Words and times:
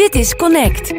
Dit 0.00 0.14
is 0.14 0.36
Connect. 0.36 0.92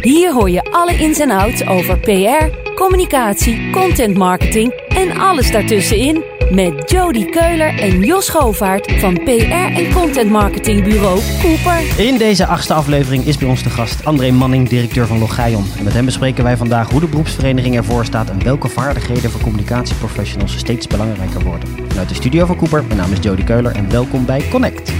Hier 0.00 0.32
hoor 0.32 0.50
je 0.50 0.62
alle 0.70 0.98
ins 0.98 1.18
en 1.18 1.30
outs 1.30 1.66
over 1.66 1.98
PR, 1.98 2.72
communicatie, 2.74 3.70
content 3.70 4.16
marketing 4.16 4.72
en 4.88 5.18
alles 5.18 5.50
daartussenin 5.50 6.24
met 6.50 6.90
Jody 6.90 7.24
Keuler 7.24 7.78
en 7.78 8.00
Jos 8.00 8.28
Govaert 8.28 8.92
van 8.92 9.14
PR 9.24 9.30
en 9.74 9.92
content 9.92 10.30
marketingbureau 10.30 11.20
Cooper. 11.42 12.06
In 12.06 12.18
deze 12.18 12.46
achtste 12.46 12.74
aflevering 12.74 13.24
is 13.24 13.38
bij 13.38 13.48
ons 13.48 13.62
de 13.62 13.70
gast 13.70 14.04
André 14.04 14.30
Manning, 14.30 14.68
directeur 14.68 15.06
van 15.06 15.18
Logion. 15.18 15.64
En 15.78 15.84
met 15.84 15.92
hem 15.92 16.04
bespreken 16.04 16.44
wij 16.44 16.56
vandaag 16.56 16.90
hoe 16.90 17.00
de 17.00 17.06
beroepsvereniging 17.06 17.76
ervoor 17.76 18.04
staat 18.04 18.30
en 18.30 18.44
welke 18.44 18.68
vaardigheden 18.68 19.30
voor 19.30 19.40
communicatieprofessionals 19.40 20.56
steeds 20.56 20.86
belangrijker 20.86 21.42
worden. 21.42 21.68
Vanuit 21.88 22.08
de 22.08 22.14
studio 22.14 22.46
van 22.46 22.56
Cooper, 22.56 22.84
mijn 22.84 22.98
naam 22.98 23.12
is 23.12 23.18
Jody 23.20 23.44
Keuler 23.44 23.74
en 23.74 23.90
welkom 23.90 24.24
bij 24.24 24.48
Connect. 24.50 24.92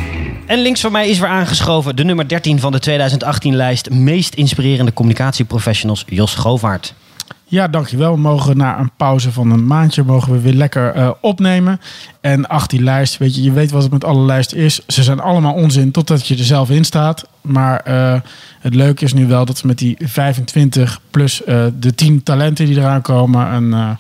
En 0.46 0.58
links 0.58 0.80
van 0.80 0.92
mij 0.92 1.08
is 1.08 1.18
weer 1.18 1.28
aangeschoven 1.28 1.96
de 1.96 2.04
nummer 2.04 2.28
13 2.28 2.60
van 2.60 2.72
de 2.72 2.80
2018-lijst 2.90 3.90
meest 3.90 4.34
inspirerende 4.34 4.92
communicatieprofessionals, 4.92 6.04
Jos 6.06 6.34
Govaert. 6.34 6.94
Ja, 7.44 7.68
dankjewel. 7.68 8.12
We 8.12 8.20
mogen 8.20 8.56
na 8.56 8.78
een 8.78 8.90
pauze 8.96 9.32
van 9.32 9.50
een 9.50 9.66
maandje 9.66 10.02
mogen 10.02 10.32
we 10.32 10.40
weer 10.40 10.52
lekker 10.52 10.96
uh, 10.96 11.10
opnemen. 11.20 11.80
En 12.20 12.48
ach, 12.48 12.66
die 12.66 12.82
lijst, 12.82 13.18
weet 13.18 13.34
je, 13.34 13.42
je 13.42 13.52
weet 13.52 13.70
wat 13.70 13.82
het 13.82 13.92
met 13.92 14.04
alle 14.04 14.24
lijsten 14.24 14.58
is. 14.58 14.80
Ze 14.86 15.02
zijn 15.02 15.20
allemaal 15.20 15.54
onzin 15.54 15.90
totdat 15.90 16.26
je 16.26 16.36
er 16.36 16.44
zelf 16.44 16.70
in 16.70 16.84
staat. 16.84 17.26
Maar 17.40 17.82
uh, 17.88 18.20
het 18.60 18.74
leuke 18.74 19.04
is 19.04 19.12
nu 19.12 19.26
wel 19.26 19.44
dat 19.44 19.60
we 19.60 19.66
met 19.66 19.78
die 19.78 19.96
25 20.00 21.00
plus 21.10 21.42
uh, 21.46 21.64
de 21.78 21.94
10 21.94 22.22
talenten 22.22 22.66
die 22.66 22.76
eraan 22.76 23.02
komen... 23.02 23.52
een 23.52 23.96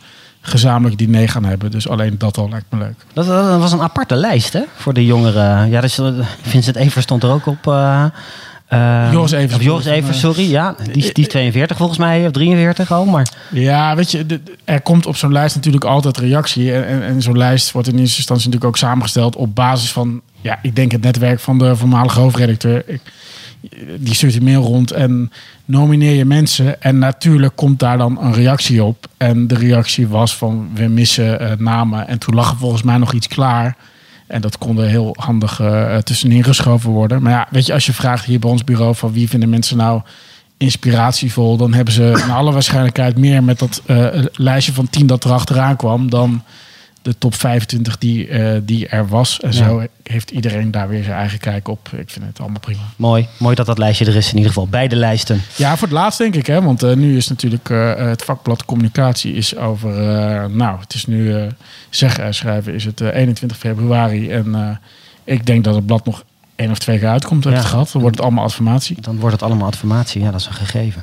gezamenlijk 0.46 0.98
diner 0.98 1.28
gaan 1.28 1.44
hebben. 1.44 1.70
Dus 1.70 1.88
alleen 1.88 2.18
dat 2.18 2.38
al 2.38 2.48
lijkt 2.48 2.66
me 2.70 2.78
leuk. 2.78 3.04
Dat, 3.12 3.26
dat 3.26 3.60
was 3.60 3.72
een 3.72 3.82
aparte 3.82 4.14
lijst 4.14 4.52
hè, 4.52 4.62
voor 4.76 4.94
de 4.94 5.04
jongeren. 5.04 5.68
Ja, 5.70 5.80
dus, 5.80 6.00
Vincent 6.42 6.76
Evers 6.76 7.04
stond 7.04 7.22
er 7.22 7.30
ook 7.30 7.46
op... 7.46 7.66
Uh, 8.72 9.08
Joris 9.12 9.32
Evers. 9.32 9.64
Joris 9.64 9.84
Evers, 9.84 10.20
sorry. 10.20 10.50
Ja, 10.50 10.76
die, 10.92 11.12
die 11.12 11.24
is 11.24 11.28
42 11.28 11.76
volgens 11.76 11.98
mij, 11.98 12.26
of 12.26 12.32
43 12.32 12.92
al. 12.92 13.04
Maar... 13.04 13.28
Ja, 13.50 13.96
weet 13.96 14.10
je, 14.10 14.40
er 14.64 14.80
komt 14.80 15.06
op 15.06 15.16
zo'n 15.16 15.32
lijst 15.32 15.54
natuurlijk 15.54 15.84
altijd 15.84 16.18
reactie. 16.18 16.72
En, 16.72 16.86
en, 16.86 17.02
en 17.02 17.22
zo'n 17.22 17.38
lijst 17.38 17.72
wordt 17.72 17.88
in 17.88 17.98
eerste 17.98 18.16
instantie 18.16 18.46
natuurlijk 18.46 18.74
ook 18.74 18.78
samengesteld 18.88 19.36
op 19.36 19.54
basis 19.54 19.92
van, 19.92 20.20
ja, 20.40 20.58
ik 20.62 20.76
denk 20.76 20.92
het 20.92 21.02
netwerk 21.02 21.40
van 21.40 21.58
de 21.58 21.76
voormalige 21.76 22.20
hoofdredacteur. 22.20 22.82
Ik, 22.86 23.00
die 23.98 24.14
stuurt 24.14 24.34
een 24.34 24.44
mail 24.44 24.62
rond 24.62 24.90
en 24.90 25.32
nomineer 25.64 26.14
je 26.14 26.24
mensen. 26.24 26.82
En 26.82 26.98
natuurlijk 26.98 27.56
komt 27.56 27.78
daar 27.78 27.98
dan 27.98 28.22
een 28.22 28.32
reactie 28.32 28.84
op. 28.84 29.06
En 29.16 29.46
de 29.46 29.54
reactie 29.54 30.08
was 30.08 30.36
van, 30.36 30.68
we 30.74 30.86
missen 30.86 31.42
uh, 31.42 31.52
namen. 31.58 32.08
En 32.08 32.18
toen 32.18 32.34
lag 32.34 32.50
er 32.50 32.56
volgens 32.56 32.82
mij 32.82 32.96
nog 32.96 33.12
iets 33.12 33.28
klaar. 33.28 33.76
En 34.26 34.40
dat 34.40 34.58
kon 34.58 34.78
er 34.78 34.88
heel 34.88 35.16
handig 35.18 35.60
uh, 35.60 35.96
tussenin 35.96 36.44
geschoven 36.44 36.90
worden. 36.90 37.22
Maar 37.22 37.32
ja, 37.32 37.46
weet 37.50 37.66
je, 37.66 37.72
als 37.72 37.86
je 37.86 37.92
vraagt 37.92 38.24
hier 38.24 38.38
bij 38.38 38.50
ons 38.50 38.64
bureau 38.64 38.94
van 38.94 39.12
wie 39.12 39.28
vinden 39.28 39.48
mensen 39.48 39.76
nou 39.76 40.02
inspiratievol, 40.56 41.56
dan 41.56 41.74
hebben 41.74 41.94
ze 41.94 42.24
naar 42.26 42.36
alle 42.36 42.52
waarschijnlijkheid 42.52 43.18
meer 43.18 43.44
met 43.44 43.58
dat 43.58 43.82
uh, 43.86 44.06
lijstje 44.32 44.72
van 44.72 44.90
10 44.90 45.06
dat 45.06 45.24
erachteraan 45.24 45.76
kwam 45.76 46.10
dan 46.10 46.42
de 47.06 47.18
top 47.18 47.34
25 47.34 47.98
die, 47.98 48.28
uh, 48.28 48.50
die 48.62 48.88
er 48.88 49.08
was. 49.08 49.40
En 49.40 49.52
ja. 49.52 49.56
zo 49.56 49.86
heeft 50.02 50.30
iedereen 50.30 50.70
daar 50.70 50.88
weer 50.88 51.04
zijn 51.04 51.16
eigen 51.16 51.38
kijk 51.38 51.68
op. 51.68 51.88
Ik 51.96 52.10
vind 52.10 52.24
het 52.26 52.40
allemaal 52.40 52.60
prima. 52.60 52.82
Mooi, 52.96 53.26
mooi 53.38 53.54
dat 53.54 53.66
dat 53.66 53.78
lijstje 53.78 54.04
er 54.04 54.16
is 54.16 54.28
in 54.28 54.36
ieder 54.36 54.48
geval. 54.48 54.68
Beide 54.68 54.96
lijsten. 54.96 55.42
Ja, 55.56 55.76
voor 55.76 55.88
het 55.88 55.96
laatst 55.96 56.18
denk 56.18 56.34
ik. 56.34 56.46
Hè? 56.46 56.62
Want 56.62 56.82
uh, 56.82 56.92
nu 56.92 57.16
is 57.16 57.28
natuurlijk 57.28 57.68
uh, 57.68 57.94
het 57.94 58.24
vakblad 58.24 58.64
communicatie 58.64 59.34
is 59.34 59.56
over... 59.56 59.90
nou, 60.50 60.80
het 60.80 60.94
is 60.94 61.06
nu 61.06 61.48
zeggen 61.90 62.34
schrijven 62.34 62.74
is 62.74 62.84
het 62.84 63.00
21 63.00 63.58
februari. 63.58 64.30
En 64.30 64.80
ik 65.24 65.46
denk 65.46 65.64
dat 65.64 65.74
het 65.74 65.86
blad 65.86 66.04
nog 66.04 66.24
één 66.56 66.70
of 66.70 66.78
twee 66.78 66.98
keer 66.98 67.08
uitkomt. 67.08 67.44
Ja. 67.44 67.50
het 67.50 67.64
gehad. 67.64 67.90
Dan 67.92 68.00
wordt 68.00 68.16
het 68.16 68.24
allemaal 68.24 68.44
adformatie. 68.44 68.96
Dan 69.00 69.18
wordt 69.18 69.34
het 69.34 69.42
allemaal 69.42 69.66
adformatie. 69.66 70.22
Ja, 70.22 70.30
dat 70.30 70.40
is 70.40 70.46
een 70.46 70.52
gegeven. 70.52 71.02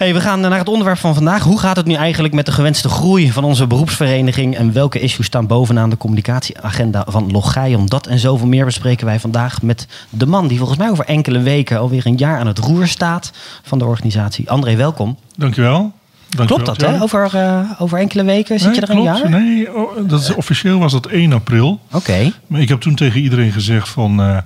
Hey, 0.00 0.14
we 0.14 0.20
gaan 0.20 0.40
naar 0.40 0.58
het 0.58 0.68
onderwerp 0.68 0.98
van 0.98 1.14
vandaag. 1.14 1.42
Hoe 1.42 1.58
gaat 1.58 1.76
het 1.76 1.86
nu 1.86 1.94
eigenlijk 1.94 2.34
met 2.34 2.46
de 2.46 2.52
gewenste 2.52 2.88
groei 2.88 3.32
van 3.32 3.44
onze 3.44 3.66
beroepsvereniging? 3.66 4.56
En 4.56 4.72
welke 4.72 5.00
issues 5.00 5.26
staan 5.26 5.46
bovenaan 5.46 5.90
de 5.90 5.96
communicatieagenda 5.96 7.04
van 7.08 7.30
Logion? 7.30 7.86
Dat 7.86 8.06
en 8.06 8.18
zoveel 8.18 8.46
meer 8.46 8.64
bespreken 8.64 9.06
wij 9.06 9.20
vandaag 9.20 9.62
met 9.62 9.86
de 10.10 10.26
man 10.26 10.48
die 10.48 10.58
volgens 10.58 10.78
mij 10.78 10.90
over 10.90 11.04
enkele 11.04 11.40
weken 11.40 11.78
alweer 11.78 12.06
een 12.06 12.16
jaar 12.16 12.38
aan 12.38 12.46
het 12.46 12.58
roer 12.58 12.86
staat 12.86 13.32
van 13.62 13.78
de 13.78 13.84
organisatie. 13.84 14.50
André, 14.50 14.76
welkom. 14.76 15.18
Dankjewel. 15.36 15.92
Dankjewel 16.28 16.64
klopt 16.64 16.80
dat, 16.80 16.90
hè? 16.90 17.02
Over, 17.02 17.30
uh, 17.34 17.70
over 17.78 17.98
enkele 17.98 18.24
weken 18.24 18.58
zit 18.58 18.66
nee, 18.66 18.74
je 18.74 18.86
er 18.86 18.92
klopt. 18.92 19.08
een 19.08 19.30
jaar? 19.30 19.40
Nee, 19.40 19.76
oh, 19.76 20.08
dat 20.08 20.20
is, 20.20 20.34
officieel 20.34 20.78
was 20.78 20.92
dat 20.92 21.06
1 21.06 21.32
april. 21.32 21.80
Oké. 21.86 21.96
Okay. 21.96 22.32
Maar 22.46 22.60
ik 22.60 22.68
heb 22.68 22.80
toen 22.80 22.94
tegen 22.94 23.20
iedereen 23.20 23.52
gezegd 23.52 23.88
van... 23.88 24.20
Uh, 24.20 24.38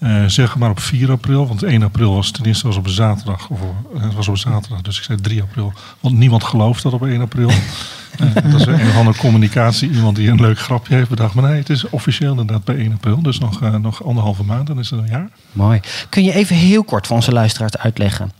uh, 0.00 0.24
zeg 0.26 0.56
maar 0.56 0.70
op 0.70 0.80
4 0.80 1.10
april, 1.10 1.46
want 1.46 1.62
1 1.62 1.82
april 1.82 2.14
was 2.14 2.30
ten 2.30 2.44
eerste 2.44 2.66
was 2.66 2.76
op 2.76 2.84
een 2.84 2.90
zaterdag. 2.90 3.48
Of, 3.48 3.60
het 3.98 4.14
was 4.14 4.28
op 4.28 4.34
een 4.34 4.40
zaterdag, 4.40 4.80
dus 4.80 4.98
ik 4.98 5.04
zei 5.04 5.20
3 5.20 5.42
april. 5.42 5.72
Want 6.00 6.16
niemand 6.16 6.44
gelooft 6.44 6.82
dat 6.82 6.92
op 6.92 7.06
1 7.06 7.20
april. 7.20 7.48
uh, 7.48 8.34
dat 8.50 8.60
is 8.60 8.66
een 8.66 8.88
of 8.88 8.96
andere 8.96 9.18
communicatie. 9.18 9.90
Iemand 9.90 10.16
die 10.16 10.30
een 10.30 10.40
leuk 10.40 10.58
grapje 10.58 10.94
heeft 10.94 11.08
bedacht. 11.08 11.34
Maar 11.34 11.50
nee, 11.50 11.58
het 11.58 11.70
is 11.70 11.88
officieel 11.88 12.30
inderdaad 12.30 12.64
bij 12.64 12.76
1 12.76 12.92
april. 12.92 13.22
Dus 13.22 13.38
nog, 13.38 13.62
uh, 13.62 13.74
nog 13.74 14.04
anderhalve 14.04 14.44
maand, 14.44 14.66
dan 14.66 14.78
is 14.78 14.90
het 14.90 15.00
een 15.00 15.06
jaar. 15.06 15.28
Mooi. 15.52 15.80
Kun 16.08 16.24
je 16.24 16.32
even 16.32 16.56
heel 16.56 16.84
kort 16.84 17.06
voor 17.06 17.16
onze 17.16 17.32
luisteraars 17.32 17.76
uitleggen. 17.76 18.32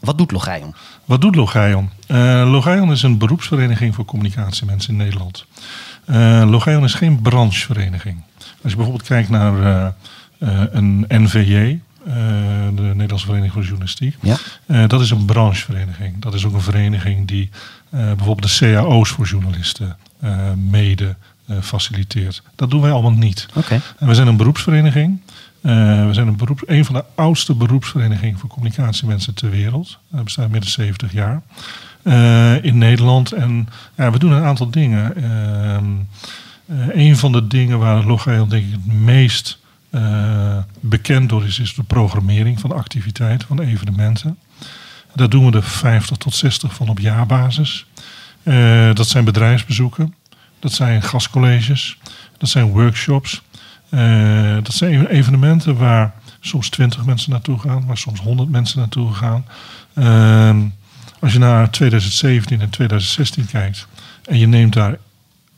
wat 0.00 0.18
doet 0.18 0.32
Logion? 0.32 0.74
Wat 1.04 1.20
doet 1.20 1.34
Logion? 1.34 1.90
Logion 2.50 2.90
is 2.90 3.02
een 3.02 3.18
beroepsvereniging 3.18 3.94
voor 3.94 4.04
communicatiemensen 4.04 4.90
in 4.90 4.96
Nederland. 4.96 5.46
Logion 6.50 6.84
is 6.84 6.94
geen 6.94 7.20
branchevereniging. 7.20 8.22
Als 8.38 8.70
je 8.70 8.76
bijvoorbeeld 8.76 9.08
kijkt 9.08 9.28
naar... 9.28 9.94
Uh, 10.38 10.60
een 10.70 11.04
NVJ, 11.08 11.52
uh, 11.52 12.14
de 12.74 12.82
Nederlandse 12.82 13.26
Vereniging 13.26 13.52
voor 13.52 13.62
Journalistiek. 13.62 14.16
Ja. 14.20 14.36
Uh, 14.66 14.88
dat 14.88 15.00
is 15.00 15.10
een 15.10 15.24
branchevereniging. 15.24 16.22
Dat 16.22 16.34
is 16.34 16.44
ook 16.44 16.54
een 16.54 16.60
vereniging 16.60 17.28
die 17.28 17.50
bijvoorbeeld 17.90 18.58
de 18.58 18.72
cao's 18.72 19.08
voor 19.08 19.26
journalisten 19.26 19.96
mede 20.70 21.16
faciliteert. 21.60 22.42
Dat 22.54 22.70
doen 22.70 22.80
wij 22.80 22.90
allemaal 22.90 23.10
niet. 23.10 23.46
Okay. 23.54 23.80
En 23.98 24.06
we 24.06 24.14
zijn 24.14 24.26
een 24.26 24.36
beroepsvereniging. 24.36 25.20
we 25.60 26.08
zijn 26.10 26.26
een, 26.26 26.36
beroeps, 26.36 26.62
een 26.66 26.84
van 26.84 26.94
de 26.94 27.04
oudste 27.14 27.54
beroepsverenigingen 27.54 28.38
voor 28.38 28.48
communicatiemensen 28.48 29.34
ter 29.34 29.50
wereld. 29.50 29.98
We 30.08 30.22
bestaan 30.22 30.50
meer 30.50 30.60
dan 30.60 30.68
70 30.68 31.12
jaar. 31.12 31.42
in 32.62 32.78
Nederland. 32.78 33.32
En 33.32 33.68
we 33.94 34.18
doen 34.18 34.32
een 34.32 34.44
aantal 34.44 34.70
dingen. 34.70 35.24
een 36.98 37.16
van 37.16 37.32
de 37.32 37.46
dingen 37.46 37.78
waar 37.78 38.04
Logion 38.04 38.48
denk 38.48 38.64
ik 38.66 38.72
het 38.72 38.92
meest 38.92 39.58
uh, 39.96 40.56
bekend 40.80 41.28
door 41.28 41.44
is, 41.44 41.58
is 41.58 41.74
de 41.74 41.82
programmering 41.82 42.60
van 42.60 42.70
de 42.70 42.76
activiteiten, 42.76 43.48
van 43.48 43.60
evenementen. 43.60 44.38
Daar 45.14 45.28
doen 45.28 45.50
we 45.50 45.56
er 45.56 45.62
50 45.62 46.16
tot 46.16 46.34
60 46.34 46.74
van 46.74 46.88
op 46.88 46.98
jaarbasis. 46.98 47.86
Uh, 48.42 48.94
dat 48.94 49.08
zijn 49.08 49.24
bedrijfsbezoeken, 49.24 50.14
dat 50.60 50.72
zijn 50.72 51.02
gastcolleges, 51.02 51.98
dat 52.38 52.48
zijn 52.48 52.66
workshops. 52.66 53.42
Uh, 53.90 54.54
dat 54.54 54.72
zijn 54.72 55.06
evenementen 55.06 55.76
waar 55.76 56.14
soms 56.40 56.68
20 56.68 57.04
mensen 57.04 57.30
naartoe 57.30 57.58
gaan, 57.58 57.86
waar 57.86 57.98
soms 57.98 58.20
100 58.20 58.50
mensen 58.50 58.78
naartoe 58.78 59.12
gaan. 59.12 59.44
als 61.20 61.32
je 61.32 61.38
naar 61.38 61.70
2017 61.70 62.60
en 62.60 62.70
2016 62.70 63.46
kijkt 63.46 63.86
en 64.24 64.38
je 64.38 64.46
neemt 64.46 64.72
daar 64.72 64.98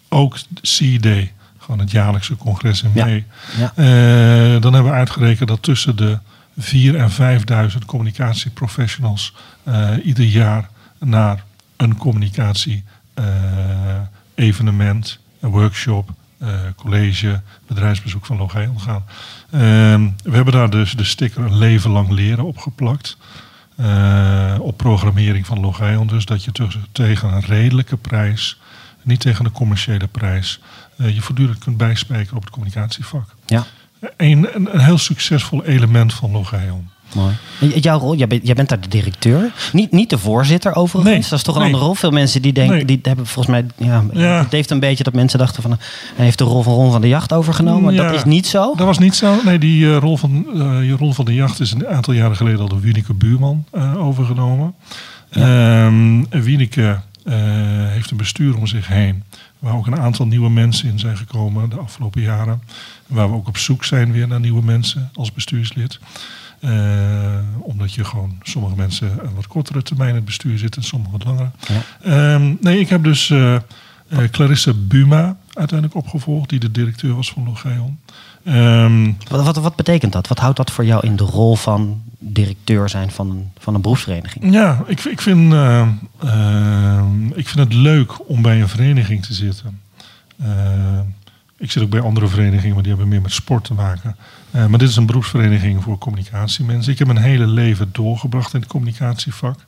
ook 0.08 0.38
C-Day 0.60 1.32
van 1.68 1.78
het 1.78 1.90
jaarlijkse 1.90 2.36
congres 2.36 2.82
in 2.82 2.90
mei. 2.94 3.24
Ja. 3.58 3.72
Ja. 3.76 4.54
Uh, 4.54 4.60
dan 4.60 4.72
hebben 4.72 4.92
we 4.92 4.98
uitgerekend 4.98 5.48
dat 5.48 5.62
tussen 5.62 5.96
de 5.96 6.18
4 6.58 6.96
en 6.96 7.10
5000 7.10 7.84
communicatieprofessionals 7.84 9.34
uh, 9.68 9.90
ieder 10.04 10.24
jaar 10.24 10.68
naar 10.98 11.44
een 11.76 11.96
communicatie 11.96 12.84
uh, 13.14 13.24
evenement, 14.34 15.18
een 15.40 15.50
workshop, 15.50 16.10
college, 16.76 17.40
bedrijfsbezoek 17.66 18.26
van 18.26 18.36
Logion 18.36 18.80
gaan. 18.80 19.04
Ehm, 19.50 20.08
we 20.22 20.34
hebben 20.34 20.52
daar 20.52 20.70
dus 20.70 20.92
de 20.92 21.04
sticker 21.04 21.44
een 21.44 21.58
leven 21.58 21.90
lang 21.90 22.10
leren 22.10 22.44
opgeplakt. 22.44 23.16
op 24.60 24.76
programmering 24.76 25.46
van 25.46 25.60
Logion. 25.60 26.06
Dus 26.06 26.24
dat 26.24 26.44
je 26.44 26.52
tegen 26.92 27.32
een 27.32 27.40
redelijke 27.40 27.96
prijs, 27.96 28.60
niet 29.08 29.20
tegen 29.20 29.44
een 29.44 29.52
commerciële 29.52 30.06
prijs, 30.06 30.60
uh, 30.96 31.14
je 31.14 31.20
voortdurend 31.20 31.58
kunt 31.58 31.76
bijspijken 31.76 32.36
op 32.36 32.42
het 32.42 32.50
communicatievak. 32.50 33.34
Ja. 33.46 33.64
Een, 34.16 34.48
een, 34.54 34.68
een 34.74 34.80
heel 34.80 34.98
succesvol 34.98 35.64
element 35.64 36.14
van 36.14 36.30
Logion. 36.30 36.88
Mooi. 37.14 37.34
Jouw 37.80 37.98
rol, 37.98 38.14
jij 38.16 38.26
bent, 38.26 38.46
jij 38.46 38.54
bent 38.54 38.68
daar 38.68 38.80
de 38.80 38.88
directeur. 38.88 39.52
Niet, 39.72 39.92
niet 39.92 40.10
de 40.10 40.18
voorzitter 40.18 40.74
overigens. 40.74 41.12
Nee, 41.14 41.22
dat 41.22 41.32
is 41.38 41.42
toch 41.44 41.54
een 41.54 41.60
nee. 41.60 41.70
andere 41.70 41.86
rol. 41.86 41.94
Veel 41.94 42.10
mensen 42.10 42.42
die 42.42 42.52
denken, 42.52 42.76
Nee. 42.76 42.84
die 42.84 42.98
hebben 43.02 43.26
volgens 43.26 43.54
mij. 43.56 43.66
Ja, 43.88 44.04
Ja. 44.12 44.42
Het 44.42 44.52
heeft 44.52 44.70
een 44.70 44.80
beetje 44.80 45.04
dat 45.04 45.12
mensen 45.14 45.38
dachten 45.38 45.62
van. 45.62 45.72
eh, 45.72 45.78
Hij 46.16 46.24
heeft 46.24 46.38
de 46.38 46.44
rol 46.44 46.62
van 46.62 46.72
Ron 46.72 46.92
van 46.92 47.00
de 47.00 47.08
Jacht 47.08 47.32
overgenomen. 47.32 47.94
Ja. 47.94 48.02
Dat 48.06 48.14
is 48.14 48.24
niet 48.24 48.46
zo. 48.46 48.74
Dat 48.76 48.86
was 48.86 48.98
niet 48.98 49.14
zo. 49.14 49.34
Nee, 49.44 49.58
die 49.58 49.84
uh, 49.84 49.96
rol, 49.96 50.16
van, 50.16 50.46
uh, 50.54 50.92
rol 50.94 51.12
van 51.12 51.24
de 51.24 51.34
jacht 51.34 51.60
is 51.60 51.72
een 51.72 51.86
aantal 51.86 52.14
jaren 52.14 52.36
geleden 52.36 52.60
al 52.60 52.68
door 52.68 52.80
Wieneke 52.80 53.14
Buurman 53.14 53.64
uh, 53.74 54.06
overgenomen. 54.06 54.74
Ja. 55.30 55.86
Um, 55.86 56.26
Wieneke 56.30 57.00
heeft 57.88 58.10
een 58.10 58.16
bestuur 58.16 58.56
om 58.56 58.66
zich 58.66 58.86
heen. 58.88 59.22
Waar 59.58 59.74
ook 59.74 59.86
een 59.86 60.00
aantal 60.00 60.26
nieuwe 60.26 60.50
mensen 60.50 60.88
in 60.88 60.98
zijn 60.98 61.16
gekomen 61.16 61.70
de 61.70 61.76
afgelopen 61.76 62.20
jaren. 62.20 62.62
Waar 63.06 63.30
we 63.30 63.36
ook 63.36 63.48
op 63.48 63.56
zoek 63.56 63.84
zijn 63.84 64.12
weer 64.12 64.28
naar 64.28 64.40
nieuwe 64.40 64.62
mensen 64.62 65.10
als 65.14 65.32
bestuurslid. 65.32 65.98
Uh, 66.60 66.70
omdat 67.60 67.94
je 67.94 68.04
gewoon 68.04 68.38
sommige 68.42 68.76
mensen 68.76 69.18
een 69.22 69.34
wat 69.34 69.46
kortere 69.46 69.82
termijn 69.82 70.08
in 70.08 70.14
het 70.14 70.24
bestuur 70.24 70.58
zitten 70.58 70.82
en 70.82 70.88
sommige 70.88 71.12
wat 71.12 71.24
langer. 71.24 71.50
Ja. 71.68 71.82
Ehm, 72.02 72.54
nee, 72.60 72.80
ik 72.80 72.88
heb 72.88 73.04
dus 73.04 73.30
eh 73.30 73.56
eh, 74.08 74.18
Clarisse 74.30 74.74
Buma 74.74 75.36
uiteindelijk 75.52 75.98
opgevolgd, 75.98 76.48
die 76.48 76.58
de 76.58 76.70
directeur 76.70 77.14
was 77.14 77.30
van 77.30 77.44
Logeon. 77.44 77.98
Ehm, 78.44 79.12
Wat, 79.28 79.44
wat, 79.44 79.56
wat 79.56 79.76
betekent 79.76 80.12
dat? 80.12 80.28
Wat 80.28 80.38
houdt 80.38 80.56
dat 80.56 80.70
voor 80.70 80.84
jou 80.84 81.06
in 81.06 81.16
de 81.16 81.24
rol 81.24 81.56
van 81.56 82.02
directeur 82.18 82.88
zijn 82.88 83.10
van 83.10 83.30
een, 83.30 83.50
van 83.58 83.74
een 83.74 83.80
beroepsvereniging? 83.80 84.52
Ja, 84.52 84.84
ik, 84.86 85.04
ik, 85.04 85.20
vind, 85.20 85.52
eh, 85.52 85.88
eh, 86.18 87.04
ik 87.34 87.48
vind 87.48 87.58
het 87.58 87.74
leuk 87.74 88.28
om 88.28 88.42
bij 88.42 88.60
een 88.60 88.68
vereniging 88.68 89.24
te 89.24 89.34
zitten. 89.34 89.80
Eh, 90.36 91.00
ik 91.56 91.70
zit 91.70 91.82
ook 91.82 91.90
bij 91.90 92.00
andere 92.00 92.28
verenigingen, 92.28 92.74
maar 92.74 92.82
die 92.82 92.92
hebben 92.92 93.08
meer 93.10 93.22
met 93.22 93.32
sport 93.32 93.64
te 93.64 93.74
maken. 93.74 94.16
Maar 94.50 94.78
dit 94.78 94.88
is 94.88 94.96
een 94.96 95.06
beroepsvereniging 95.06 95.82
voor 95.82 95.98
communicatiemensen. 95.98 96.92
Ik 96.92 96.98
heb 96.98 97.06
mijn 97.06 97.18
hele 97.18 97.46
leven 97.46 97.88
doorgebracht 97.92 98.54
in 98.54 98.60
het 98.60 98.68
communicatievak. 98.68 99.58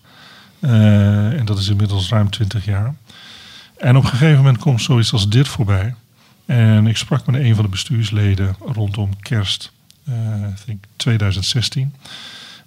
En 0.60 1.42
dat 1.44 1.58
is 1.58 1.68
inmiddels 1.68 2.08
ruim 2.08 2.30
20 2.30 2.64
jaar. 2.64 2.94
En 3.78 3.96
op 3.96 4.02
een 4.02 4.08
gegeven 4.08 4.36
moment 4.36 4.58
komt 4.58 4.82
zoiets 4.82 5.12
als 5.12 5.28
dit 5.28 5.48
voorbij. 5.48 5.94
En 6.46 6.86
ik 6.86 6.96
sprak 6.96 7.26
met 7.26 7.40
een 7.40 7.54
van 7.54 7.64
de 7.64 7.70
bestuursleden 7.70 8.56
rondom 8.60 9.20
kerst, 9.20 9.72
denk 10.66 10.84
2016. 10.96 11.94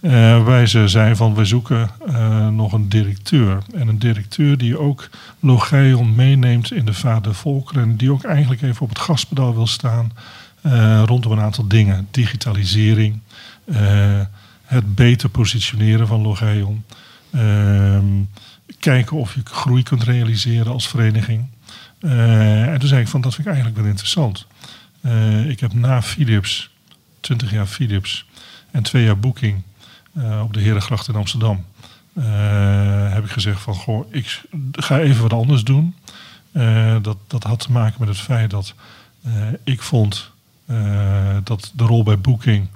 Eh, 0.04 0.12
waarbij 0.12 0.66
ze 0.66 0.88
zei 0.88 1.16
van 1.16 1.36
we 1.36 1.46
zoeken 1.46 1.90
eh, 2.08 2.48
nog 2.48 2.74
een 2.74 2.90
directeur. 2.90 3.58
En 3.74 3.88
een 3.88 4.00
directeur 4.00 4.58
die 4.58 4.80
ook 4.80 5.10
Logeion 5.40 6.16
meeneemt 6.16 6.72
in 6.72 6.86
de 6.86 6.94
vader 6.94 7.36
volkeren. 7.36 7.84
En 7.84 7.96
die 7.96 8.12
ook 8.12 8.24
eigenlijk 8.24 8.62
even 8.62 8.82
op 8.82 8.90
het 8.90 9.00
gaspedaal 9.00 9.54
wil 9.54 9.68
staan 9.68 10.12
eh, 10.62 11.04
rondom 11.06 11.32
een 11.32 11.40
aantal 11.40 11.68
dingen. 11.68 12.08
Digitalisering, 12.12 13.20
eh, 13.66 14.20
het 14.64 14.96
beter 14.96 15.30
positioneren 15.30 16.08
van 16.08 16.22
Logeion. 16.22 16.84
ehm, 17.32 18.06
kijken 18.80 19.18
of 19.18 19.34
je 19.34 19.42
groei 19.44 19.84
kunt 19.84 20.04
realiseren 20.04 20.72
als 20.72 20.88
vereniging. 20.88 21.46
Eh, 22.00 22.68
en 22.68 22.80
toen 22.80 22.88
zei 22.88 23.02
ik 23.02 23.08
van 23.08 23.22
dat 23.22 23.34
vind 23.34 23.48
ik 23.48 23.54
eigenlijk 23.54 23.82
wel 23.82 23.90
interessant. 23.92 24.48
Eh, 25.02 25.50
ik 25.50 25.60
heb 25.60 25.74
na 25.74 26.02
Philips, 26.02 26.70
20 27.20 27.52
jaar 27.52 27.66
Philips 27.66 28.26
en 28.72 28.84
twee 28.84 29.04
jaar 29.04 29.20
Booking 29.20 29.56
eh, 29.56 29.73
op 30.44 30.54
de 30.54 30.60
Herengracht 30.62 31.08
in 31.08 31.16
Amsterdam. 31.16 31.66
eh, 32.14 32.24
heb 33.14 33.24
ik 33.26 33.32
gezegd 33.32 33.62
van 33.62 33.76
goh, 33.76 34.06
ik 34.14 34.42
ga 34.72 35.00
even 35.00 35.22
wat 35.22 35.34
anders 35.34 35.64
doen. 35.64 35.96
Eh, 36.52 36.96
dat, 37.02 37.18
dat 37.28 37.44
had 37.44 37.60
te 37.60 37.72
maken 37.72 37.96
met 38.00 38.08
het 38.08 38.18
feit 38.20 38.50
dat 38.50 38.74
eh, 39.24 39.32
ik 39.64 39.82
vond 39.82 40.32
eh, 40.66 41.38
dat 41.44 41.72
de 41.76 41.84
rol 41.84 42.04
bij 42.04 42.20
Booking 42.20 42.68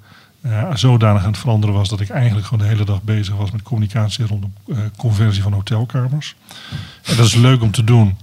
eh, 0.42 0.76
zodanig 0.76 1.22
aan 1.24 1.28
het 1.32 1.38
veranderen 1.38 1.76
was 1.76 1.90
dat 1.90 2.00
ik 2.00 2.10
eigenlijk 2.10 2.48
gewoon 2.48 2.64
de 2.64 2.72
hele 2.74 2.86
dag 2.86 3.02
bezig 3.04 3.36
was 3.36 3.52
met 3.52 3.62
communicatie 3.62 4.26
rondom 4.26 4.54
eh, 4.68 4.78
conversie 4.98 5.44
van 5.44 5.54
hotelkamers. 5.54 6.36
En 7.04 7.16
dat 7.18 7.26
is 7.26 7.36
leuk 7.36 7.62
om 7.62 7.72
te 7.72 7.84
doen. 7.84 8.18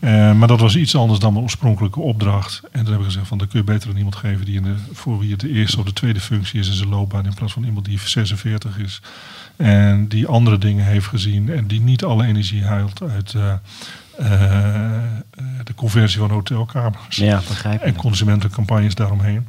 Eh, 0.00 0.32
maar 0.32 0.48
dat 0.48 0.60
was 0.60 0.76
iets 0.76 0.96
anders 0.96 1.18
dan 1.18 1.32
mijn 1.32 1.44
oorspronkelijke 1.44 2.00
opdracht. 2.00 2.60
En 2.72 2.82
toen 2.84 2.92
heb 2.92 3.00
ik 3.00 3.06
gezegd 3.06 3.28
van, 3.28 3.38
dan 3.38 3.48
kun 3.48 3.58
je 3.58 3.64
beter 3.64 3.90
aan 3.90 3.96
iemand 3.96 4.16
geven 4.16 4.44
die 4.44 4.56
in 4.56 4.62
de, 4.62 4.74
voor 4.92 5.18
wie 5.18 5.30
het 5.30 5.40
de 5.40 5.48
eerste 5.48 5.78
of 5.78 5.84
de 5.84 5.92
tweede 5.92 6.20
functie 6.20 6.60
is 6.60 6.68
in 6.68 6.74
zijn 6.74 6.88
loopbaan. 6.88 7.24
In 7.24 7.34
plaats 7.34 7.52
van 7.52 7.64
iemand 7.64 7.84
die 7.84 8.00
46 8.04 8.78
is. 8.78 9.00
En 9.56 10.08
die 10.08 10.26
andere 10.26 10.58
dingen 10.58 10.84
heeft 10.84 11.06
gezien. 11.06 11.50
En 11.50 11.66
die 11.66 11.80
niet 11.80 12.04
alle 12.04 12.26
energie 12.26 12.64
haalt 12.64 13.02
uit 13.02 13.34
eh, 13.34 13.52
eh, 14.18 15.02
de 15.64 15.74
conversie 15.74 16.20
van 16.20 16.30
hotelkamers. 16.30 17.16
Ja, 17.16 17.42
begrijp 17.48 17.80
En 17.82 17.96
consumentencampagnes 17.96 18.94
daaromheen. 18.94 19.46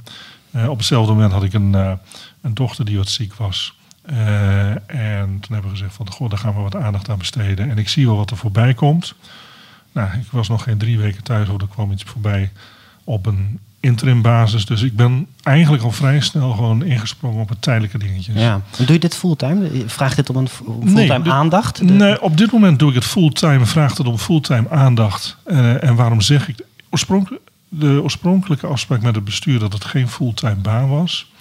Op 0.68 0.77
hetzelfde 0.77 1.13
moment 1.13 1.31
had 1.31 1.44
ik 1.44 1.54
een, 1.54 1.74
een 2.42 2.54
dochter 2.54 2.86
die 2.86 2.97
wat 2.97 3.09
ziek 3.09 3.33
was. 3.33 3.75
En 4.86 5.38
toen 5.39 5.54
hebben 5.54 5.71
we 5.71 5.77
gezegd 5.77 5.94
van, 5.94 6.12
goh, 6.12 6.30
daar 6.30 6.39
gaan 6.39 6.54
we 6.54 6.62
wat 6.62 6.75
aandacht 6.75 7.09
aan 7.09 7.18
besteden. 7.18 7.69
En 7.69 7.77
ik 7.77 7.89
zie 7.89 8.06
wel 8.06 8.15
wat 8.15 8.30
er 8.30 8.38
voorbij 8.38 8.74
komt. 8.74 9.15
Nou, 9.92 10.10
ik 10.20 10.28
was 10.32 10.50
nog 10.50 10.64
geen 10.64 10.78
drie 10.78 10.98
weken 11.00 11.24
thuis 11.24 11.50
of 11.50 11.62
er 11.62 11.68
kwam 11.68 11.92
iets 11.92 12.04
voorbij 12.04 12.52
op 13.04 13.26
een 13.26 13.60
interim 13.80 14.22
basis. 14.22 14.66
Dus 14.66 14.82
ik 14.82 14.96
ben 14.96 15.28
eigenlijk 15.44 15.84
al 15.84 15.92
vrij 15.92 16.20
snel 16.20 16.52
gewoon 16.52 16.84
ingesprongen 16.84 17.42
op 17.42 17.50
het 17.50 17.62
tijdelijke 17.62 17.98
dingetjes. 17.98 18.36
Ja. 18.36 18.54
En 18.54 18.86
doe 18.86 18.94
je 18.94 19.00
dit 19.00 19.16
fulltime? 19.16 19.70
Vraagt 19.86 20.16
dit 20.16 20.30
om 20.30 20.36
een 20.36 20.48
fulltime 20.50 20.92
Nee, 20.92 21.08
dit- 21.22 21.28
aandacht? 21.34 21.78
De- 21.78 21.84
Nee, 21.94 22.22
op 22.22 22.38
dit 22.38 22.52
moment 22.52 22.80
doe 22.80 22.90
ik 22.90 22.96
het 22.96 23.06
fulltime. 23.06 23.66
Vraagt 23.66 23.98
het 23.98 24.08
om 24.08 24.18
fulltime 24.18 24.70
aandacht. 24.70 25.38
Eh, 25.44 25.84
en 25.84 25.96
waarom 25.96 26.22
zeg 26.22 26.48
ik... 26.48 26.60
Oorspronkelijk, 26.90 27.44
de 27.70 28.00
oorspronkelijke 28.04 28.68
afspraak 28.68 29.02
met 29.02 29.16
het 29.16 29.24
bestuur 29.24 29.60
dat 29.60 29.74
het 29.74 29.86
geen 29.86 30.08
fulltime 30.10 30.56
baan 30.56 30.90
was. 30.90 31.32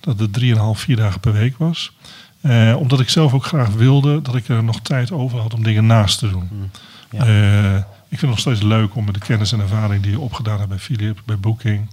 Dat 0.00 0.18
het 0.18 0.32
3,5, 0.32 0.80
4 0.80 0.96
dagen 0.96 1.20
per 1.20 1.32
week 1.32 1.54
was. 1.58 1.92
Eh, 2.40 2.74
omdat 2.78 3.00
ik 3.00 3.08
zelf 3.08 3.32
ook 3.34 3.44
graag 3.44 3.68
wilde 3.68 4.22
dat 4.22 4.34
ik 4.34 4.48
er 4.48 4.64
nog 4.64 4.80
tijd 4.80 5.12
over 5.12 5.38
had 5.38 5.54
om 5.54 5.62
dingen 5.62 5.86
naast 5.86 6.18
te 6.18 6.30
doen. 6.30 6.48
Mm, 6.52 6.70
Eh, 7.12 7.76
ik 7.76 8.18
vind 8.18 8.20
het 8.20 8.30
nog 8.30 8.38
steeds 8.38 8.62
leuk 8.62 8.94
om 8.94 9.04
met 9.04 9.14
de 9.14 9.20
kennis 9.20 9.52
en 9.52 9.60
ervaring 9.60 10.02
die 10.02 10.10
je 10.10 10.20
opgedaan 10.20 10.56
hebt 10.56 10.68
bij 10.68 10.78
Philips, 10.78 11.24
bij 11.24 11.38
Booking, 11.38 11.88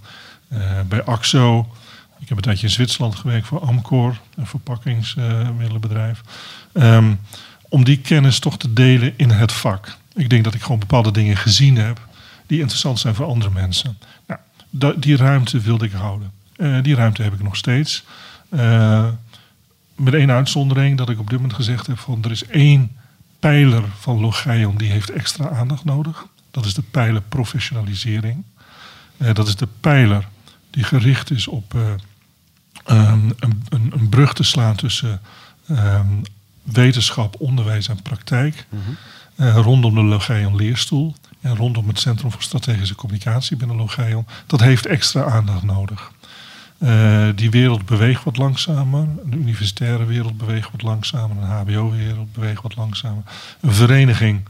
eh, 0.48 0.60
bij 0.88 1.04
AXO. 1.04 1.68
Ik 2.18 2.28
heb 2.28 2.36
een 2.36 2.42
tijdje 2.42 2.66
in 2.66 2.72
Zwitserland 2.72 3.14
gewerkt 3.14 3.46
voor 3.46 3.60
Amcor, 3.60 4.20
een 4.34 4.46
verpakkingsmiddelenbedrijf. 4.46 6.20
Ehm, 6.72 7.14
om 7.68 7.84
die 7.84 7.98
kennis 7.98 8.38
toch 8.38 8.58
te 8.58 8.72
delen 8.72 9.12
in 9.16 9.30
het 9.30 9.52
vak. 9.52 9.96
Ik 10.14 10.30
denk 10.30 10.44
dat 10.44 10.54
ik 10.54 10.62
gewoon 10.62 10.78
bepaalde 10.78 11.12
dingen 11.12 11.36
gezien 11.36 11.76
heb 11.76 12.00
die 12.46 12.60
interessant 12.60 12.98
zijn 12.98 13.14
voor 13.14 13.26
andere 13.26 13.50
mensen. 13.50 13.98
Nou, 14.26 14.98
die 14.98 15.16
ruimte 15.16 15.60
wilde 15.60 15.84
ik 15.84 15.92
houden. 15.92 16.32
Eh, 16.56 16.82
die 16.82 16.94
ruimte 16.94 17.22
heb 17.22 17.32
ik 17.32 17.42
nog 17.42 17.56
steeds. 17.56 18.04
Met 19.94 20.14
één 20.14 20.30
uitzondering 20.30 20.98
dat 20.98 21.08
ik 21.08 21.18
op 21.18 21.30
dit 21.30 21.38
moment 21.38 21.56
gezegd 21.56 21.86
heb 21.86 21.98
van 21.98 22.24
er 22.24 22.30
is 22.30 22.46
één 22.46 22.90
pijler 23.40 23.84
van 23.98 24.20
Logeion 24.20 24.76
die 24.76 24.90
heeft 24.90 25.10
extra 25.10 25.48
aandacht 25.48 25.84
nodig. 25.84 26.26
Dat 26.50 26.64
is 26.64 26.74
de 26.74 26.82
pijler 26.82 27.22
professionalisering. 27.22 28.44
Eh, 29.16 29.34
dat 29.34 29.48
is 29.48 29.56
de 29.56 29.68
pijler 29.80 30.28
die 30.70 30.84
gericht 30.84 31.30
is 31.30 31.48
op 31.48 31.74
eh, 31.74 31.80
een, 32.84 33.34
een, 33.38 33.62
een, 33.68 33.92
een 33.94 34.08
brug 34.08 34.32
te 34.32 34.42
slaan 34.42 34.76
tussen 34.76 35.20
ehm, 35.68 36.06
wetenschap, 36.62 37.40
onderwijs 37.40 37.88
en 37.88 38.02
praktijk. 38.02 38.66
Eh, 39.34 39.56
rondom 39.56 39.94
de 39.94 40.02
Logeion 40.02 40.56
leerstoel 40.56 41.14
en 41.40 41.56
rondom 41.56 41.88
het 41.88 41.98
Centrum 41.98 42.30
voor 42.30 42.42
Strategische 42.42 42.94
Communicatie 42.94 43.56
binnen 43.56 43.76
Logeion. 43.76 44.26
Dat 44.46 44.60
heeft 44.60 44.86
extra 44.86 45.24
aandacht 45.24 45.62
nodig. 45.62 46.12
Eh, 46.80 47.28
die 47.34 47.50
wereld 47.50 47.86
beweegt 47.86 48.24
wat 48.24 48.36
langzamer. 48.36 49.06
De 49.24 49.36
universitaire 49.36 50.04
wereld 50.04 50.38
beweegt 50.38 50.70
wat 50.70 50.82
langzamer. 50.82 51.36
Een 51.36 51.48
HBO-wereld 51.48 52.32
beweegt 52.32 52.62
wat 52.62 52.76
langzamer. 52.76 53.22
Een 53.60 53.72
vereniging 53.72 54.48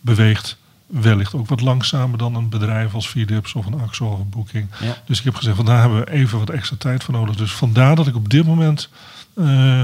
beweegt 0.00 0.56
wellicht 0.86 1.34
ook 1.34 1.48
wat 1.48 1.60
langzamer 1.60 2.18
dan 2.18 2.34
een 2.34 2.48
bedrijf 2.48 2.94
als 2.94 3.08
Philips 3.08 3.52
of 3.54 3.66
een 3.66 3.80
Axo 3.80 4.06
of 4.06 4.18
een 4.18 4.28
Booking. 4.28 4.68
Ja. 4.80 4.96
Dus 5.04 5.18
ik 5.18 5.24
heb 5.24 5.34
gezegd, 5.34 5.56
van 5.56 5.64
daar 5.64 5.80
hebben 5.80 5.98
we 5.98 6.10
even 6.10 6.38
wat 6.38 6.50
extra 6.50 6.76
tijd 6.78 7.04
voor 7.04 7.14
nodig. 7.14 7.36
Dus 7.36 7.52
vandaar 7.52 7.96
dat 7.96 8.06
ik 8.06 8.16
op 8.16 8.30
dit 8.30 8.46
moment 8.46 8.88
eh 9.34 9.82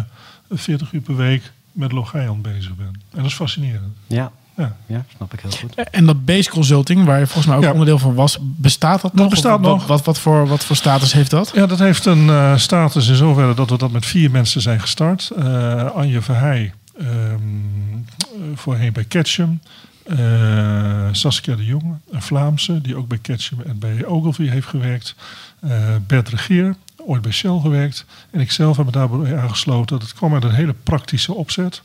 40 0.51 0.93
uur 0.93 1.01
per 1.01 1.17
week 1.17 1.53
met 1.73 1.93
Logeion 1.93 2.43
bezig 2.43 2.77
ben. 2.77 2.87
En 2.87 3.17
dat 3.17 3.25
is 3.25 3.35
fascinerend. 3.35 3.97
Ja. 4.07 4.33
Ja. 4.57 4.77
ja, 4.87 5.05
snap 5.17 5.33
ik 5.33 5.41
heel 5.41 5.51
goed. 5.51 5.75
En 5.91 6.07
dat 6.07 6.25
base 6.25 6.51
consulting, 6.51 7.05
waar 7.05 7.19
je 7.19 7.25
volgens 7.27 7.47
mij 7.47 7.57
ook 7.57 7.63
Ja. 7.63 7.71
onderdeel 7.71 7.99
van 7.99 8.15
was, 8.15 8.39
bestaat 8.41 9.01
dat 9.01 9.15
nog? 9.15 9.31
bestaat 9.31 9.61
wat, 9.61 9.71
nog. 9.71 9.87
Wat, 9.87 10.05
wat, 10.05 10.19
voor, 10.19 10.47
wat 10.49 10.65
voor 10.65 10.77
status 10.77 11.13
heeft 11.13 11.31
dat? 11.31 11.51
Ja, 11.55 11.67
dat 11.67 11.79
heeft 11.79 12.05
een 12.05 12.29
eh, 12.29 12.57
status 12.57 13.09
in 13.09 13.15
zoverre 13.15 13.55
dat 13.55 13.71
we 13.71 13.79
dat 13.79 13.91
met 13.91 14.07
vier 14.07 14.31
mensen 14.31 14.61
zijn 14.61 14.81
gestart. 14.81 15.31
Eh, 15.37 15.85
Anje 15.91 16.23
Verheij, 16.23 16.73
ehm, 16.99 17.09
eh, 17.09 18.41
voorheen 18.55 18.93
bij 18.93 19.05
Ketchum. 19.05 19.61
Eh, 20.07 21.09
Saskia 21.13 21.57
de 21.57 21.65
Jonge, 21.65 21.95
een 22.11 22.23
Vlaamse, 22.23 22.81
die 22.81 22.97
ook 22.97 23.09
bij 23.09 23.19
Ketchum 23.19 23.61
en 23.67 23.79
bij 23.79 24.05
Ogilvy 24.05 24.49
heeft 24.49 24.67
gewerkt. 24.67 25.15
Eh, 25.61 25.71
Bert 26.07 26.29
Regeer, 26.29 26.75
ooit 26.97 27.23
bij 27.23 27.33
Shell 27.33 27.59
gewerkt. 27.63 28.05
En 28.31 28.41
ik 28.41 28.53
zelf 28.53 28.77
heb 28.77 28.87
me 28.87 28.93
daarbij 28.93 29.39
aangesloten. 29.39 29.99
Dat 29.99 30.13
kwam 30.15 30.35
uit 30.35 30.45
een 30.45 30.55
hele 30.55 30.75
praktische 30.83 31.35
opzet. 31.35 31.83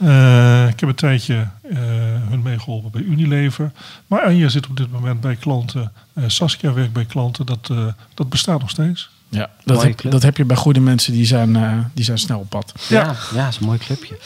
Eh, 0.00 0.68
ik 0.68 0.80
heb 0.80 0.88
een 0.88 0.94
tijdje 0.94 1.34
eh, 1.62 1.78
hun 2.28 2.42
meegeholpen 2.42 2.90
bij 2.90 3.00
Unilever. 3.02 3.70
Maar 4.06 4.22
Anja 4.22 4.48
zit 4.48 4.68
op 4.68 4.76
dit 4.76 4.92
moment 4.92 5.20
bij 5.20 5.36
klanten. 5.36 5.92
Eh, 6.14 6.24
Saskia 6.26 6.72
werkt 6.72 6.92
bij 6.92 7.04
klanten. 7.04 7.46
Dat, 7.46 7.68
eh, 7.70 7.86
dat 8.14 8.28
bestaat 8.28 8.60
nog 8.60 8.70
steeds. 8.70 9.10
Ja, 9.28 9.50
dat 9.64 9.82
heb, 9.82 10.00
dat 10.10 10.22
heb 10.22 10.36
je 10.36 10.44
bij 10.44 10.56
goede 10.56 10.80
mensen, 10.80 11.12
die 11.12 11.24
zijn, 11.26 11.56
eh, 11.56 11.78
die 11.94 12.04
zijn 12.04 12.18
snel 12.18 12.38
op 12.38 12.48
pad. 12.48 12.72
Ja, 12.88 13.04
Ja. 13.04 13.14
ja, 13.34 13.48
is 13.48 13.56
een 13.56 13.64
mooi 13.66 13.78
clubje. 13.78 14.18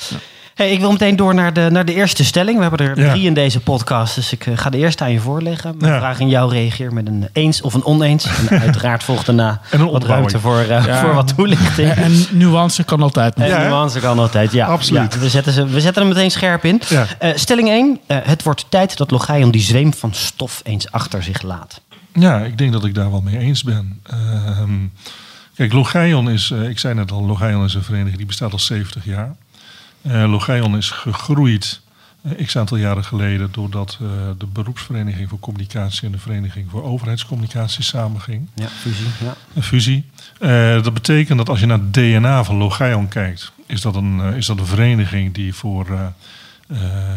Hey, 0.55 0.73
ik 0.73 0.81
wil 0.81 0.91
meteen 0.93 1.17
door 1.17 1.35
naar 1.35 1.53
de, 1.53 1.69
naar 1.71 1.85
de 1.85 1.95
eerste 1.95 2.25
stelling. 2.25 2.57
We 2.57 2.63
hebben 2.63 2.87
er 2.89 2.99
Ja. 3.01 3.11
drie 3.13 3.25
in 3.27 3.35
deze 3.35 3.61
podcast, 3.61 4.15
dus 4.15 4.33
ik 4.33 4.47
eh, 4.47 4.57
ga 4.59 4.71
de 4.71 4.79
eerste 4.79 5.05
aan 5.05 5.13
je 5.13 5.21
voorleggen. 5.21 5.75
Mijn 5.79 5.93
Ja. 5.93 5.99
vraag 5.99 6.21
aan 6.21 6.29
jou 6.29 6.51
reageer 6.53 6.93
met 6.93 7.07
een 7.07 7.29
eens 7.33 7.61
of 7.63 7.75
een 7.75 7.85
oneens. 7.85 8.25
En 8.27 8.61
uiteraard 8.61 9.03
volgt 9.03 9.27
daarna 9.27 9.61
En 9.71 9.81
een 9.81 9.91
wat 9.91 10.05
ruimte 10.05 10.41
voor, 10.41 10.59
eh, 10.59 10.69
Ja. 10.85 11.01
voor 11.01 11.15
wat 11.15 11.35
toelichting. 11.37 11.91
En, 11.91 12.25
nuance 12.31 12.85
kan 12.85 13.03
altijd. 13.03 13.35
En 13.35 13.49
nuance 13.69 14.01
kan 14.01 14.19
altijd, 14.19 14.53
ja. 14.53 14.67
Absoluut. 14.67 15.15
Ja, 15.15 15.21
we, 15.21 15.29
zetten 15.29 15.53
ze, 15.53 15.67
we 15.67 15.81
zetten 15.81 16.03
hem 16.03 16.13
meteen 16.13 16.31
scherp 16.31 16.65
in. 16.65 16.81
Ja. 16.89 17.07
Eh, 17.19 17.31
stelling 17.35 17.69
1. 17.69 17.99
het 18.07 18.43
wordt 18.43 18.67
tijd 18.69 18.97
dat 18.97 19.11
Logeion 19.11 19.51
die 19.51 19.61
zweem 19.63 19.95
van 19.95 20.15
stof 20.15 20.61
eens 20.65 20.91
achter 20.93 21.23
zich 21.23 21.43
laat. 21.43 21.81
Ja, 22.13 22.39
ik 22.41 22.59
denk 22.59 22.73
dat 22.73 22.85
ik 22.85 22.95
daar 22.95 23.11
wel 23.11 23.21
mee 23.21 23.39
eens 23.39 23.63
ben. 23.63 24.01
Ehm, 24.11 24.71
Kijk, 25.55 25.73
Logeion 25.73 26.31
is, 26.31 26.51
ik 26.51 26.79
zei 26.79 26.95
net 26.95 27.11
al, 27.11 27.27
Logeion 27.27 27.65
is 27.65 27.75
een 27.75 27.83
vereniging 27.83 28.17
die 28.17 28.27
bestaat 28.27 28.53
al 28.53 28.59
70 28.59 29.05
jaar. 29.05 29.35
Eh 30.05 30.31
Logeion 30.31 30.77
is 30.77 30.91
gegroeid 30.91 31.81
eh, 32.23 32.47
x 32.47 32.57
aantal 32.57 32.77
jaren 32.77 33.05
geleden 33.05 33.49
doordat 33.53 33.99
eh, 34.01 34.09
de 34.39 34.47
beroepsvereniging 34.47 35.29
voor 35.29 35.39
communicatie 35.39 36.07
en 36.07 36.13
de 36.13 36.19
vereniging 36.19 36.71
voor 36.71 36.83
overheidscommunicatie 36.83 37.83
samenging. 37.83 38.49
Ja, 38.55 38.69
fusie. 38.69 39.07
Ja. 39.21 39.35
Een 39.55 39.63
fusie. 39.63 40.05
Dat 40.83 40.95
betekent 40.95 41.39
dat 41.39 41.49
als 41.49 41.61
je 41.61 41.67
naar 41.67 41.79
het 41.79 41.95
DNA 41.95 42.45
van 42.45 42.57
Logeion 42.57 43.09
kijkt, 43.09 43.53
is 43.67 43.81
dat 43.81 43.95
een, 43.95 44.21
is 44.21 44.47
dat 44.47 44.59
een 44.59 44.67
vereniging 44.67 45.35
die 45.35 45.55
voor, 45.55 46.13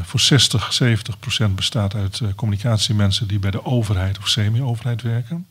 voor 0.03 0.19
60, 0.19 0.73
70 0.73 1.19
procent 1.19 1.55
bestaat 1.55 1.95
uit 1.95 2.21
communicatiemensen 2.35 3.27
die 3.27 3.39
bij 3.39 3.51
de 3.51 3.65
overheid 3.65 4.17
of 4.17 4.27
semi-overheid 4.27 5.01
werken. 5.01 5.45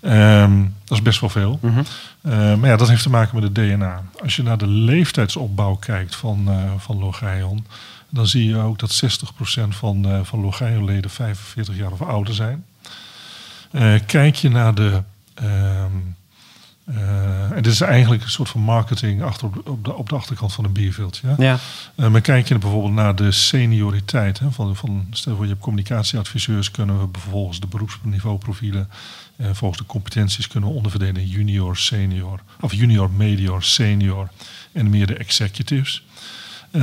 Ehm, 0.00 0.62
dat 0.84 0.98
is 0.98 1.02
best 1.02 1.20
wel 1.20 1.30
veel. 1.30 1.58
Mhm. 1.62 1.78
Eh, 2.20 2.54
maar 2.54 2.68
ja, 2.68 2.76
dat 2.76 2.88
heeft 2.88 3.02
te 3.02 3.10
maken 3.10 3.34
met 3.34 3.44
het 3.44 3.54
DNA. 3.54 4.02
Als 4.22 4.36
je 4.36 4.42
naar 4.42 4.58
de 4.58 4.66
leeftijdsopbouw 4.66 5.74
kijkt 5.74 6.16
van, 6.16 6.44
eh 6.48 6.70
van 6.78 6.98
Logeion, 6.98 7.66
dan 8.08 8.26
zie 8.26 8.48
je 8.48 8.56
ook 8.56 8.78
dat 8.78 8.92
60% 8.92 9.76
van, 9.76 10.04
eh 10.06 10.20
van 10.22 10.40
Logeion-leden 10.40 11.10
45 11.10 11.76
jaar 11.76 11.92
of 11.92 12.02
ouder 12.02 12.34
zijn. 12.34 12.64
Eh, 13.70 13.94
kijk 14.06 14.34
je 14.34 14.48
naar 14.48 14.74
de. 14.74 15.02
ehm, 15.34 15.92
eh, 16.86 17.50
en 17.50 17.62
dit 17.62 17.72
is 17.72 17.80
eigenlijk 17.80 18.22
een 18.22 18.30
soort 18.30 18.48
van 18.48 18.60
marketing 18.60 19.22
achter 19.22 19.48
op, 19.64 19.84
de, 19.84 19.94
op 19.94 20.08
de 20.08 20.14
achterkant 20.14 20.52
van 20.52 20.64
een 20.64 20.72
bierveld. 20.72 21.20
Ja? 21.22 21.34
Ja. 21.38 21.58
Eh, 21.94 22.08
maar 22.08 22.20
kijk 22.20 22.48
je 22.48 22.58
bijvoorbeeld 22.58 22.94
naar 22.94 23.14
de 23.14 23.30
senioriteit. 23.30 24.38
Hè, 24.38 24.50
van, 24.50 24.76
van, 24.76 25.06
stel 25.10 25.34
voor 25.34 25.44
je 25.44 25.50
hebt 25.50 25.62
communicatieadviseurs, 25.62 26.70
kunnen 26.70 27.00
we 27.00 27.18
volgens 27.18 27.60
de 27.60 27.66
beroepsniveauprofielen, 27.66 28.88
eh, 29.36 29.46
volgens 29.52 29.80
de 29.80 29.86
competenties 29.86 30.48
kunnen 30.48 30.68
we 30.68 30.76
onderverdelen 30.76 31.22
in 31.22 31.28
junior, 31.28 31.76
senior, 31.76 32.40
of 32.60 32.74
junior, 32.74 33.10
medior, 33.10 33.62
senior 33.62 34.28
en 34.72 34.90
meer 34.90 35.06
de 35.06 35.16
executives. 35.16 36.04
Eh, 36.70 36.82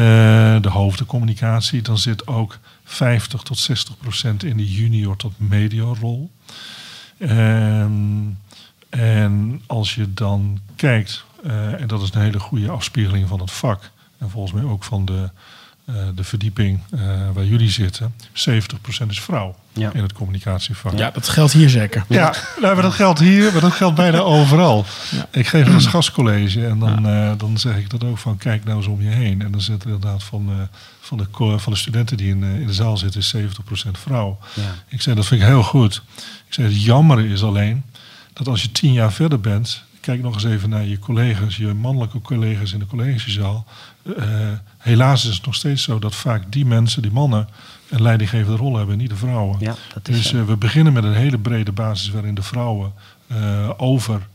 de 0.61 0.69
hoofdcommunicatie, 0.69 1.81
dan 1.81 1.97
zit 1.97 2.27
ook 2.27 2.59
50 2.83 3.41
tot 3.41 3.57
60 3.57 3.97
procent 3.97 4.43
in 4.43 4.57
de 4.57 4.71
junior 4.71 5.15
tot 5.15 5.33
medior 5.37 5.97
rol. 5.97 6.31
Ehm, 7.17 7.91
en 8.99 9.61
als 9.67 9.95
je 9.95 10.13
dan 10.13 10.59
kijkt, 10.75 11.23
eh, 11.43 11.81
en 11.81 11.87
dat 11.87 12.01
is 12.01 12.09
een 12.13 12.21
hele 12.21 12.39
goede 12.39 12.69
afspiegeling 12.69 13.27
van 13.27 13.39
het 13.39 13.51
vak, 13.51 13.91
en 14.17 14.29
volgens 14.29 14.53
mij 14.53 14.71
ook 14.71 14.83
van 14.83 15.05
de, 15.05 15.29
eh, 15.85 15.95
de 16.15 16.23
verdieping 16.23 16.79
eh, 16.91 16.99
waar 17.33 17.45
jullie 17.45 17.69
zitten, 17.69 18.13
70% 18.33 19.11
is 19.11 19.21
vrouw 19.21 19.55
Ja. 19.73 19.93
in 19.93 20.01
het 20.01 20.13
communicatievak. 20.13 20.97
Ja, 20.97 21.11
dat 21.11 21.29
geldt 21.29 21.53
hier 21.53 21.69
zeker. 21.69 22.05
Ja, 22.09 22.33
nou, 22.61 22.73
maar 22.73 22.83
dat 22.83 22.93
geldt 22.93 23.19
hier, 23.19 23.51
maar 23.51 23.61
dat 23.61 23.71
geldt 23.71 23.95
bijna 23.95 24.19
overal. 24.19 24.85
Ja. 25.11 25.27
Ik 25.31 25.47
geef 25.47 25.67
eens 25.67 25.85
gastcollege 25.85 26.65
en 26.67 26.79
dan, 26.79 27.07
eh, 27.07 27.31
dan 27.37 27.57
zeg 27.57 27.77
ik 27.77 27.89
dat 27.89 28.03
ook 28.03 28.17
van 28.17 28.37
kijk 28.37 28.63
nou 28.63 28.77
eens 28.77 28.87
om 28.87 29.01
je 29.01 29.09
heen. 29.09 29.41
En 29.41 29.51
dan 29.51 29.61
zit 29.61 29.83
er 29.83 29.89
inderdaad 29.89 30.23
van, 30.23 30.49
eh, 30.49 30.55
van, 30.99 31.17
de, 31.17 31.57
van 31.59 31.73
de 31.73 31.79
studenten 31.79 32.17
die 32.17 32.29
in, 32.29 32.43
in 32.43 32.67
de 32.67 32.73
zaal 32.73 32.97
zitten 32.97 33.19
is 33.19 33.27
70% 33.29 33.97
vrouw. 33.97 34.37
Ja. 34.53 34.61
Ik 34.87 35.01
zei 35.01 35.15
dat 35.15 35.25
vind 35.25 35.41
ik 35.41 35.47
heel 35.47 35.63
goed. 35.63 36.01
Ik 36.47 36.53
zei 36.53 36.67
het 36.67 36.83
jammer 36.83 37.25
is 37.25 37.43
alleen 37.43 37.83
dat 38.33 38.47
als 38.47 38.61
je 38.61 38.71
tien 38.71 38.93
jaar 38.93 39.13
verder 39.13 39.39
bent, 39.39 39.83
kijk 39.99 40.21
nog 40.21 40.33
eens 40.33 40.43
even 40.43 40.69
naar 40.69 40.85
je 40.85 40.99
collega's, 40.99 41.57
je 41.57 41.73
mannelijke 41.73 42.21
collega's 42.21 42.73
in 42.73 42.79
de 42.79 42.87
collegezaal. 42.87 43.65
Eh, 44.17 44.25
helaas 44.77 45.25
is 45.25 45.35
het 45.35 45.45
nog 45.45 45.55
steeds 45.55 45.83
zo 45.83 45.99
dat 45.99 46.15
vaak 46.15 46.51
die 46.51 46.65
mensen, 46.65 47.01
die 47.01 47.11
mannen, 47.11 47.47
een 47.89 48.01
leidinggevende 48.01 48.57
rol 48.57 48.75
hebben 48.75 48.93
en 48.93 49.01
niet 49.01 49.09
de 49.09 49.15
vrouwen. 49.15 49.57
Ja, 49.59 49.75
dat 49.93 50.07
is 50.07 50.15
Dus 50.15 50.33
eh, 50.33 50.45
we 50.45 50.57
beginnen 50.57 50.93
met 50.93 51.03
een 51.03 51.13
hele 51.13 51.37
brede 51.37 51.71
basis 51.71 52.09
waarin 52.09 52.35
de 52.35 52.41
vrouwen 52.41 52.93
eh, 53.27 53.69
over 53.77 54.27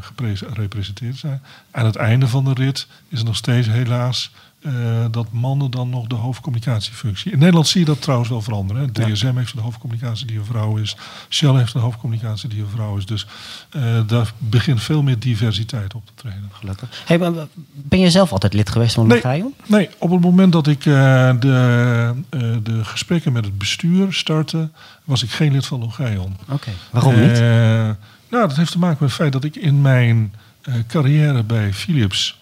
gepres- 0.00 0.42
gerepresenteerd 0.52 1.16
zijn. 1.16 1.42
Aan 1.70 1.84
het 1.84 1.96
einde 1.96 2.28
van 2.28 2.44
de 2.44 2.52
rit 2.52 2.86
is 3.08 3.18
het 3.18 3.26
nog 3.26 3.36
steeds 3.36 3.68
helaas 3.68 4.30
eh, 4.62 4.72
dat 5.10 5.26
mannen 5.30 5.70
dan 5.70 5.90
nog 5.90 6.06
de 6.06 6.14
hoofdcommunicatiefunctie. 6.14 7.32
In 7.32 7.38
Nederland 7.38 7.68
zie 7.68 7.80
je 7.80 7.86
dat 7.86 8.02
trouwens 8.02 8.30
wel 8.30 8.42
veranderen. 8.42 8.90
Hè. 8.92 9.02
Ja. 9.06 9.12
DSM 9.12 9.36
heeft 9.36 9.52
een 9.52 9.62
hoofdcommunicatie 9.62 10.26
die 10.26 10.38
een 10.38 10.44
vrouw 10.44 10.76
is. 10.76 10.96
Shell 11.28 11.54
heeft 11.54 11.74
een 11.74 11.80
hoofdcommunicatie 11.80 12.48
die 12.48 12.60
een 12.62 12.68
vrouw 12.68 12.96
is. 12.96 13.06
Dus 13.06 13.26
eh, 13.70 13.82
daar 14.06 14.32
begint 14.38 14.82
veel 14.82 15.02
meer 15.02 15.18
diversiteit 15.18 15.94
op 15.94 16.06
te 16.06 16.12
treden. 16.14 16.50
Gelukkig. 16.52 17.02
Hey, 17.06 17.18
ben 17.72 17.98
je 17.98 18.10
zelf 18.10 18.32
altijd 18.32 18.52
lid 18.52 18.70
geweest 18.70 18.94
van 18.94 19.06
Nee. 19.06 19.16
Logeion? 19.22 19.54
Nee, 19.66 19.88
op 19.98 20.10
het 20.10 20.20
moment 20.20 20.52
dat 20.52 20.66
ik 20.66 20.86
eh, 20.86 21.30
de, 21.40 22.14
eh, 22.30 22.40
de 22.62 22.84
gesprekken 22.84 23.32
met 23.32 23.44
het 23.44 23.58
bestuur 23.58 24.12
startte, 24.12 24.68
was 25.04 25.22
ik 25.22 25.30
geen 25.30 25.52
lid 25.52 25.66
van 25.66 25.80
Logeion. 25.80 26.36
Oké. 26.48 26.70
Waarom 26.90 27.20
niet? 27.20 27.38
Nou, 28.30 28.48
dat 28.48 28.56
heeft 28.56 28.72
te 28.72 28.78
maken 28.78 28.96
met 29.00 29.08
het 29.08 29.18
feit 29.18 29.32
dat 29.32 29.44
ik 29.44 29.56
in 29.56 29.80
mijn 29.80 30.32
eh, 30.62 30.74
carrière 30.86 31.42
bij 31.42 31.72
Philips, 31.72 32.39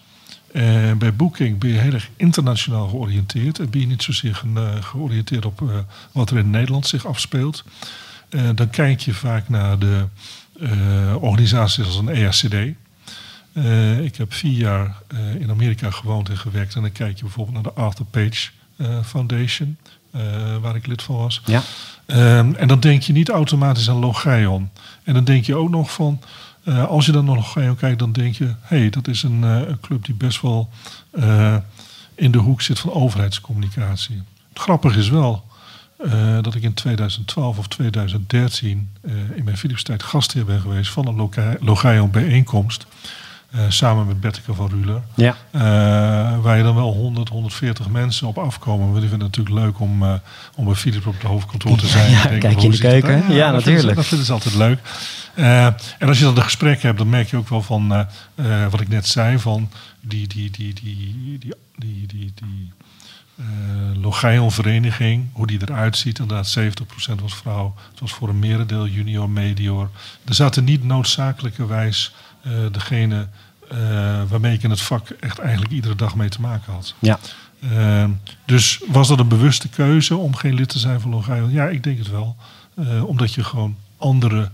eh, 0.51 0.91
bij 0.97 1.13
Booking, 1.13 1.59
ben 1.59 1.69
je 1.69 1.77
heel 1.77 1.93
erg 1.93 2.09
internationaal 2.15 2.87
georiënteerd. 2.87 3.59
En 3.59 3.69
ben 3.69 3.79
je 3.79 3.87
niet 3.87 4.03
zozeer 4.03 4.41
eh, 4.55 4.83
georiënteerd 4.83 5.45
op 5.45 5.61
eh, 5.61 5.67
wat 6.11 6.29
er 6.29 6.37
in 6.37 6.49
Nederland 6.49 6.87
zich 6.87 7.05
afspeelt. 7.05 7.63
Dan 8.55 8.69
kijk 8.69 8.99
je 8.99 9.13
vaak 9.13 9.49
naar 9.49 9.79
de 9.79 10.05
organisaties 11.19 11.85
als 11.85 11.95
een 11.95 12.09
EACD. 12.09 12.53
Ik 14.05 14.15
heb 14.15 14.33
vier 14.33 14.57
jaar 14.57 14.95
in 15.39 15.49
Amerika 15.49 15.91
gewoond 15.91 16.29
en 16.29 16.37
gewerkt. 16.37 16.75
En 16.75 16.81
dan 16.81 16.91
kijk 16.91 17.17
je 17.17 17.23
bijvoorbeeld 17.23 17.63
naar 17.63 17.73
de 17.73 17.81
Arthur 17.81 18.05
Page 18.05 18.49
Foundation, 19.05 19.77
waar 20.61 20.75
ik 20.75 20.87
lid 20.87 21.01
van 21.01 21.15
was. 21.15 21.41
Ja. 21.45 21.61
Ehm, 22.05 22.53
en 22.53 22.67
dan 22.67 22.79
denk 22.79 23.01
je 23.01 23.13
niet 23.13 23.29
automatisch 23.29 23.89
aan 23.89 23.99
Logeion. 23.99 24.69
En 25.03 25.13
dan 25.13 25.23
denk 25.23 25.45
je 25.45 25.55
ook 25.55 25.69
nog 25.69 25.93
van, 25.93 26.21
eh, 26.69 26.85
als 26.85 27.05
je 27.05 27.11
dan 27.11 27.25
naar 27.25 27.35
Logeion 27.35 27.75
kijkt, 27.75 27.99
dan 27.99 28.11
denk 28.11 28.35
je, 28.35 28.45
hé, 28.45 28.77
hey, 28.77 28.89
dat 28.89 29.07
is 29.07 29.23
een, 29.23 29.43
eh, 29.43 29.67
een 29.67 29.79
club 29.79 30.05
die 30.05 30.15
best 30.15 30.41
wel 30.41 30.69
eh, 31.11 31.55
in 32.15 32.31
de 32.31 32.37
hoek 32.37 32.61
zit 32.61 32.79
van 32.79 32.93
overheidscommunicatie. 32.93 34.21
Het 34.49 34.59
grappige 34.59 34.99
is 34.99 35.09
wel 35.09 35.47
dat 36.41 36.55
ik 36.55 36.63
in 36.63 36.73
2012 36.73 37.57
of 37.57 37.67
2013 37.67 38.89
eh, 39.01 39.11
in 39.35 39.43
mijn 39.43 39.57
Philips-tijd 39.57 40.03
gastheer 40.03 40.45
ben 40.45 40.61
geweest 40.61 40.91
van 40.91 41.07
een 41.07 41.29
Logeion 41.59 42.11
bijeenkomst. 42.11 42.85
Eh, 43.49 43.59
samen 43.67 44.07
met 44.07 44.19
Betteke 44.19 44.53
van 44.53 44.69
Ruler. 44.69 45.01
Ja. 45.15 45.35
Eh, 45.51 45.61
waar 46.41 46.57
je 46.57 46.63
dan 46.63 46.75
wel 46.75 46.93
100, 46.93 47.29
140 47.29 47.89
mensen 47.89 48.27
op 48.27 48.37
afkomen. 48.37 48.87
Want 48.87 48.99
die 48.99 49.09
vinden 49.09 49.27
het 49.27 49.37
natuurlijk 49.37 49.65
leuk 49.65 49.79
om, 49.79 50.03
eh 50.03 50.13
om 50.55 50.65
bij 50.65 50.73
Philips 50.73 51.05
op 51.05 51.13
het 51.13 51.23
hoofdkantoor 51.23 51.77
te 51.77 51.87
zijn. 51.87 52.11
Ja, 52.19 52.23
En 52.23 52.29
denken, 52.29 52.49
kijk 52.49 52.63
in 52.63 52.71
de 52.71 52.77
keuken. 52.77 53.33
Ja, 53.33 53.51
natuurlijk. 53.51 53.95
Dat 53.95 54.05
vinden 54.05 54.25
ze 54.25 54.33
altijd 54.33 54.55
leuk. 54.55 54.79
En 55.33 56.07
als 56.07 56.17
je 56.17 56.23
dan 56.23 56.35
een 56.37 56.43
gesprek 56.43 56.81
hebt, 56.81 56.97
dan 56.97 57.09
merk 57.09 57.29
je 57.29 57.37
ook 57.37 57.49
wel 57.49 57.61
van 57.61 58.07
wat 58.69 58.81
ik 58.81 58.87
net 58.87 59.07
zei. 59.07 59.39
Van 59.39 59.69
die, 60.01 60.27
die, 60.27 60.51
die, 60.51 60.73
die, 60.73 61.03
die, 61.39 61.53
die, 61.77 62.07
die, 62.07 62.33
die 62.35 62.73
Logeion-vereniging, 64.01 65.27
hoe 65.33 65.47
die 65.47 65.59
eruit 65.61 65.97
ziet. 65.97 66.19
Inderdaad, 66.19 66.57
70% 66.59 67.21
was 67.21 67.35
vrouw. 67.35 67.75
Het 67.91 67.99
was 67.99 68.13
voor 68.13 68.29
een 68.29 68.39
merendeel 68.39 68.87
junior, 68.87 69.29
medior. 69.29 69.89
Er 70.25 70.33
zaten 70.33 70.63
niet 70.63 70.83
noodzakelijkerwijs 70.83 72.13
degene 72.71 73.27
eh, 73.69 73.77
waarmee 74.27 74.53
ik 74.53 74.63
in 74.63 74.69
het 74.69 74.81
vak 74.81 75.09
echt 75.09 75.39
eigenlijk 75.39 75.71
iedere 75.71 75.95
dag 75.95 76.15
mee 76.15 76.29
te 76.29 76.41
maken 76.41 76.73
had. 76.73 76.93
Ja. 76.99 77.19
Eh, 77.59 78.05
dus 78.45 78.81
was 78.87 79.07
dat 79.07 79.19
een 79.19 79.27
bewuste 79.27 79.69
keuze 79.69 80.17
om 80.17 80.35
geen 80.35 80.53
lid 80.53 80.69
te 80.69 80.79
zijn 80.79 81.01
van 81.01 81.11
Logeion? 81.11 81.51
Ja, 81.51 81.67
ik 81.67 81.83
denk 81.83 81.97
het 81.97 82.09
wel. 82.09 82.35
Eh, 82.75 83.03
omdat 83.03 83.33
je 83.33 83.43
gewoon 83.43 83.75
andere 83.97 84.41
eh, 84.41 84.49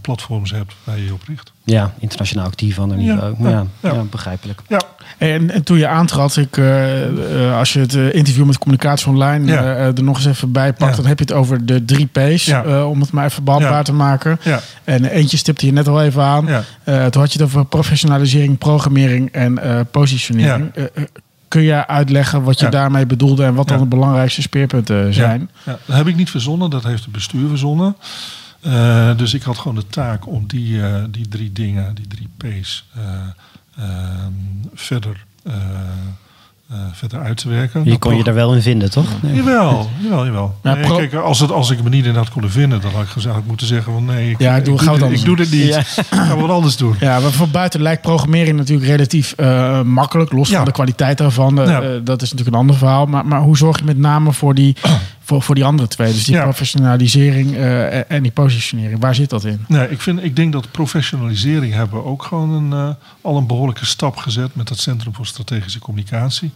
platforms 0.00 0.50
hebt 0.50 0.74
waar 0.84 0.98
je 0.98 1.04
je 1.04 1.12
op 1.12 1.22
richt. 1.28 1.52
ja, 1.64 1.92
internationaal 1.98 2.46
actief 2.46 2.78
aan 2.78 2.90
een 2.90 3.00
Ja, 3.02 3.12
niveau. 3.12 3.34
Ja, 3.38 3.48
ja, 3.50 3.66
ja, 3.80 3.92
ja. 3.94 4.02
begrijpelijk. 4.02 4.60
Ja, 4.68 4.80
En, 5.18 5.50
en 5.50 5.62
toen 5.62 5.78
je 5.78 5.86
aantrad, 5.88 6.36
ik, 6.36 6.56
eh, 6.56 7.46
eh, 7.48 7.56
als 7.58 7.72
je 7.72 7.78
het 7.80 7.94
eh, 7.94 8.14
interview 8.14 8.44
met 8.46 8.58
Communicatie 8.58 9.06
Online 9.08 9.46
Ja. 9.52 9.62
eh, 9.62 9.86
er 9.86 10.02
nog 10.02 10.16
eens 10.16 10.26
even 10.26 10.52
bij 10.52 10.72
pakt, 10.72 10.90
Ja. 10.90 10.96
dan 10.96 11.06
heb 11.06 11.18
je 11.18 11.24
het 11.24 11.32
over 11.34 11.66
de 11.66 11.84
drie 11.84 12.06
P's, 12.12 12.44
Ja. 12.44 12.64
eh, 12.64 12.88
om 12.88 13.00
het 13.00 13.12
maar 13.12 13.24
even 13.24 13.44
behapbaar 13.44 13.70
Ja. 13.72 13.82
te 13.82 13.92
maken. 13.92 14.38
ja, 14.42 14.60
En 14.84 15.04
eentje 15.04 15.36
stipte 15.36 15.66
je 15.66 15.72
net 15.72 15.88
al 15.88 16.02
even 16.02 16.22
aan. 16.22 16.46
ja. 16.46 16.62
Eh, 16.84 17.06
toen 17.06 17.22
had 17.22 17.32
je 17.32 17.38
het 17.38 17.48
over 17.48 17.64
professionalisering, 17.66 18.58
programmering 18.58 19.30
en 19.32 19.58
eh, 19.58 19.80
positionering. 19.90 20.74
Eh, 20.74 20.84
eh, 20.84 21.02
kun 21.48 21.62
je 21.62 21.86
uitleggen 21.86 22.42
wat 22.42 22.58
je 22.58 22.64
Ja. 22.64 22.70
daarmee 22.70 23.06
bedoelde 23.06 23.44
en 23.44 23.54
wat 23.54 23.68
dan 23.68 23.76
Ja. 23.76 23.82
de 23.82 23.88
belangrijkste 23.88 24.42
speerpunten 24.42 25.14
zijn? 25.14 25.50
Ja, 25.64 25.78
dat 25.86 25.96
heb 25.96 26.06
ik 26.06 26.16
niet 26.16 26.30
verzonnen, 26.30 26.70
dat 26.70 26.82
heeft 26.84 27.02
het 27.02 27.12
bestuur 27.12 27.48
verzonnen. 27.48 27.96
Eh, 28.62 29.16
dus 29.16 29.34
ik 29.34 29.42
had 29.42 29.58
gewoon 29.58 29.74
de 29.76 29.86
taak 29.86 30.26
om 30.26 30.44
die, 30.46 30.82
eh, 30.82 30.94
die 31.10 31.28
drie 31.28 31.52
dingen, 31.52 31.94
die 31.94 32.06
drie 32.08 32.28
P's, 32.36 32.84
eh, 32.94 33.02
ehm, 33.84 34.32
verder, 34.74 35.24
eh, 35.44 35.52
eh, 36.70 36.78
verder 36.92 37.20
uit 37.20 37.36
te 37.36 37.48
werken. 37.48 37.84
Je 37.84 37.90
Dat 37.90 37.98
kon 37.98 38.16
je 38.16 38.24
daar 38.24 38.34
wel 38.34 38.54
in 38.54 38.62
vinden, 38.62 38.90
toch? 38.90 39.06
Nee. 39.22 39.34
Jawel, 39.34 39.90
jawel, 40.02 40.24
jawel. 40.24 40.58
Ja, 40.62 40.74
Nee, 40.74 40.84
pro- 40.84 40.96
kijk, 40.96 41.14
als, 41.14 41.40
het, 41.40 41.50
als 41.50 41.70
ik 41.70 41.82
me 41.82 41.88
niet 41.88 42.04
in 42.04 42.14
had 42.14 42.30
kunnen 42.30 42.50
vinden, 42.50 42.80
dan 42.80 42.92
had 42.92 43.02
ik 43.02 43.08
gezegd 43.08 43.36
moeten 43.46 43.66
zeggen 43.66 43.92
van 43.92 44.04
nee, 44.04 44.30
ik, 44.30 44.38
Ja, 44.38 44.56
ik 44.56 44.64
doe- 44.64 44.78
dit, 44.78 44.88
anders 44.88 45.20
ik 45.20 45.24
doe 45.26 45.36
dit 45.36 45.50
niet. 45.50 45.62
Ja. 45.66 45.78
Ik 45.78 45.86
ga 46.10 46.36
wat 46.36 46.50
anders 46.50 46.76
doen. 46.76 46.94
Ja, 47.00 47.20
maar 47.20 47.30
van 47.30 47.50
buiten 47.50 47.82
lijkt 47.82 48.02
programmering 48.02 48.56
natuurlijk 48.56 48.88
relatief 48.88 49.32
eh, 49.32 49.82
makkelijk, 49.82 50.32
los 50.32 50.48
Ja. 50.48 50.56
van 50.56 50.64
de 50.64 50.72
kwaliteit 50.72 51.18
daarvan. 51.18 51.54
Ja. 51.54 51.80
dat 52.04 52.22
is 52.22 52.30
natuurlijk 52.30 52.56
een 52.56 52.60
ander 52.62 52.76
verhaal. 52.76 53.06
Maar, 53.06 53.26
maar 53.26 53.40
hoe 53.40 53.56
zorg 53.56 53.78
je 53.78 53.84
met 53.84 53.98
name 53.98 54.32
voor 54.32 54.54
die, 54.54 54.76
voor 55.32 55.42
voor, 55.42 55.54
die 55.54 55.64
andere 55.64 55.88
twee. 55.88 56.12
Dus 56.12 56.24
die 56.24 56.34
Ja. 56.34 56.42
professionalisering 56.42 57.54
eh, 57.56 58.10
en- 58.10 58.22
die 58.22 58.32
positionering. 58.32 59.00
Waar 59.00 59.14
zit 59.14 59.30
dat 59.30 59.44
in? 59.44 59.64
Nee, 59.68 59.90
ik, 59.90 60.00
vind, 60.00 60.22
ik 60.24 60.36
denk 60.36 60.52
dat 60.52 60.70
professionalisering 60.70 61.72
hebben 61.74 61.98
we 61.98 62.04
ook 62.04 62.22
gewoon 62.22 62.50
een, 62.50 62.72
eh, 62.72 62.94
al 63.20 63.36
een 63.36 63.46
behoorlijke 63.46 63.86
stap 63.86 64.16
gezet 64.16 64.54
met 64.54 64.68
het 64.68 64.78
Centrum 64.78 65.14
voor 65.14 65.26
Strategische 65.26 65.78
Communicatie. 65.78 66.50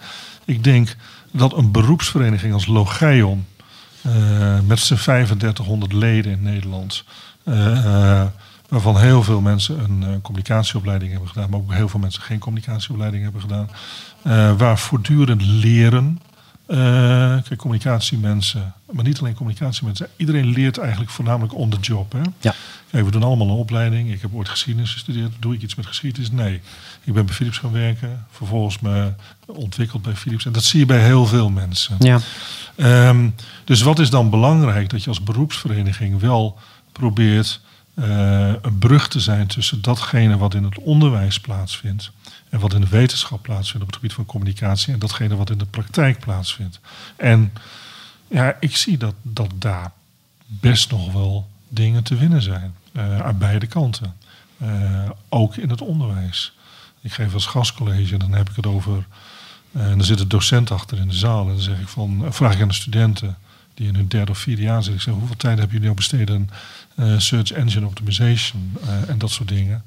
Ik 0.44 0.64
denk 0.64 0.96
dat 1.32 1.56
een 1.56 1.70
beroepsvereniging 1.70 2.52
als 2.52 2.66
Logeion, 2.66 3.44
eh, 4.02 4.12
met 4.66 4.78
zijn 4.80 4.98
3500 4.98 5.92
leden 5.92 6.32
in 6.32 6.42
Nederland, 6.42 7.04
waarvan 8.68 8.98
heel 8.98 9.22
veel 9.22 9.40
mensen 9.40 9.78
een 9.78 10.20
communicatieopleiding 10.22 11.10
hebben 11.10 11.28
gedaan, 11.28 11.50
maar 11.50 11.58
ook 11.58 11.72
heel 11.72 11.88
veel 11.88 12.00
mensen 12.00 12.22
geen 12.22 12.38
communicatieopleiding 12.38 13.22
hebben 13.22 13.40
gedaan, 13.40 13.68
waar 14.56 14.78
voortdurend 14.78 15.42
leren. 15.46 16.20
Eh, 16.66 16.76
kijk, 17.42 17.56
communicatiemensen, 17.56 18.74
maar 18.92 19.04
niet 19.04 19.20
alleen 19.20 19.34
communicatiemensen, 19.34 20.08
iedereen 20.16 20.46
leert 20.46 20.78
eigenlijk 20.78 21.10
voornamelijk 21.10 21.54
on 21.54 21.70
the 21.70 21.80
job. 21.80 22.12
Hè? 22.12 22.20
Ja. 22.40 22.54
Kijk, 22.90 23.04
we 23.04 23.10
doen 23.10 23.22
allemaal 23.22 23.46
een 23.46 23.52
opleiding. 23.52 24.12
Ik 24.12 24.20
heb 24.20 24.34
ooit 24.34 24.48
geschiedenis 24.48 24.92
gestudeerd. 24.92 25.32
Doe 25.38 25.54
ik 25.54 25.62
iets 25.62 25.74
met 25.74 25.86
geschiedenis? 25.86 26.30
Nee. 26.30 26.60
Ik 27.04 27.12
ben 27.12 27.26
bij 27.26 27.34
Philips 27.34 27.58
gaan 27.58 27.72
werken. 27.72 28.26
Vervolgens 28.30 28.78
me 28.78 29.12
ontwikkeld 29.46 30.02
bij 30.02 30.14
Philips. 30.14 30.46
En 30.46 30.52
dat 30.52 30.64
zie 30.64 30.78
je 30.78 30.86
bij 30.86 31.04
heel 31.04 31.26
veel 31.26 31.50
mensen. 31.50 31.96
Ja. 31.98 32.20
Ehm, 32.76 33.28
dus 33.64 33.82
wat 33.82 33.98
is 33.98 34.10
dan 34.10 34.30
belangrijk? 34.30 34.90
Dat 34.90 35.02
je 35.02 35.08
als 35.08 35.22
beroepsvereniging 35.22 36.20
wel 36.20 36.58
probeert 36.92 37.60
eh, 37.94 38.52
een 38.62 38.78
brug 38.78 39.08
te 39.08 39.20
zijn 39.20 39.46
tussen 39.46 39.82
datgene 39.82 40.36
wat 40.36 40.54
in 40.54 40.64
het 40.64 40.78
onderwijs 40.78 41.40
plaatsvindt. 41.40 42.10
En 42.56 42.62
wat 42.62 42.74
in 42.74 42.80
de 42.80 42.88
wetenschap 42.88 43.42
plaatsvindt 43.42 43.80
op 43.80 43.86
het 43.86 43.96
gebied 43.96 44.12
van 44.12 44.26
communicatie. 44.26 44.92
En 44.92 44.98
datgene 44.98 45.36
wat 45.36 45.50
in 45.50 45.58
de 45.58 45.64
praktijk 45.64 46.18
plaatsvindt. 46.18 46.80
En 47.16 47.52
ja, 48.28 48.56
ik 48.60 48.76
zie 48.76 48.98
dat, 48.98 49.14
dat 49.22 49.50
daar 49.58 49.92
best 50.46 50.90
nog 50.90 51.12
wel 51.12 51.48
dingen 51.68 52.02
te 52.02 52.14
winnen 52.16 52.42
zijn. 52.42 52.74
eh, 52.92 53.20
aan 53.20 53.38
beide 53.38 53.66
kanten. 53.66 54.14
Eh, 54.58 55.10
ook 55.28 55.56
in 55.56 55.70
het 55.70 55.80
onderwijs. 55.80 56.52
Ik 57.00 57.12
geef 57.12 57.34
als 57.34 57.46
gastcollege 57.46 58.12
en 58.12 58.18
dan 58.18 58.32
heb 58.32 58.48
ik 58.50 58.56
het 58.56 58.66
over. 58.66 59.06
eh, 59.72 59.82
en 59.90 59.96
dan 59.96 60.06
zit 60.06 60.20
een 60.20 60.28
docent 60.28 60.70
achter 60.70 60.98
in 60.98 61.08
de 61.08 61.14
zaal. 61.14 61.40
En 61.40 61.52
dan 61.52 61.60
zeg 61.62 61.80
ik 61.80 61.88
van, 61.88 62.24
vraag 62.28 62.54
ik 62.54 62.60
aan 62.62 62.68
de 62.68 62.74
studenten 62.74 63.36
die 63.74 63.88
in 63.88 63.94
hun 63.94 64.08
derde 64.08 64.30
of 64.30 64.38
vierde 64.38 64.62
jaar 64.62 64.82
zitten. 64.82 64.94
Ik 64.94 65.00
zeg, 65.00 65.14
hoeveel 65.14 65.36
tijd 65.36 65.58
hebben 65.58 65.74
jullie 65.74 65.90
al 65.90 65.94
besteed 65.94 66.30
aan 66.30 66.50
search 67.20 67.50
engine 67.50 67.86
optimization 67.86 68.76
en 69.06 69.18
dat 69.18 69.30
soort 69.30 69.48
dingen. 69.48 69.84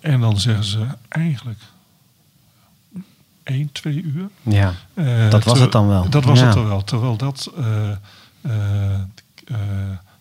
En 0.00 0.20
dan 0.20 0.40
zeggen 0.40 0.64
ze 0.64 0.86
eigenlijk 1.08 1.58
één, 3.42 3.72
twee 3.72 4.02
uur. 4.02 4.28
ja. 4.42 4.74
Eh, 4.94 5.30
Dat 5.30 5.44
was 5.44 5.58
het 5.60 5.72
dan 5.72 5.88
wel. 5.88 6.08
Dat 6.10 6.24
was 6.24 6.38
Ja. 6.38 6.44
het 6.44 6.54
dan 6.54 6.66
wel. 6.66 6.84
Terwijl 6.84 7.16
dat 7.16 7.52
eh, 7.56 7.90
eh, 8.40 9.00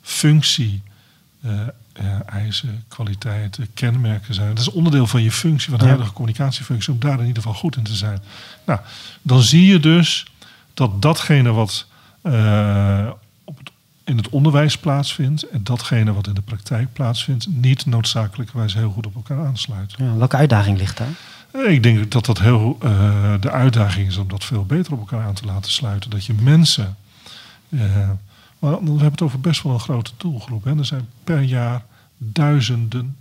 functie, 0.02 0.82
eisen, 2.26 2.84
kwaliteiten, 2.88 3.68
kenmerken 3.74 4.34
zijn. 4.34 4.48
Dat 4.50 4.60
is 4.60 4.72
onderdeel 4.72 5.08
van 5.08 5.24
je 5.24 5.32
functie, 5.32 5.70
van 5.70 5.78
de 5.78 5.84
Ja. 5.84 5.90
huidige 5.90 6.14
communicatiefunctie, 6.14 6.94
om 6.94 7.00
daar 7.00 7.20
in 7.20 7.26
ieder 7.26 7.42
geval 7.44 7.58
goed 7.60 7.76
in 7.76 7.84
te 7.84 7.96
zijn. 7.96 8.24
Nou, 8.66 8.80
dan 9.22 9.42
zie 9.42 9.66
je 9.66 9.80
dus 9.80 10.26
dat 10.74 11.02
datgene 11.02 11.52
wat 11.52 11.86
in 14.08 14.18
het 14.18 14.30
onderwijs 14.30 14.78
plaatsvindt 14.78 15.44
en 15.50 15.64
datgene 15.64 16.14
wat 16.14 16.28
in 16.28 16.34
de 16.34 16.42
praktijk 16.42 16.94
plaatsvindt, 16.94 17.48
niet 17.50 17.86
noodzakelijkerwijs 17.86 18.74
heel 18.74 18.92
goed 18.92 19.06
op 19.06 19.16
elkaar 19.16 19.46
aansluit. 19.46 19.94
Ja, 19.98 20.16
welke 20.16 20.36
uitdaging 20.36 20.78
ligt 20.78 20.98
daar? 20.98 21.08
Eh, 21.52 21.72
Ik 21.74 21.84
denk 21.84 22.12
dat 22.12 22.26
dat 22.26 22.40
heel 22.40 22.78
eh, 22.82 23.34
de 23.40 23.52
uitdaging 23.52 24.08
is 24.08 24.18
om 24.18 24.28
dat 24.28 24.44
veel 24.44 24.66
beter 24.66 24.94
op 24.94 25.00
elkaar 25.00 25.26
aan 25.26 25.34
te 25.34 25.46
laten 25.46 25.72
sluiten. 25.72 26.10
Dat 26.10 26.26
je 26.26 26.34
mensen. 26.42 26.96
eh, 27.70 27.80
maar 28.60 28.72
we 28.72 28.90
hebben 28.90 29.12
het 29.12 29.22
over 29.22 29.40
best 29.40 29.64
wel 29.64 29.74
een 29.74 29.80
grote 29.80 30.12
doelgroep. 30.18 30.64
Hè. 30.64 30.78
Er 30.78 30.86
zijn 30.86 31.08
per 31.24 31.42
jaar 31.42 31.84
duizenden, 32.18 33.16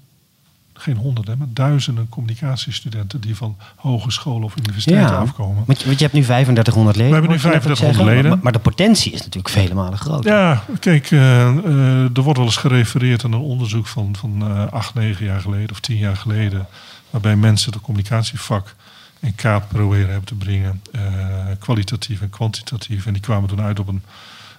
geen 0.78 0.96
honderden, 0.96 1.38
maar 1.38 1.46
duizenden 1.50 2.08
communicatiestudenten 2.08 3.20
die 3.20 3.36
van 3.36 3.56
hogescholen 3.76 4.42
of 4.42 4.56
universiteiten 4.56 5.12
Ja. 5.14 5.20
afkomen. 5.20 5.62
Want 5.66 5.78
je, 5.80 5.86
want 5.86 5.98
je 5.98 6.04
hebt 6.04 6.16
nu 6.16 6.22
3500 6.22 6.96
leden. 6.96 7.12
We 7.12 7.18
hebben 7.18 7.36
nu 7.36 7.42
hoor 7.42 7.54
ik 7.54 7.62
je 7.62 7.68
net 7.68 7.70
ook 7.70 7.76
3500 7.76 7.96
zeggen. 7.96 8.14
leden. 8.14 8.30
Maar, 8.30 8.38
maar 8.42 8.52
de 8.52 8.70
potentie 8.70 9.12
is 9.12 9.18
natuurlijk 9.18 9.54
vele 9.54 9.74
malen 9.74 9.98
groter. 9.98 10.32
Ja, 10.32 10.62
kijk, 10.80 11.10
eh, 11.10 11.46
eh, 11.48 12.16
er 12.16 12.22
wordt 12.22 12.38
wel 12.38 12.46
eens 12.46 12.56
gerefereerd 12.56 13.24
aan 13.24 13.32
een 13.32 13.40
onderzoek 13.40 13.86
van, 13.86 14.16
van 14.16 14.42
eh, 14.42 14.72
acht, 14.72 14.94
negen 14.94 15.24
jaar 15.24 15.40
geleden 15.40 15.70
of 15.70 15.80
tien 15.80 15.96
jaar 15.96 16.16
geleden. 16.16 16.66
Waarbij 17.10 17.36
mensen 17.36 17.72
het 17.72 17.82
communicatievak 17.82 18.74
in 19.20 19.34
kaart 19.34 19.68
proberen 19.68 20.08
hebben 20.08 20.24
te 20.26 20.34
brengen. 20.34 20.82
kwalitatief 21.58 22.20
en 22.20 22.30
kwantitatief. 22.30 23.06
En 23.06 23.12
die 23.12 23.22
kwamen 23.22 23.48
toen 23.48 23.60
uit 23.60 23.78
op 23.78 23.88
een 23.88 24.02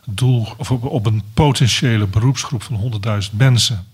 doel, 0.06 0.48
of 0.58 0.72
op, 0.72 0.84
op 0.84 1.06
een 1.06 1.22
potentiële 1.34 2.08
beroepsgroep 2.08 2.64
van 2.64 3.02
100.000 3.32 3.38
mensen. 3.38 3.86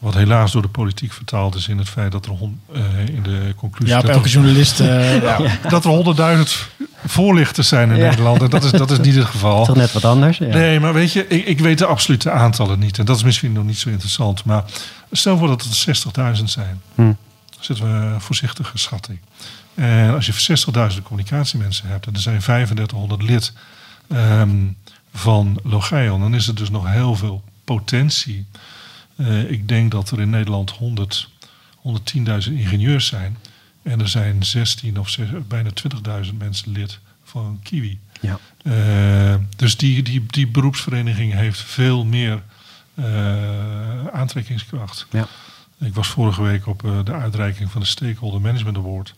Wat 0.00 0.14
helaas 0.14 0.52
door 0.52 0.62
de 0.62 0.68
politiek 0.68 1.12
vertaald 1.12 1.54
is 1.54 1.68
in 1.68 1.78
het 1.78 1.88
feit 1.88 2.12
dat 2.12 2.24
er 2.26 2.30
hon- 2.32 2.60
eh, 2.74 2.80
in 3.08 3.22
de 3.22 3.54
conclusie. 3.56 3.92
Ja, 3.94 4.00
op 4.00 4.06
dat 4.06 4.14
elke 4.14 4.26
er- 4.26 4.32
journalist. 4.32 4.80
eh, 4.80 5.22
ja. 5.22 5.38
dat 5.68 5.84
er 5.84 5.90
100.000 5.90 6.70
voorlichters 7.06 7.68
zijn 7.68 7.90
in 7.90 7.96
Ja. 7.96 8.08
Nederland. 8.08 8.42
En 8.42 8.50
dat 8.50 8.64
is, 8.64 8.70
dat 8.70 8.90
is 8.90 8.98
niet 8.98 9.14
het 9.14 9.24
geval. 9.24 9.64
Toch 9.64 9.76
net 9.76 9.92
wat 9.92 10.04
anders. 10.04 10.38
Ja. 10.38 10.46
Nee, 10.46 10.80
maar 10.80 10.92
weet 10.92 11.12
je, 11.12 11.26
ik, 11.28 11.46
ik 11.46 11.58
weet 11.60 11.78
de 11.78 11.86
absolute 11.86 12.30
aantallen 12.30 12.78
niet. 12.78 12.98
En 12.98 13.04
dat 13.04 13.16
is 13.16 13.22
misschien 13.24 13.52
nog 13.52 13.64
niet 13.64 13.78
zo 13.78 13.88
interessant. 13.88 14.44
Maar 14.44 14.64
stel 15.12 15.38
voor 15.38 15.48
dat 15.48 15.62
het 15.62 16.04
60.000 16.38 16.44
zijn. 16.44 16.80
Hm. 16.94 17.12
Zitten 17.60 17.84
we 18.12 18.20
voorzichtige 18.20 18.78
schatting. 18.78 19.18
En 19.74 20.14
als 20.14 20.26
je 20.26 20.56
60.000 20.92 21.02
communicatiemensen 21.02 21.88
hebt 21.88 22.06
en 22.06 22.14
er 22.14 22.20
zijn 22.20 22.38
3500 22.40 23.22
lid 23.22 23.52
ehm, 24.08 24.50
van 25.14 25.58
Logeion, 25.62 26.20
dan 26.20 26.34
is 26.34 26.48
er 26.48 26.54
dus 26.54 26.70
nog 26.70 26.88
heel 26.88 27.14
veel 27.16 27.42
potentie. 27.64 28.46
Eh, 29.16 29.50
ik 29.50 29.68
denk 29.68 29.90
dat 29.90 30.10
er 30.10 30.20
in 30.20 30.30
Nederland 30.30 30.70
100, 30.70 31.28
110.000 31.82 32.52
ingenieurs 32.52 33.06
zijn. 33.06 33.36
En 33.82 34.00
er 34.00 34.08
zijn 34.08 34.44
16 34.44 34.98
of 34.98 35.18
bijna 35.48 35.70
20.000 36.26 36.36
mensen 36.38 36.72
lid 36.72 36.98
van 37.24 37.60
Kiwi. 37.62 37.98
Ja. 38.20 38.38
Eh, 38.62 39.34
dus 39.56 39.76
die, 39.76 40.02
die, 40.02 40.26
die 40.26 40.46
beroepsvereniging 40.46 41.32
heeft 41.32 41.60
veel 41.60 42.04
meer 42.04 42.42
eh, 42.94 44.06
aantrekkingskracht. 44.06 45.06
Ja. 45.10 45.26
Ik 45.78 45.94
was 45.94 46.08
vorige 46.08 46.42
week 46.42 46.66
op 46.66 46.80
de 47.04 47.12
uitreiking 47.12 47.70
van 47.70 47.80
de 47.80 47.86
Stakeholder 47.86 48.40
Management 48.40 48.76
Award. 48.76 49.14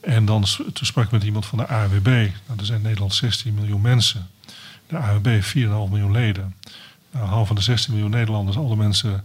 En 0.00 0.24
dan, 0.24 0.44
toen 0.72 0.86
sprak 0.86 1.04
ik 1.04 1.10
met 1.10 1.24
iemand 1.24 1.46
van 1.46 1.58
de 1.58 1.68
AWB. 1.68 2.06
Nou, 2.06 2.58
er 2.58 2.64
zijn 2.64 2.78
in 2.78 2.84
Nederland 2.84 3.14
16 3.14 3.54
miljoen 3.54 3.80
mensen. 3.80 4.28
De 4.86 4.96
AWB 4.96 5.26
heeft 5.26 5.54
4,5 5.56 5.62
miljoen 5.62 6.12
leden. 6.12 6.54
Nou, 7.14 7.26
half 7.26 7.46
van 7.46 7.56
de 7.56 7.62
16 7.62 7.92
miljoen 7.92 8.10
Nederlanders, 8.10 8.56
alle 8.56 8.76
mensen 8.76 9.22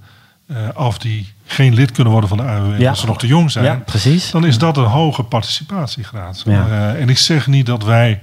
eh, 0.47 0.56
af 0.73 0.97
die 0.97 1.28
geen 1.45 1.73
lid 1.73 1.91
kunnen 1.91 2.12
worden 2.12 2.30
van 2.30 2.38
de 2.38 2.43
AWB, 2.43 2.80
Ja. 2.80 2.89
als 2.89 2.99
ze 2.99 3.06
nog 3.06 3.17
te 3.17 3.28
jong 3.28 3.52
zijn 3.52 3.65
ja, 3.65 3.75
precies. 3.86 4.32
dan 4.32 4.45
is 4.45 4.58
dat 4.58 4.78
een 4.78 4.84
hoge 4.84 5.23
participatiegraad. 5.23 6.41
Ja. 6.45 6.67
Eh, 6.67 7.02
en 7.02 7.10
ik 7.10 7.17
zeg 7.17 7.47
niet 7.47 7.65
dat 7.65 7.84
wij 7.84 8.19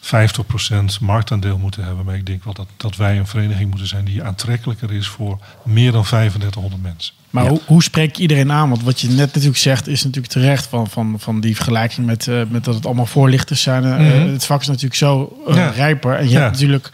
50% 0.00 1.00
marktaandeel 1.00 1.58
moeten 1.58 1.84
hebben, 1.84 2.04
maar 2.04 2.14
ik 2.14 2.26
denk 2.26 2.44
wel 2.44 2.52
dat, 2.54 2.66
dat 2.76 2.96
wij 2.96 3.18
een 3.18 3.26
vereniging 3.26 3.68
moeten 3.70 3.88
zijn 3.88 4.04
die 4.04 4.22
aantrekkelijker 4.22 4.92
is 4.92 5.06
voor 5.08 5.38
meer 5.64 5.92
dan 5.92 6.02
3500 6.04 6.82
mensen. 6.82 7.14
Maar 7.30 7.44
Ja. 7.44 7.50
hoe, 7.50 7.60
hoe 7.66 7.82
spreek 7.82 8.16
je 8.16 8.22
iedereen 8.22 8.52
aan? 8.52 8.68
Want 8.68 8.82
wat 8.82 9.00
je 9.00 9.08
net 9.08 9.26
natuurlijk 9.34 9.56
zegt 9.56 9.86
is 9.88 10.04
natuurlijk 10.04 10.32
terecht 10.32 10.66
van, 10.66 10.88
van, 10.88 11.14
van 11.18 11.40
die 11.40 11.54
vergelijking 11.54 12.06
met, 12.06 12.28
eh, 12.28 12.40
met 12.48 12.64
dat 12.64 12.74
het 12.74 12.86
allemaal 12.86 13.06
voorlichters 13.06 13.62
zijn. 13.62 13.82
Mhm. 13.82 14.32
Het 14.32 14.44
vak 14.46 14.60
is 14.60 14.66
natuurlijk 14.66 14.94
zo 14.94 15.42
Ja. 15.46 15.68
rijper. 15.68 16.14
En 16.16 16.24
je 16.24 16.30
Ja. 16.30 16.40
hebt 16.40 16.52
natuurlijk 16.52 16.90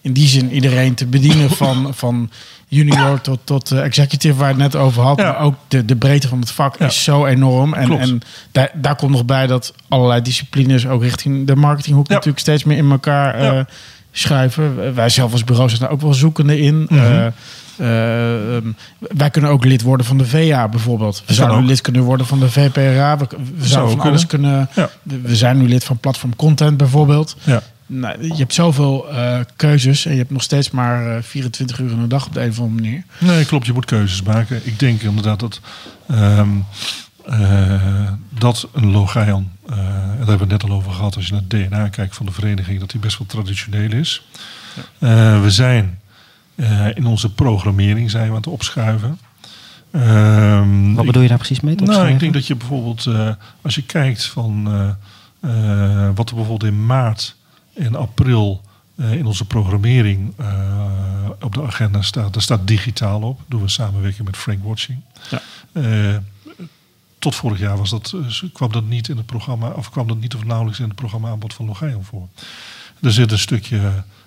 in 0.00 0.12
die 0.12 0.28
zin 0.28 0.52
iedereen 0.52 0.94
te 0.94 1.06
bedienen 1.06 1.50
van, 1.50 1.90
van 1.94 2.30
junior 2.68 3.20
tot, 3.20 3.38
tot 3.44 3.70
eh, 3.70 3.84
executive 3.84 4.34
waar 4.38 4.48
het 4.48 4.56
net 4.56 4.76
over 4.76 5.02
had. 5.02 5.18
Ja. 5.18 5.24
Maar 5.24 5.40
ook 5.40 5.54
de, 5.68 5.84
de 5.84 5.96
breedte 5.96 6.28
van 6.28 6.40
het 6.40 6.50
vak 6.50 6.78
Ja. 6.78 6.86
is 6.86 7.04
zo 7.04 7.26
enorm. 7.26 7.74
En, 7.74 7.84
Klopt. 7.86 8.02
en 8.02 8.20
daar, 8.52 8.70
daar 8.74 8.96
komt 8.96 9.10
nog 9.10 9.24
bij 9.24 9.46
dat 9.46 9.74
allerlei 9.88 10.22
disciplines 10.22 10.86
ook 10.86 11.02
richting 11.02 11.46
de 11.46 11.56
marketinghoek 11.56 12.06
Ja. 12.08 12.12
natuurlijk 12.14 12.40
steeds 12.40 12.64
meer 12.64 12.76
in 12.76 12.90
elkaar 12.90 13.42
Ja. 13.42 13.66
schuiven. 14.12 14.94
Wij 14.94 15.08
zelf 15.08 15.32
als 15.32 15.44
bureau 15.44 15.68
zijn 15.68 15.80
daar 15.80 15.90
ook 15.90 16.00
wel 16.00 16.14
zoekende 16.14 16.58
in. 16.60 16.86
Mhm. 16.88 16.94
Eh, 16.94 17.26
eh, 17.26 18.56
ehm, 18.56 18.66
wij 18.98 19.30
kunnen 19.30 19.50
ook 19.50 19.64
lid 19.64 19.82
worden 19.82 20.06
van 20.06 20.18
de 20.18 20.26
VA 20.26 20.68
bijvoorbeeld. 20.68 21.22
We 21.26 21.34
zouden 21.34 21.64
lid 21.66 21.80
kunnen 21.80 22.02
worden 22.02 22.26
van 22.26 22.40
de 22.40 22.50
VPRA. 22.50 23.16
We, 23.18 23.26
we 23.56 23.66
zouden 23.66 23.90
van 23.96 24.00
ook 24.00 24.06
alles 24.06 24.26
kunnen. 24.26 24.68
Ja. 24.74 24.90
We 25.02 25.36
zijn 25.36 25.58
nu 25.58 25.68
lid 25.68 25.84
van 25.84 25.98
Platform 25.98 26.36
Content 26.36 26.76
bijvoorbeeld. 26.76 27.36
Ja. 27.44 27.62
Nou, 27.90 28.22
je 28.26 28.34
hebt 28.34 28.54
zoveel 28.54 29.08
eh, 29.10 29.40
keuzes 29.56 30.04
en 30.06 30.12
je 30.12 30.18
hebt 30.18 30.30
nog 30.30 30.42
steeds 30.42 30.70
maar 30.70 31.16
eh, 31.16 31.22
24 31.22 31.78
uur 31.78 31.90
in 31.90 32.00
de 32.00 32.06
dag 32.06 32.26
op 32.26 32.32
de 32.34 32.40
een 32.42 32.50
of 32.50 32.58
andere 32.60 32.82
manier. 32.82 33.02
Nee, 33.20 33.44
klopt, 33.44 33.66
je 33.66 33.72
moet 33.72 33.84
keuzes 33.84 34.22
maken. 34.22 34.60
Ik 34.66 34.78
denk 34.78 35.02
inderdaad 35.02 35.40
dat, 35.40 35.60
ehm, 36.08 36.48
eh, 37.26 38.12
dat 38.38 38.68
een 38.72 38.90
Logeion, 38.90 39.50
eh, 39.68 39.76
en 39.78 39.84
daar 39.86 40.16
hebben 40.16 40.48
we 40.48 40.52
het 40.52 40.62
net 40.62 40.64
al 40.70 40.76
over 40.76 40.92
gehad, 40.92 41.16
als 41.16 41.26
je 41.26 41.32
naar 41.32 41.42
het 41.48 41.50
DNA 41.50 41.88
kijkt 41.88 42.16
van 42.16 42.26
de 42.26 42.32
vereniging, 42.32 42.80
dat 42.80 42.90
die 42.90 43.00
best 43.00 43.18
wel 43.18 43.26
traditioneel 43.26 43.92
is. 43.92 44.22
Eh, 44.98 45.42
we 45.42 45.50
zijn 45.50 45.98
eh, 46.54 46.86
in 46.96 47.06
onze 47.06 47.32
programmering 47.32 48.10
zijn 48.10 48.24
we 48.24 48.30
aan 48.30 48.36
het 48.36 48.46
opschuiven. 48.46 49.18
Ehm, 49.90 50.94
Wat 50.94 51.06
bedoel 51.06 51.22
je 51.22 51.28
daar 51.28 51.36
precies 51.36 51.60
mee? 51.60 51.74
Nou, 51.74 52.08
ik 52.08 52.20
denk 52.20 52.32
dat 52.32 52.46
je 52.46 52.54
bijvoorbeeld, 52.56 53.06
eh, 53.06 53.28
als 53.62 53.74
je 53.74 53.82
kijkt 53.82 54.24
van 54.24 54.66
eh, 54.66 54.88
eh, 55.40 56.10
wat 56.14 56.28
er 56.28 56.34
bijvoorbeeld 56.34 56.72
in 56.72 56.86
maart 56.86 57.36
en 57.78 57.94
april 57.94 58.62
eh, 58.96 59.12
in 59.12 59.26
onze 59.26 59.44
programmering 59.44 60.32
eh, 60.36 61.30
op 61.40 61.54
de 61.54 61.62
agenda 61.62 62.02
staat. 62.02 62.32
Daar 62.32 62.42
staat 62.42 62.66
digitaal 62.66 63.22
op. 63.22 63.40
Doen 63.46 63.62
we 63.62 63.68
samenwerking 63.68 64.26
met 64.26 64.36
Frank 64.36 64.64
Watching. 64.64 65.00
Ja. 65.30 65.40
Eh, 65.72 66.16
tot 67.18 67.34
vorig 67.34 67.58
jaar 67.58 67.76
was 67.76 67.90
dat, 67.90 68.14
kwam 68.52 68.72
dat 68.72 68.84
niet 68.84 69.08
in 69.08 69.16
het 69.16 69.26
programma, 69.26 69.68
of 69.68 69.90
kwam 69.90 70.08
dat 70.08 70.20
niet 70.20 70.34
of 70.34 70.44
nauwelijks 70.44 70.80
in 70.80 70.86
het 70.86 70.94
programma 70.94 71.28
aanbod 71.28 71.54
van 71.54 71.66
Logeion 71.66 72.04
voor. 72.04 72.28
Er 73.02 73.12
zit 73.12 73.32
een 73.32 73.38
stukje, 73.38 73.78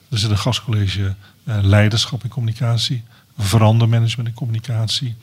er 0.09 0.17
zit 0.17 0.29
een 0.29 0.37
gastcollege 0.37 1.15
eh, 1.43 1.57
leiderschap 1.61 2.23
in 2.23 2.29
communicatie, 2.29 3.03
verandermanagement 3.37 4.29
in 4.29 4.35
communicatie. 4.35 5.15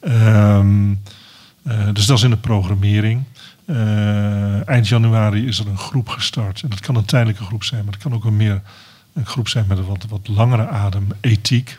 Ehm, 0.00 0.90
eh, 0.90 0.96
dus 1.92 2.06
dat 2.06 2.16
is 2.16 2.22
in 2.22 2.30
de 2.30 2.36
programmering. 2.36 3.22
Eh, 3.66 4.68
eind 4.68 4.88
januari 4.88 5.46
is 5.46 5.58
er 5.58 5.66
een 5.66 5.78
groep 5.78 6.08
gestart. 6.08 6.62
En 6.62 6.68
dat 6.68 6.80
kan 6.80 6.96
een 6.96 7.04
tijdelijke 7.04 7.44
groep 7.44 7.64
zijn, 7.64 7.84
maar 7.84 7.92
het 7.92 8.02
kan 8.02 8.14
ook 8.14 8.24
een, 8.24 8.36
meer, 8.36 8.62
een 9.14 9.26
groep 9.26 9.48
zijn 9.48 9.64
met 9.68 9.78
een 9.78 9.84
wat, 9.86 10.04
wat 10.08 10.28
langere 10.28 10.68
adem, 10.68 11.06
ethiek. 11.20 11.78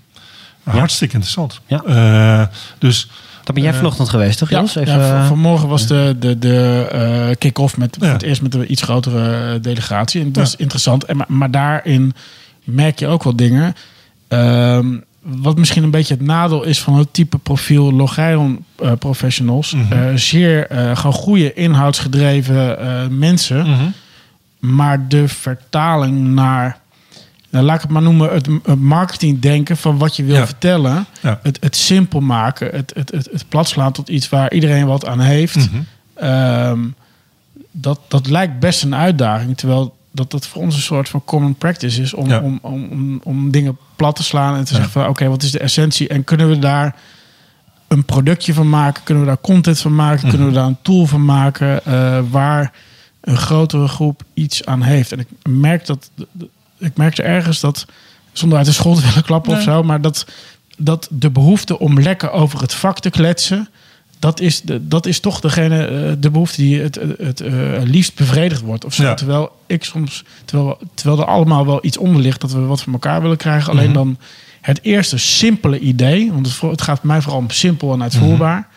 Hartstikke 0.64 1.14
interessant. 1.14 1.62
Ja. 1.66 1.84
Eh, 1.84 2.48
dus 2.80 3.08
Daar 3.44 3.54
ben 3.54 3.64
jij 3.64 3.72
Eh, 3.72 3.78
vanochtend 3.78 4.10
geweest, 4.10 4.38
toch 4.38 4.50
Ja? 4.50 4.62
Even, 4.62 4.86
ja, 4.86 5.08
van- 5.10 5.18
eh, 5.18 5.28
vanmorgen 5.28 5.68
was 5.68 5.88
de, 5.88 6.16
de, 6.20 6.40
de 6.40 6.88
eh, 6.92 7.36
kick-off 7.38 7.78
met, 7.78 7.96
voor 8.00 8.08
het 8.08 8.22
eerst 8.22 8.42
met 8.42 8.54
een 8.54 8.72
iets 8.72 8.82
grotere 8.82 9.54
eh, 9.54 9.62
delegatie. 9.62 10.22
En 10.22 10.32
dat 10.32 10.36
Ja. 10.48 10.54
is 10.54 10.56
interessant. 10.56 11.04
En, 11.06 11.18
maar, 11.18 11.26
maar 11.30 11.52
daarin 11.52 12.14
merk 12.64 13.00
je 13.00 13.08
ook 13.08 13.24
wel 13.24 13.36
dingen. 13.36 13.74
Ehm, 14.28 14.98
wat 15.24 15.58
misschien 15.58 15.84
een 15.84 15.92
beetje 15.92 16.14
het 16.14 16.24
nadeel 16.24 16.64
is 16.64 16.82
van 16.82 16.98
het 16.98 17.14
type 17.14 17.38
profiel 17.38 17.94
Logeion 17.94 18.66
eh, 18.76 18.92
professionals. 19.00 19.74
Mhm. 19.74 19.94
Eh, 19.94 20.16
zeer 20.16 20.68
eh, 20.68 20.96
gewoon 20.96 21.14
goede 21.14 21.54
inhoudsgedreven 21.54 23.18
mensen. 23.18 23.70
Mhm. 23.70 23.84
Maar 24.60 25.08
de 25.08 25.28
vertaling 25.28 26.28
naar, 26.28 26.80
nou, 27.50 27.66
laat 27.66 27.76
ik 27.76 27.82
het 27.82 27.92
maar 27.92 28.02
noemen, 28.02 28.34
het, 28.34 28.48
het 28.64 28.80
marketingdenken 28.80 29.78
van 29.78 29.98
wat 29.98 30.16
je 30.16 30.24
wil 30.24 30.36
Ja. 30.36 30.46
vertellen. 30.46 31.06
Ja. 31.22 31.40
Het, 31.44 31.58
het 31.62 31.76
simpel 31.76 32.20
maken, 32.20 32.70
het, 32.72 32.92
het, 32.96 33.12
het, 33.12 33.30
het 33.32 33.46
platslaan 33.50 33.92
tot 33.92 34.10
iets 34.10 34.30
waar 34.30 34.54
iedereen 34.54 34.86
wat 34.86 35.06
aan 35.06 35.20
heeft. 35.20 35.56
Mhm. 35.56 35.82
Ehm, 36.14 36.80
dat, 37.72 38.00
dat 38.08 38.30
lijkt 38.30 38.60
best 38.60 38.84
een 38.84 38.96
uitdaging. 38.96 39.58
Terwijl 39.58 39.96
dat 40.16 40.32
dat 40.32 40.48
voor 40.48 40.62
ons 40.62 40.76
een 40.76 40.82
soort 40.82 41.10
van 41.10 41.24
common 41.26 41.56
practice 41.56 42.02
is 42.02 42.14
om, 42.14 42.28
Ja. 42.28 42.40
om, 42.40 42.60
om, 42.62 42.88
om, 42.92 43.20
om 43.24 43.52
dingen 43.52 43.78
plat 43.96 44.16
te 44.16 44.24
slaan 44.24 44.56
en 44.56 44.64
te 44.64 44.72
Ja. 44.72 44.76
zeggen 44.76 45.02
van 45.02 45.08
oké, 45.10 45.28
wat 45.28 45.44
is 45.44 45.52
de 45.52 45.60
essentie? 45.60 46.08
En 46.08 46.24
kunnen 46.24 46.50
we 46.50 46.60
daar 46.60 46.96
een 47.88 48.06
productje 48.06 48.54
van 48.54 48.70
maken? 48.70 49.04
Kunnen 49.04 49.24
we 49.24 49.30
daar 49.30 49.42
content 49.42 49.80
van 49.80 49.96
maken? 49.96 50.20
Mhm. 50.20 50.30
Kunnen 50.30 50.48
we 50.48 50.54
daar 50.54 50.66
een 50.68 50.78
tool 50.82 51.06
van 51.06 51.26
maken 51.26 51.86
eh, 51.86 52.20
waar 52.30 52.74
een 53.22 53.38
grotere 53.38 53.88
groep 53.88 54.24
iets 54.34 54.66
aan 54.66 54.82
heeft? 54.82 55.12
En 55.12 55.20
ik 55.20 55.28
merk 55.50 55.86
dat 55.86 56.10
ik 56.78 56.98
merkte 56.98 57.22
ergens 57.24 57.60
dat 57.60 57.86
zonder 58.32 58.58
uit 58.58 58.68
de 58.68 58.74
school 58.74 58.96
te 58.96 59.02
willen 59.08 59.24
klappen 59.24 59.52
of 59.56 59.62
zo, 59.62 59.84
maar 59.84 60.02
dat, 60.02 60.26
dat 60.78 61.08
de 61.12 61.30
behoefte 61.30 61.80
om 61.80 62.00
lekker 62.00 62.32
over 62.32 62.62
het 62.62 62.74
vak 62.74 63.00
te 63.00 63.10
kletsen. 63.10 63.70
Dat 64.24 64.40
is, 64.40 64.62
de, 64.62 64.88
dat 64.88 65.06
is 65.06 65.20
toch 65.20 65.40
degene, 65.40 65.86
eh, 65.86 66.12
de 66.20 66.30
behoefte 66.32 66.62
die 66.62 66.82
het, 66.82 66.96
het, 66.96 67.18
het 67.18 67.42
eh, 67.42 67.54
liefst 67.84 68.16
bevredigd 68.16 68.62
wordt. 68.62 68.86
Of 68.86 68.94
zo. 68.94 69.04
Ja. 69.04 69.14
Terwijl 69.14 69.52
ik 69.68 69.84
soms, 69.84 70.24
terwijl, 70.46 70.78
terwijl 70.94 71.20
er 71.22 71.28
allemaal 71.28 71.66
wel 71.66 71.80
iets 71.86 71.98
onder 71.98 72.22
ligt 72.22 72.42
dat 72.42 72.52
we 72.52 72.60
wat 72.60 72.82
van 72.82 72.94
elkaar 72.94 73.22
willen 73.22 73.38
krijgen. 73.38 73.72
Alleen 73.72 73.86
Mhm. 73.86 73.94
dan 73.94 74.18
het 74.62 74.80
eerste 74.84 75.18
simpele 75.18 75.80
idee, 75.80 76.32
want 76.32 76.48
het, 76.48 76.62
het 76.62 76.82
gaat 76.82 77.04
mij 77.04 77.22
vooral 77.22 77.40
om 77.40 77.50
simpel 77.50 77.94
en 77.94 78.02
uitvoerbaar. 78.04 78.68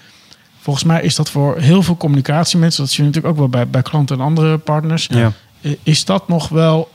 Volgens 0.61 0.85
mij 0.85 1.03
is 1.03 1.15
dat 1.15 1.31
voor 1.31 1.59
heel 1.59 1.83
veel 1.83 1.97
communicatiemensen, 1.97 2.83
dat 2.83 2.93
zie 2.93 3.05
je 3.05 3.09
natuurlijk 3.11 3.35
ook 3.35 3.41
wel 3.41 3.49
bij, 3.51 3.69
bij 3.69 3.83
klanten 3.83 4.17
en 4.19 4.25
andere 4.25 4.59
partners, 4.59 5.07
Ja. 5.11 5.33
eh, 5.61 5.73
is 5.83 6.05
dat 6.05 6.29
nog 6.29 6.49
wel 6.49 6.91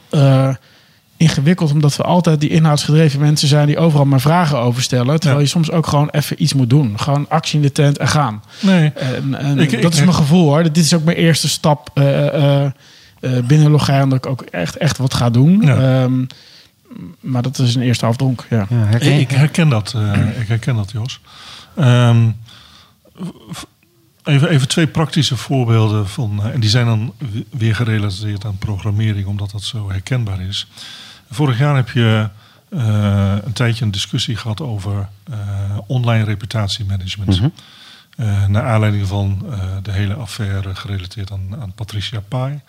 ingewikkeld, 1.21 1.71
omdat 1.71 1.95
we 1.95 2.03
altijd 2.03 2.39
die 2.39 2.49
inhoudsgedreven 2.49 3.19
mensen 3.19 3.47
zijn 3.47 3.67
die 3.67 3.77
overal 3.77 4.05
maar 4.05 4.21
vragen 4.21 4.57
over 4.59 4.81
stellen. 4.81 5.13
Terwijl 5.19 5.35
Ja. 5.35 5.41
je 5.43 5.49
soms 5.49 5.71
ook 5.71 5.87
gewoon 5.87 6.09
even 6.09 6.43
iets 6.43 6.53
moet 6.53 6.69
doen. 6.69 6.99
Gewoon 6.99 7.25
actie 7.29 7.55
in 7.55 7.61
de 7.61 7.71
tent 7.71 7.97
en 7.97 8.07
gaan. 8.07 8.43
Nee. 8.59 8.89
En, 8.89 9.35
en 9.35 9.59
Ik- 9.59 9.71
dat 9.71 9.83
ik- 9.83 9.93
is 9.93 9.99
mijn 9.99 10.13
gevoel 10.13 10.43
hoor. 10.47 10.63
Dit 10.63 10.77
is 10.77 10.93
ook 10.93 11.03
mijn 11.03 11.17
eerste 11.17 11.49
stap 11.49 11.89
eh, 11.93 12.27
eh, 12.27 12.71
eh, 13.19 13.45
binnen 13.45 13.71
Logijn, 13.71 14.09
dat 14.09 14.17
ik 14.17 14.31
ook 14.31 14.41
echt, 14.41 14.77
echt 14.77 14.97
wat 14.97 15.13
ga 15.13 15.29
doen. 15.29 15.61
Ja. 15.61 16.03
Ehm, 16.03 16.25
maar 17.19 17.41
dat 17.41 17.59
is 17.59 17.75
een 17.75 17.81
eerste 17.81 18.05
afdronk. 18.05 18.45
Ja. 18.49 18.65
ja, 18.69 18.75
herken? 18.75 19.19
Ik 19.19 19.31
herken 19.31 19.69
dat, 19.69 19.93
eh, 19.95 20.13
ik 20.41 20.47
herken 20.47 20.75
dat 20.75 20.91
Jos. 20.91 21.19
Ehm, 21.75 22.29
even, 24.23 24.49
even 24.49 24.67
twee 24.67 24.87
praktische 24.87 25.35
voorbeelden 25.37 26.07
van, 26.07 26.39
en 26.53 26.59
die 26.59 26.69
zijn 26.69 26.85
dan 26.85 27.13
weer 27.49 27.75
gerelateerd 27.75 28.45
aan 28.45 28.57
programmering, 28.57 29.27
omdat 29.27 29.51
dat 29.51 29.63
zo 29.63 29.89
herkenbaar 29.91 30.41
is. 30.41 30.67
Vorig 31.31 31.57
jaar 31.57 31.75
heb 31.75 31.89
je 31.89 32.29
eh, 32.69 33.35
een 33.43 33.53
tijdje 33.53 33.85
een 33.85 33.91
discussie 33.91 34.35
gehad 34.35 34.61
over 34.61 35.07
eh, 35.23 35.77
online 35.87 36.23
reputatiemanagement. 36.23 37.41
Eh, 38.17 38.47
naar 38.47 38.63
aanleiding 38.63 39.07
van 39.07 39.45
de 39.83 39.91
hele 39.91 40.13
affaire 40.13 40.75
gerelateerd 40.75 41.31
aan, 41.31 41.55
aan 41.61 41.73
Patricia 41.73 42.19
Pai. 42.27 42.61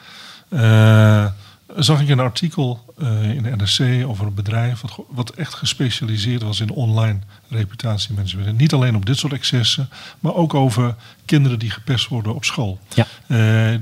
Zag 1.77 2.01
ik 2.01 2.09
een 2.09 2.20
artikel 2.20 2.94
in 3.22 3.42
de 3.42 3.57
NRC 3.57 4.07
over 4.07 4.27
een 4.27 4.35
bedrijf 4.35 4.83
wat, 5.09 5.31
echt 5.31 5.55
gespecialiseerd 5.55 6.42
was 6.42 6.61
in 6.61 6.70
online 6.70 7.18
reputatiemanagement. 7.48 8.48
En 8.48 8.57
niet 8.57 8.72
alleen 8.72 8.96
op 8.96 9.07
dit 9.07 9.18
soort 9.18 9.33
excessen, 9.33 9.88
maar 10.20 10.35
ook 10.35 10.55
over 10.55 10.94
kinderen 11.25 11.59
die 11.59 11.70
gepest 11.70 12.09
worden 12.09 12.35
op 12.35 12.44
school. 12.44 12.79
Ja. 12.94 13.07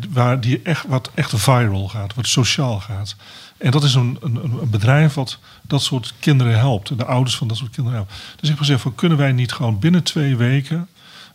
Waar 0.08 0.40
die 0.40 0.60
echt, 0.62 0.84
wat 0.86 1.10
echt 1.14 1.32
viral 1.36 1.88
gaat, 1.88 2.14
wat 2.14 2.26
sociaal 2.26 2.80
gaat. 2.80 3.16
En 3.60 3.70
dat 3.70 3.84
is 3.84 3.94
een, 3.94 4.18
een, 4.20 4.36
een 4.36 4.70
bedrijf 4.70 5.14
wat 5.14 5.38
dat 5.62 5.82
soort 5.82 6.14
kinderen 6.20 6.58
helpt. 6.58 6.90
En 6.90 6.96
de 6.96 7.04
ouders 7.04 7.36
van 7.36 7.48
dat 7.48 7.56
soort 7.56 7.70
kinderen 7.70 7.98
helpt. 7.98 8.12
Dus 8.12 8.42
ik 8.42 8.48
heb 8.48 8.58
gezegd, 8.58 8.80
van, 8.80 8.94
kunnen 8.94 9.18
wij 9.18 9.32
niet 9.32 9.52
gewoon 9.52 9.78
binnen 9.78 10.02
twee 10.02 10.36
weken 10.36 10.88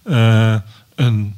eh, 0.03 0.55
een 0.95 1.35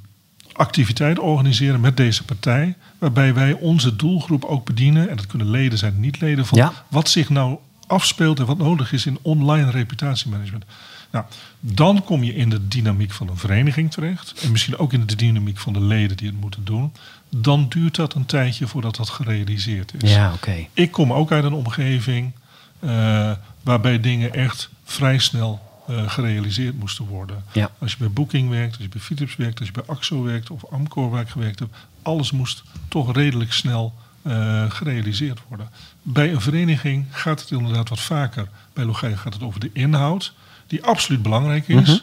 activiteit 0.52 1.19
organiseren 1.19 1.80
met 1.80 1.97
deze 1.97 2.23
partij. 2.23 2.76
Waarbij 2.97 3.34
wij 3.34 3.54
onze 3.54 3.95
doelgroep 3.95 4.43
ook 4.45 4.65
bedienen. 4.65 5.10
En 5.10 5.15
dat 5.15 5.28
kunnen 5.28 5.50
leden 5.50 5.78
zijn, 5.78 6.00
niet 6.00 6.21
leden. 6.21 6.45
Van 6.45 6.58
Ja. 6.58 6.73
wat 6.88 7.10
zich 7.10 7.30
nou 7.30 7.58
afspeelt 7.88 8.39
en 8.39 8.45
wat 8.45 8.58
nodig 8.58 8.93
is 8.93 9.06
in 9.06 9.19
online 9.21 9.71
reputatiemanagement. 9.71 10.65
Nou, 11.12 11.26
dan 11.60 12.04
kom 12.04 12.23
je 12.23 12.36
in 12.36 12.50
de 12.50 12.67
dynamiek 12.67 13.12
van 13.12 13.30
een 13.30 13.38
vereniging 13.38 13.91
terecht. 13.91 14.34
En 14.41 14.52
misschien 14.52 14.78
ook 14.78 14.93
in 14.93 15.06
de 15.06 15.15
dynamiek 15.15 15.58
van 15.58 15.73
de 15.73 15.82
leden 15.82 16.17
die 16.17 16.28
het 16.28 16.41
moeten 16.41 16.65
doen. 16.65 16.91
Dan 17.30 17.66
duurt 17.70 17.96
dat 17.96 18.13
een 18.13 18.26
tijdje 18.26 18.68
voordat 18.68 18.96
dat 18.96 19.10
gerealiseerd 19.10 20.04
is. 20.04 20.13
Ja, 20.13 20.34
oké. 20.34 20.68
Ik 20.74 20.92
kom 20.92 21.13
ook 21.13 21.32
uit 21.32 21.44
een 21.44 21.54
omgeving 21.54 22.34
eh, 22.80 23.32
waarbij 23.63 24.00
dingen 24.00 24.34
echt 24.34 24.70
vrij 24.84 25.18
snel 25.18 25.62
eh, 25.88 26.10
gerealiseerd 26.10 26.80
moesten 26.80 27.06
worden. 27.06 27.44
Ja. 27.52 27.72
Als 27.80 27.92
je 27.92 27.98
bij 27.98 28.12
Booking 28.12 28.50
werkt, 28.50 28.74
als 28.74 28.84
je 28.84 28.90
bij 28.90 29.02
Philips 29.02 29.36
werkt, 29.36 29.60
als 29.60 29.68
je 29.68 29.74
bij 29.74 29.84
AXO 29.86 30.24
werkt 30.24 30.50
of 30.50 30.66
Amcor 30.66 31.10
waar 31.10 31.22
ik 31.22 31.30
gewerkt 31.30 31.60
heb, 31.60 31.70
alles 32.02 32.32
moest 32.32 32.63
toch 32.88 33.13
redelijk 33.13 33.54
snel 33.54 33.94
eh, 34.22 34.72
gerealiseerd 34.72 35.40
worden. 35.48 35.70
Bij 36.02 36.32
een 36.32 36.42
vereniging 36.42 37.06
gaat 37.10 37.40
het 37.40 37.52
inderdaad 37.52 37.90
wat 37.90 38.00
vaker. 38.00 38.48
Bij 38.74 38.86
Logijn 38.86 39.18
gaat 39.18 39.34
het 39.34 39.44
over 39.44 39.60
de 39.60 39.70
inhoud, 39.74 40.34
die 40.68 40.84
absoluut 40.84 41.22
belangrijk 41.22 41.68
is. 41.68 41.90
Mhm. 41.90 41.98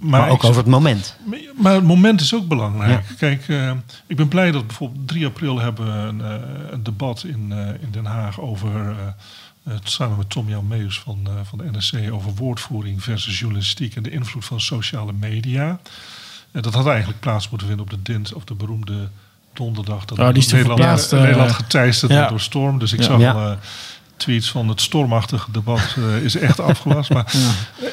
Maar, 0.00 0.28
ook 0.30 0.44
over 0.44 0.56
het 0.62 0.70
moment. 0.70 1.16
maar 1.56 1.74
het 1.74 1.84
moment 1.84 2.20
is 2.20 2.34
ook 2.34 2.48
belangrijk. 2.48 3.04
Kijk, 3.18 3.48
eh, 3.48 3.72
ik 4.06 4.16
ben 4.16 4.28
blij 4.28 4.50
dat 4.50 4.66
bijvoorbeeld 4.66 5.08
3 5.08 5.26
april 5.26 5.58
hebben 5.58 5.86
we 5.86 6.08
een, 6.08 6.20
eh, 6.20 6.34
een 6.70 6.82
debat 6.82 7.24
in, 7.24 7.46
eh, 7.52 7.58
in 7.82 7.88
Den 7.90 8.04
Haag 8.04 8.40
over, 8.40 8.70
eh, 8.90 9.72
het, 9.72 9.90
samen 9.90 10.16
met 10.16 10.30
Tom 10.30 10.48
Jan 10.48 10.66
Meus 10.68 11.00
van, 11.00 11.18
eh, 11.24 11.32
van 11.42 11.58
de 11.58 11.70
NSC, 11.78 11.94
over 12.12 12.34
woordvoering 12.34 13.02
versus 13.02 13.38
journalistiek 13.38 13.96
en 13.96 14.02
de 14.02 14.10
invloed 14.10 14.44
van 14.44 14.60
sociale 14.60 15.12
media. 15.12 15.80
En 16.52 16.62
dat 16.62 16.74
had 16.74 16.86
eigenlijk 16.86 17.20
plaats 17.20 17.48
moeten 17.48 17.66
vinden 17.68 17.84
op 17.86 17.90
de 17.90 18.02
dint 18.12 18.32
of 18.32 18.44
de 18.44 18.54
beroemde 18.54 19.08
donderdag. 19.52 20.04
Dat 20.04 20.18
Oh, 20.18 20.24
die 20.24 20.42
Nederland, 20.42 20.66
verplaatst, 20.66 21.12
Nederland 21.12 21.50
geteisterd 21.52 22.10
ja. 22.10 22.16
werd 22.16 22.28
door 22.28 22.40
storm. 22.40 22.78
Dus 22.78 22.92
ik 22.92 22.98
Ja. 22.98 23.04
zag 23.04 23.34
al, 23.34 23.50
eh, 23.50 23.56
tweets 24.16 24.50
van 24.50 24.68
het 24.68 24.80
stormachtige 24.80 25.50
debat 25.52 25.94
eh, 25.98 26.16
is 26.16 26.36
echt 26.36 26.60
afgelast. 26.70 27.10
Maar, 27.10 27.32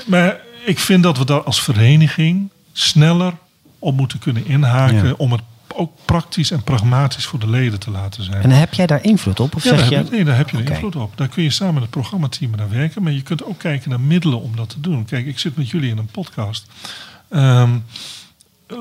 maar 0.06 0.38
ik 0.68 0.80
vind 0.80 1.04
dat 1.04 1.18
we 1.18 1.26
daar 1.26 1.44
als 1.44 1.62
vereniging 1.62 2.50
sneller 2.74 3.34
op 3.80 3.96
moeten 3.96 4.20
kunnen 4.20 4.46
inhaken. 4.46 5.08
Ja. 5.08 5.14
Om 5.18 5.32
het 5.32 5.42
ook 5.74 5.92
praktisch 6.06 6.52
en 6.52 6.64
pragmatisch 6.64 7.26
voor 7.26 7.40
de 7.40 7.50
leden 7.50 7.80
te 7.80 7.92
laten 7.92 8.24
zijn. 8.24 8.42
En 8.42 8.50
heb 8.50 8.74
jij 8.74 8.86
daar 8.86 9.04
invloed 9.04 9.40
op? 9.40 9.56
Of 9.56 9.64
Ja, 9.64 9.70
zeg 9.70 9.80
daar 9.80 9.90
je... 9.90 9.96
heb, 9.96 10.06
je, 10.06 10.12
nee, 10.12 10.24
daar 10.24 10.38
heb 10.38 10.50
je 10.50 10.64
invloed 10.64 10.96
op. 10.96 11.18
Daar 11.18 11.28
kun 11.28 11.44
je 11.44 11.50
samen 11.50 11.74
met 11.74 11.84
het 11.84 11.92
programmateam 11.92 12.52
naar 12.56 12.70
werken. 12.70 13.04
Maar 13.04 13.12
je 13.12 13.22
kunt 13.22 13.44
ook 13.44 13.60
kijken 13.60 13.90
naar 13.90 14.00
middelen 14.00 14.42
om 14.42 14.56
dat 14.56 14.70
te 14.70 14.80
doen. 14.82 15.06
Kijk, 15.06 15.26
ik 15.26 15.40
zit 15.40 15.58
met 15.58 15.70
jullie 15.70 15.90
in 15.90 15.98
een 15.98 16.12
podcast. 16.12 16.66
Ehm 17.30 17.72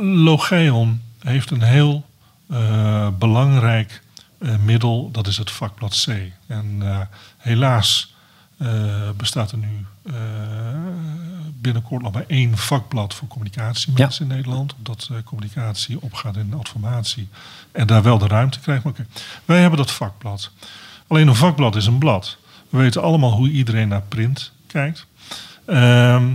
Logeon 0.00 1.02
heeft 1.18 1.50
een 1.50 1.62
heel 1.62 2.04
eh, 2.48 3.08
belangrijk 3.18 4.02
eh, 4.38 4.56
middel. 4.64 5.10
Dat 5.12 5.26
is 5.26 5.36
het 5.36 5.50
vakblad 5.50 6.04
C. 6.06 6.08
En 6.46 6.76
eh, 6.80 7.00
helaas 7.36 8.14
eh, 8.56 9.10
bestaat 9.16 9.52
er 9.52 9.58
nu 9.58 9.86
eh, 10.02 10.14
binnenkort 11.60 12.02
nog 12.02 12.12
maar 12.12 12.24
één 12.26 12.56
vakblad 12.56 13.14
voor 13.14 13.28
communicatiemensen 13.28 14.28
in 14.28 14.36
Nederland. 14.36 14.74
Omdat 14.76 15.08
eh, 15.12 15.18
communicatie 15.24 16.00
opgaat 16.00 16.36
in 16.36 16.52
informatie. 16.58 17.28
En 17.72 17.86
daar 17.86 18.02
wel 18.02 18.18
de 18.18 18.26
ruimte 18.26 18.60
krijgt. 18.60 18.84
Maar 18.84 18.92
oké, 18.92 19.06
wij 19.44 19.60
hebben 19.60 19.78
dat 19.78 19.90
vakblad. 19.90 20.50
Alleen 21.06 21.28
een 21.28 21.34
vakblad 21.34 21.76
is 21.76 21.86
een 21.86 21.98
blad. 21.98 22.36
We 22.68 22.78
weten 22.78 23.02
allemaal 23.02 23.32
hoe 23.32 23.50
iedereen 23.50 23.88
naar 23.88 24.02
print 24.02 24.52
kijkt. 24.66 25.06
Ehm, 25.64 26.34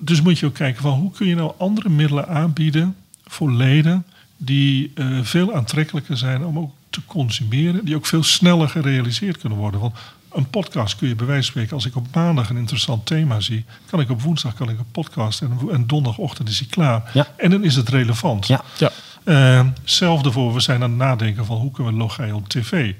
dus 0.00 0.22
moet 0.22 0.38
je 0.38 0.46
ook 0.46 0.54
kijken 0.54 0.82
van 0.82 0.92
hoe 0.92 1.10
kun 1.10 1.26
je 1.26 1.34
nou 1.34 1.52
andere 1.58 1.88
middelen 1.88 2.28
aanbieden 2.28 2.96
voor 3.24 3.52
leden 3.52 4.06
die 4.36 4.92
veel 5.22 5.54
aantrekkelijker 5.54 6.16
zijn 6.16 6.44
om 6.44 6.58
ook 6.58 6.72
te 6.90 7.00
consumeren, 7.06 7.84
die 7.84 7.96
ook 7.96 8.06
veel 8.06 8.22
sneller 8.22 8.68
gerealiseerd 8.68 9.38
kunnen 9.38 9.58
worden. 9.58 9.80
Want 9.80 9.94
een 10.34 10.50
podcast 10.50 10.96
kun 10.96 11.08
je 11.08 11.14
bij 11.14 11.26
wijze 11.26 11.42
van 11.42 11.50
spreken, 11.50 11.74
als 11.74 11.86
ik 11.86 11.96
op 11.96 12.06
maandag 12.14 12.50
een 12.50 12.56
interessant 12.56 13.06
thema 13.06 13.40
zie, 13.40 13.64
kan 13.86 14.00
ik 14.00 14.10
op 14.10 14.22
woensdag 14.22 14.54
kan 14.54 14.68
ik 14.68 14.78
een 14.78 14.90
podcast 14.92 15.42
en, 15.42 15.58
en 15.70 15.86
donderdagochtend 15.86 16.48
is 16.48 16.58
hij 16.58 16.68
klaar. 16.68 17.10
Ja. 17.12 17.26
En 17.36 17.50
dan 17.50 17.64
is 17.64 17.76
het 17.76 17.88
relevant. 17.88 18.46
Ja. 18.46 18.64
Ja. 18.78 18.90
Uh, 19.24 19.66
zelfde 19.84 20.32
voor, 20.32 20.54
we 20.54 20.60
zijn 20.60 20.82
aan 20.82 20.90
het 20.90 20.98
nadenken 20.98 21.44
van 21.44 21.56
hoe 21.56 21.70
kunnen 21.70 21.92
we 21.92 21.98
Logai 21.98 22.32
op 22.32 22.48
tv. 22.48 22.94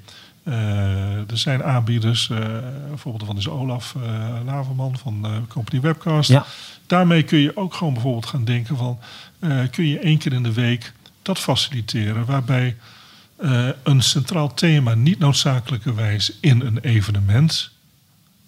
Uh, 0.44 1.30
er 1.30 1.38
zijn 1.38 1.64
aanbieders, 1.64 2.28
uh, 2.28 2.38
bijvoorbeeld 2.88 3.26
van 3.26 3.36
is 3.36 3.48
Olaf 3.48 3.94
uh, 3.96 4.04
Laverman 4.44 4.98
van 4.98 5.26
Company 5.48 5.80
Webcast. 5.80 6.30
Ja. 6.30 6.46
Daarmee 6.86 7.22
kun 7.22 7.38
je 7.38 7.56
ook 7.56 7.74
gewoon 7.74 7.92
bijvoorbeeld 7.92 8.26
gaan 8.26 8.44
denken 8.44 8.76
van, 8.76 8.98
kun 9.70 9.86
je 9.86 9.98
één 9.98 10.18
keer 10.18 10.32
in 10.32 10.42
de 10.42 10.52
week 10.52 10.92
dat 11.22 11.38
faciliteren, 11.38 12.24
waarbij 12.24 12.76
een 13.82 14.02
centraal 14.02 14.54
thema 14.54 14.94
niet 14.94 15.18
noodzakelijkerwijs 15.18 16.32
in 16.40 16.60
een 16.60 16.78
evenement 16.78 17.70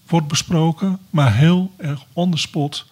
wordt 0.07 0.29
besproken, 0.29 0.99
maar 1.11 1.35
heel 1.35 1.75
erg 1.77 2.05
on 2.13 2.31
the 2.31 2.37
spot 2.37 2.87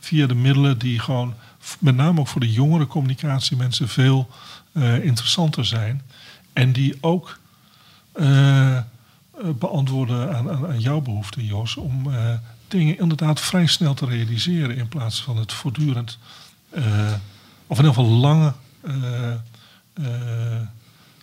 via 0.00 0.26
de 0.26 0.34
middelen 0.34 0.78
die 0.78 0.98
gewoon 0.98 1.34
met 1.78 1.96
name 1.96 2.20
ook 2.20 2.28
voor 2.28 2.40
de 2.40 2.52
jongere 2.52 2.86
communicatiemensen 2.86 3.88
veel 3.88 4.28
uh, 4.72 5.04
interessanter 5.04 5.64
zijn. 5.64 6.02
En 6.52 6.72
die 6.72 6.98
ook 7.00 7.38
beantwoorden 9.58 10.36
aan, 10.36 10.50
aan, 10.50 10.80
jouw 10.80 11.00
behoeften, 11.00 11.44
Jos, 11.44 11.76
om 11.76 12.10
dingen 12.68 12.98
inderdaad 12.98 13.40
vrij 13.40 13.66
snel 13.66 13.94
te 13.94 14.06
realiseren 14.06 14.76
in 14.76 14.88
plaats 14.88 15.22
van 15.22 15.36
het 15.36 15.52
voortdurend, 15.52 16.18
of 17.66 17.78
in 17.78 17.84
ieder 17.84 17.94
geval 17.94 18.04
lange 18.04 18.52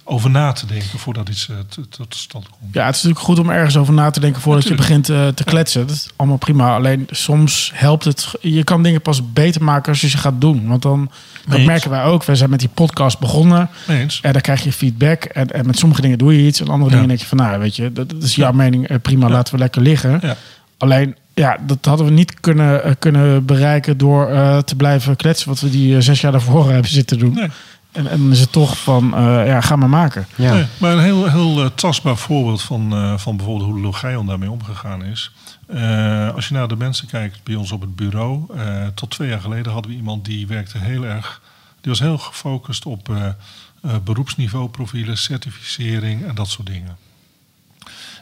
over 0.03 0.29
na 0.29 0.51
te 0.51 0.65
denken 0.65 0.99
voordat 0.99 1.29
iets 1.29 1.47
uh, 1.51 1.57
tot 1.89 2.15
stand 2.15 2.49
komt. 2.49 2.73
Ja, 2.73 2.85
het 2.85 2.95
is 2.95 3.01
natuurlijk 3.01 3.25
goed 3.29 3.39
om 3.39 3.49
ergens 3.49 3.77
over 3.77 3.93
na 3.93 4.09
te 4.09 4.19
denken 4.19 4.41
voordat 4.41 4.63
natuurlijk. 4.63 4.89
je 4.89 5.01
begint 5.01 5.19
uh, 5.27 5.27
te 5.33 5.43
kletsen. 5.43 5.87
Dat 5.87 5.95
is 5.95 6.07
allemaal 6.15 6.37
prima. 6.37 6.75
Alleen 6.75 7.07
soms 7.09 7.71
helpt 7.73 8.03
het. 8.03 8.31
Je 8.41 8.63
kan 8.63 8.83
dingen 8.83 9.01
pas 9.01 9.31
beter 9.33 9.63
maken 9.63 9.91
als 9.91 10.01
je 10.01 10.09
ze 10.09 10.17
gaat 10.17 10.41
doen. 10.41 10.67
Want 10.67 10.81
dan 10.81 11.11
dat 11.47 11.57
Eens. 11.57 11.67
merken 11.67 11.89
wij 11.89 12.03
ook. 12.03 12.23
We 12.23 12.35
zijn 12.35 12.49
met 12.49 12.59
die 12.59 12.69
podcast 12.73 13.19
begonnen. 13.19 13.69
Eens. 13.87 14.19
En 14.21 14.33
dan 14.33 14.41
krijg 14.41 14.63
je 14.63 14.73
feedback. 14.73 15.23
En, 15.23 15.47
en 15.51 15.65
met 15.65 15.77
sommige 15.77 16.01
dingen 16.01 16.17
doe 16.17 16.35
je 16.41 16.47
iets. 16.47 16.59
En 16.59 16.67
andere 16.67 16.83
Ja. 16.89 16.91
dingen 16.91 17.07
denk 17.07 17.19
je 17.19 17.25
van, 17.25 17.37
nou, 17.37 17.59
weet 17.59 17.75
je, 17.75 17.91
dat, 17.93 18.09
dat 18.09 18.23
is 18.23 18.35
jouw 18.35 18.51
mening. 18.51 18.87
eh, 18.87 18.97
prima, 19.01 19.29
laten 19.29 19.53
we 19.53 19.59
lekker 19.59 19.81
liggen. 19.81 20.19
Ja. 20.21 20.35
Alleen, 20.77 21.15
ja, 21.33 21.57
dat 21.65 21.77
hadden 21.85 22.05
we 22.05 22.11
niet 22.11 22.39
kunnen, 22.39 22.83
eh, 22.83 22.91
kunnen 22.99 23.45
bereiken 23.45 23.97
door 23.97 24.27
eh, 24.29 24.57
te 24.57 24.75
blijven 24.75 25.15
kletsen. 25.15 25.47
Wat 25.49 25.59
we 25.59 25.69
die 25.69 25.95
eh, 25.95 26.01
zes 26.01 26.21
jaar 26.21 26.31
daarvoor 26.31 26.71
hebben 26.71 26.91
zitten 26.91 27.19
doen. 27.19 27.33
Nee. 27.33 27.47
En, 27.93 28.07
en 28.07 28.17
dan 28.17 28.31
is 28.31 28.39
het 28.39 28.51
toch 28.51 28.77
van, 28.77 29.15
eh, 29.15 29.45
ja, 29.47 29.61
ga 29.61 29.75
maar 29.75 29.89
maken. 29.89 30.27
Ja. 30.35 30.53
Nee, 30.53 30.65
maar 30.77 30.91
een 30.93 31.03
heel, 31.03 31.29
heel 31.29 31.63
eh, 31.63 31.69
tastbaar 31.75 32.17
voorbeeld 32.17 32.61
van, 32.61 32.93
eh, 32.93 33.17
van 33.17 33.37
bijvoorbeeld 33.37 33.69
hoe 33.69 33.79
Logion 33.81 34.25
daarmee 34.27 34.51
omgegaan 34.51 35.03
is. 35.03 35.31
Eh, 35.67 36.33
als 36.35 36.47
je 36.47 36.53
naar 36.53 36.67
de 36.67 36.75
mensen 36.75 37.07
kijkt 37.07 37.43
bij 37.43 37.55
ons 37.55 37.71
op 37.71 37.81
het 37.81 37.95
bureau. 37.95 38.45
eh, 38.57 38.87
tot 38.95 39.09
twee 39.09 39.29
jaar 39.29 39.41
geleden 39.41 39.71
hadden 39.71 39.91
we 39.91 39.97
iemand 39.97 40.25
die 40.25 40.47
werkte 40.47 40.77
heel 40.77 41.03
erg. 41.05 41.41
Die 41.81 41.91
was 41.91 41.99
heel 41.99 42.17
gefocust 42.17 42.85
op 42.85 43.09
eh, 43.09 43.25
eh, 43.25 43.91
beroepsniveau 44.03 44.69
profielen, 44.69 45.17
certificering 45.17 46.25
en 46.25 46.35
dat 46.35 46.47
soort 46.49 46.67
dingen. 46.67 46.97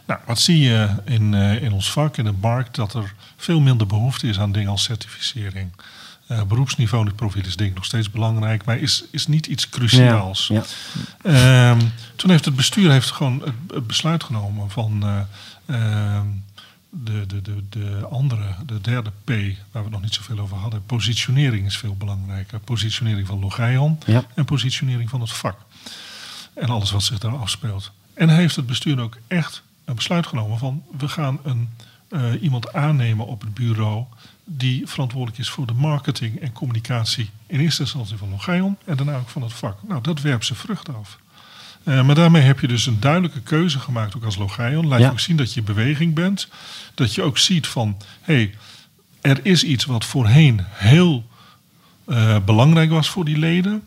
Nou, 0.06 0.20
wat 0.26 0.38
zie 0.40 0.58
je 0.58 0.88
in, 1.04 1.34
eh, 1.34 1.62
in 1.62 1.72
ons 1.72 1.92
vak, 1.92 2.16
in 2.16 2.24
de 2.24 2.34
markt, 2.40 2.74
dat 2.74 2.94
er 2.94 3.14
veel 3.36 3.60
minder 3.60 3.86
behoefte 3.86 4.26
is 4.26 4.38
aan 4.38 4.52
dingen 4.52 4.70
als 4.70 4.82
certificering. 4.82 5.72
Eh, 6.32 6.42
beroepsniveau 6.42 7.10
profiel 7.10 7.42
is 7.44 7.56
denk 7.56 7.70
ik 7.70 7.76
nog 7.76 7.84
steeds 7.84 8.10
belangrijk, 8.10 8.64
maar 8.64 8.78
is, 8.78 9.04
is 9.10 9.26
niet 9.26 9.46
iets 9.46 9.68
cruciaals. 9.68 10.46
Ja. 10.46 10.62
Ehm, 11.22 11.80
toen 12.16 12.30
heeft 12.30 12.44
het 12.44 12.56
bestuur 12.56 12.90
heeft 12.90 13.10
gewoon 13.10 13.42
het, 13.72 13.86
besluit 13.86 14.24
genomen 14.24 14.70
van 14.70 15.02
eh, 15.02 15.20
ehm, 15.66 16.26
de, 16.90 17.26
de, 17.26 17.42
de, 17.42 17.62
de 17.68 18.06
andere, 18.10 18.54
de 18.66 18.80
derde 18.80 19.10
P, 19.24 19.30
waar 19.72 19.84
we 19.84 19.90
nog 19.90 20.02
niet 20.02 20.14
zoveel 20.14 20.38
over 20.38 20.56
hadden. 20.56 20.86
Positionering 20.86 21.66
is 21.66 21.78
veel 21.78 21.96
belangrijker. 21.96 22.58
Positionering 22.58 23.26
van 23.26 23.38
Logion 23.40 23.98
Ja. 24.06 24.24
en 24.34 24.44
positionering 24.44 25.10
van 25.10 25.20
het 25.20 25.32
vak. 25.32 25.56
En 26.54 26.68
alles 26.68 26.90
wat 26.90 27.02
zich 27.02 27.18
daar 27.18 27.36
afspeelt. 27.36 27.92
En 28.14 28.28
heeft 28.28 28.56
het 28.56 28.66
bestuur 28.66 29.00
ook 29.00 29.16
echt 29.26 29.62
een 29.84 29.94
besluit 29.94 30.26
genomen 30.26 30.58
van 30.58 30.82
we 30.98 31.08
gaan 31.08 31.38
een, 31.42 31.68
eh, 32.08 32.42
iemand 32.42 32.72
aannemen 32.72 33.26
op 33.26 33.40
het 33.40 33.54
bureau 33.54 34.04
die 34.44 34.86
verantwoordelijk 34.86 35.38
is 35.40 35.48
voor 35.50 35.66
de 35.66 35.72
marketing 35.72 36.40
en 36.40 36.52
communicatie 36.52 37.30
in 37.46 37.60
eerste 37.60 37.82
instantie 37.82 38.16
van 38.16 38.30
Logion 38.30 38.76
en 38.84 38.96
daarna 38.96 39.16
ook 39.16 39.28
van 39.28 39.42
het 39.42 39.52
vak. 39.52 39.76
Nou, 39.88 40.02
dat 40.02 40.20
werpt 40.20 40.44
zijn 40.46 40.58
vruchten 40.58 40.94
af. 40.96 41.18
Eh, 41.84 42.04
maar 42.04 42.14
daarmee 42.14 42.42
heb 42.42 42.60
je 42.60 42.68
dus 42.68 42.86
een 42.86 43.00
duidelijke 43.00 43.40
keuze 43.40 43.78
gemaakt, 43.78 44.16
ook 44.16 44.24
als 44.24 44.36
Logion. 44.36 44.86
Laat 44.86 44.98
Ja. 45.00 45.06
je 45.06 45.12
ook 45.12 45.20
zien 45.20 45.36
dat 45.36 45.52
je 45.52 45.60
in 45.60 45.66
beweging 45.66 46.14
bent. 46.14 46.48
Dat 46.94 47.14
je 47.14 47.22
ook 47.22 47.38
ziet 47.38 47.66
van, 47.66 47.96
hé, 48.20 48.34
hey, 48.34 48.54
er 49.20 49.40
is 49.42 49.64
iets 49.64 49.84
wat 49.84 50.04
voorheen 50.04 50.60
heel 50.70 51.30
eh, 52.04 52.36
belangrijk 52.44 52.90
was 52.90 53.08
voor 53.10 53.24
die 53.24 53.38
leden. 53.38 53.82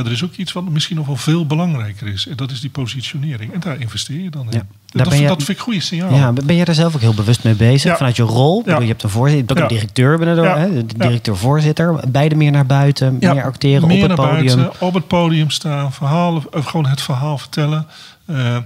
Maar 0.00 0.08
er 0.08 0.16
is 0.16 0.24
ook 0.24 0.34
iets 0.34 0.52
wat 0.52 0.68
misschien 0.68 0.96
nog 0.96 1.06
wel 1.06 1.16
veel 1.16 1.46
belangrijker 1.46 2.06
is. 2.06 2.26
En 2.26 2.36
dat 2.36 2.50
is 2.50 2.60
die 2.60 2.70
positionering. 2.70 3.52
En 3.52 3.60
daar 3.60 3.80
investeer 3.80 4.20
je 4.20 4.30
dan 4.30 4.42
in. 4.44 4.50
Ja. 4.50 4.58
Daar 4.58 4.66
Dat, 5.04 5.08
ben 5.08 5.22
je- 5.22 5.28
dat 5.28 5.42
vind 5.42 5.58
ik 5.58 5.64
goede 5.64 5.80
signaal. 5.80 6.14
Ja, 6.14 6.32
ben 6.32 6.56
jij 6.56 6.64
daar 6.64 6.74
zelf 6.74 6.94
ook 6.94 7.00
heel 7.00 7.14
bewust 7.14 7.44
mee 7.44 7.54
bezig? 7.54 7.90
Ja. 7.90 7.96
Vanuit 7.96 8.16
je 8.16 8.22
rol? 8.22 8.62
Ja. 8.66 8.78
Je 8.78 8.86
hebt 8.86 9.02
een 9.02 9.10
voorzitter, 9.10 9.56
je 9.56 9.62
ook 9.62 9.70
Ja. 9.70 9.74
een 9.74 9.80
directeur 9.80 10.18
de, 10.18 10.42
Ja. 10.42 11.06
directeur-voorzitter. 11.06 12.00
Beide 12.08 12.34
meer 12.34 12.50
naar 12.50 12.66
buiten, 12.66 13.16
meer 13.20 13.44
acteren 13.44 13.88
meer 13.88 14.02
op 14.02 14.08
het 14.08 14.18
naar 14.18 14.28
podium. 14.28 14.56
buiten, 14.56 14.80
op 14.86 14.94
het 14.94 15.06
podium 15.06 15.50
staan, 15.50 15.92
verhalen, 15.92 16.54
of 16.54 16.64
gewoon 16.64 16.86
het 16.86 17.00
verhaal 17.02 17.38
vertellen. 17.38 17.86
Eh, 18.26 18.56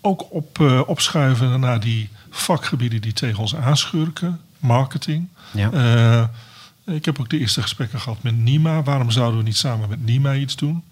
ook 0.00 0.26
op, 0.30 0.60
eh, 0.60 0.80
opschuiven 0.86 1.60
naar 1.60 1.80
die 1.80 2.08
vakgebieden 2.30 3.00
die 3.00 3.12
tegen 3.12 3.38
ons 3.38 3.56
aanschurken. 3.56 4.40
Marketing. 4.58 5.28
Ja. 5.50 5.70
Eh, 5.72 6.24
ik 6.88 7.04
heb 7.04 7.20
ook 7.20 7.28
de 7.28 7.38
eerste 7.38 7.62
gesprekken 7.62 8.00
gehad 8.00 8.22
met 8.22 8.36
Nima. 8.38 8.82
Waarom 8.82 9.10
zouden 9.10 9.38
we 9.38 9.44
niet 9.44 9.56
samen 9.56 9.88
met 9.88 10.04
Nima 10.04 10.34
iets 10.34 10.56
doen? 10.56 10.82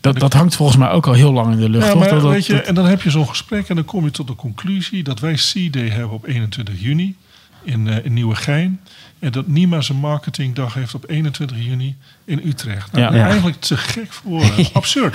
Dat, 0.00 0.18
dat 0.18 0.32
hangt 0.32 0.56
volgens 0.56 0.78
mij 0.78 0.90
ook 0.90 1.06
al 1.06 1.12
heel 1.12 1.32
lang 1.32 1.52
in 1.52 1.60
de 1.60 1.68
lucht. 1.68 1.84
Ja, 1.86 1.90
toch? 1.92 2.00
maar 2.00 2.08
dat- 2.10 2.22
weet 2.22 2.46
je, 2.46 2.52
dat- 2.52 2.64
en 2.64 2.74
dan 2.74 2.86
heb 2.86 3.02
je 3.02 3.10
zo'n 3.10 3.28
gesprek 3.28 3.68
en 3.68 3.74
dan 3.74 3.84
kom 3.84 4.04
je 4.04 4.10
tot 4.10 4.26
de 4.26 4.34
conclusie 4.34 5.02
dat 5.02 5.20
wij 5.20 5.34
C-Day 5.34 5.88
hebben 5.88 6.10
op 6.10 6.26
21 6.26 6.80
juni 6.80 7.16
in, 7.62 7.88
eh 7.88 8.04
in 8.04 8.12
Nieuwegein. 8.12 8.80
En 9.18 9.32
dat 9.32 9.46
Nima 9.46 9.80
zijn 9.80 9.98
marketingdag 9.98 10.74
heeft 10.74 10.94
op 10.94 11.04
21 11.10 11.56
juni 11.64 11.96
in 12.24 12.40
Utrecht. 12.44 12.92
Nou, 12.92 13.04
Ja. 13.04 13.08
ben 13.10 13.18
je 13.18 13.22
Ja. 13.24 13.28
Eigenlijk 13.30 13.60
te 13.60 13.76
gek 13.76 14.12
voor 14.12 14.30
woorden. 14.40 14.66
Absurd. 14.72 15.14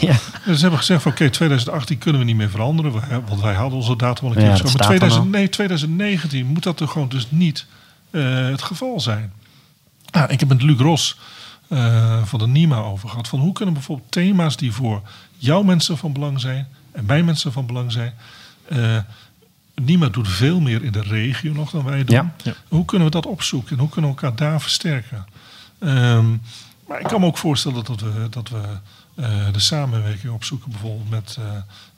Ja. 0.00 0.16
Dus 0.44 0.54
ze 0.56 0.60
hebben 0.60 0.78
gezegd 0.78 1.02
van 1.02 1.12
oké, 1.12 1.30
2018 1.30 1.98
kunnen 1.98 2.20
we 2.20 2.26
niet 2.26 2.36
meer 2.36 2.50
veranderen. 2.50 2.92
Want 3.28 3.40
wij 3.40 3.54
hadden 3.54 3.78
onze 3.78 3.96
datum 3.96 4.24
al 4.26 4.30
een 4.32 4.36
keer 4.38 4.46
Ja, 4.48 4.56
zo. 4.56 4.62
Maar 4.62 4.70
staat 4.72 4.80
dan 4.82 4.88
2000, 4.96 5.22
al. 5.24 5.28
nee, 5.30 5.48
2019 5.48 6.46
moet 6.46 6.62
dat 6.62 6.80
er 6.80 6.88
gewoon 6.88 7.08
dus 7.08 7.26
niet 7.28 7.66
eh, 7.68 7.81
het 8.20 8.62
geval 8.62 9.00
zijn. 9.00 9.32
Nou, 10.10 10.30
ik 10.30 10.40
heb 10.40 10.48
met 10.48 10.62
Luc 10.62 10.78
Ros 10.78 11.18
eh, 11.68 12.24
van 12.24 12.38
de 12.38 12.46
NIMA 12.46 12.76
over 12.76 13.08
gehad. 13.08 13.28
Van 13.28 13.40
hoe 13.40 13.52
kunnen 13.52 13.74
bijvoorbeeld 13.74 14.10
thema's 14.12 14.56
die 14.56 14.72
voor 14.72 15.02
jouw 15.36 15.62
mensen 15.62 15.98
van 15.98 16.12
belang 16.12 16.40
zijn 16.40 16.68
en 16.92 17.04
mijn 17.04 17.24
mensen 17.24 17.52
van 17.52 17.66
belang 17.66 17.92
zijn. 17.92 18.14
eh 18.68 18.98
NIMA 19.74 20.08
doet 20.08 20.28
veel 20.28 20.60
meer 20.60 20.84
in 20.84 20.92
de 20.92 21.02
regio 21.02 21.52
nog 21.52 21.70
dan 21.70 21.84
wij 21.84 22.04
doen. 22.04 22.16
Ja. 22.16 22.34
Ja. 22.42 22.54
Hoe 22.68 22.84
kunnen 22.84 23.06
we 23.06 23.12
dat 23.12 23.26
opzoeken 23.26 23.72
en 23.72 23.78
hoe 23.78 23.88
kunnen 23.88 24.10
we 24.10 24.16
elkaar 24.16 24.36
daar 24.36 24.60
versterken? 24.60 25.26
Ehm, 25.78 26.30
maar 26.86 27.00
ik 27.00 27.06
kan 27.06 27.20
me 27.20 27.26
ook 27.26 27.38
voorstellen 27.38 27.84
dat 27.84 28.00
we, 28.00 28.26
dat 28.30 28.48
we 28.48 28.60
eh, 29.14 29.52
de 29.52 29.60
samenwerking 29.60 30.32
opzoeken, 30.32 30.70
bijvoorbeeld 30.70 31.10
met, 31.10 31.36
eh, 31.38 31.44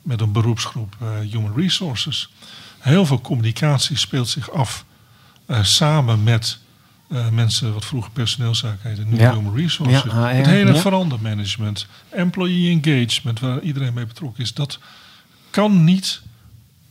met 0.03 0.20
een 0.20 0.33
beroepsgroep 0.33 0.96
eh, 1.00 1.09
Human 1.31 1.55
Resources. 1.57 2.31
Heel 2.79 3.07
veel 3.07 3.20
communicatie 3.20 3.96
speelt 3.96 4.29
zich 4.29 4.50
af 4.50 4.85
eh, 4.88 4.93
samen 5.48 6.22
met 6.22 6.59
eh, 7.09 7.28
mensen 7.28 7.72
wat 7.72 7.85
vroeger 7.85 8.11
personeelszaken 8.11 8.88
heette, 8.88 9.04
nu 9.04 9.16
Ja. 9.16 9.35
Human 9.35 9.57
Resources. 9.57 10.02
Ja, 10.02 10.28
het 10.28 10.46
hele 10.46 10.74
verandermanagement, 10.74 11.87
employee 12.09 12.80
engagement, 12.83 13.40
waar 13.40 13.61
iedereen 13.61 13.94
mee 13.94 14.07
betrokken 14.07 14.42
is, 14.42 14.54
dat 14.54 14.78
kan 15.50 15.85
niet 15.85 16.22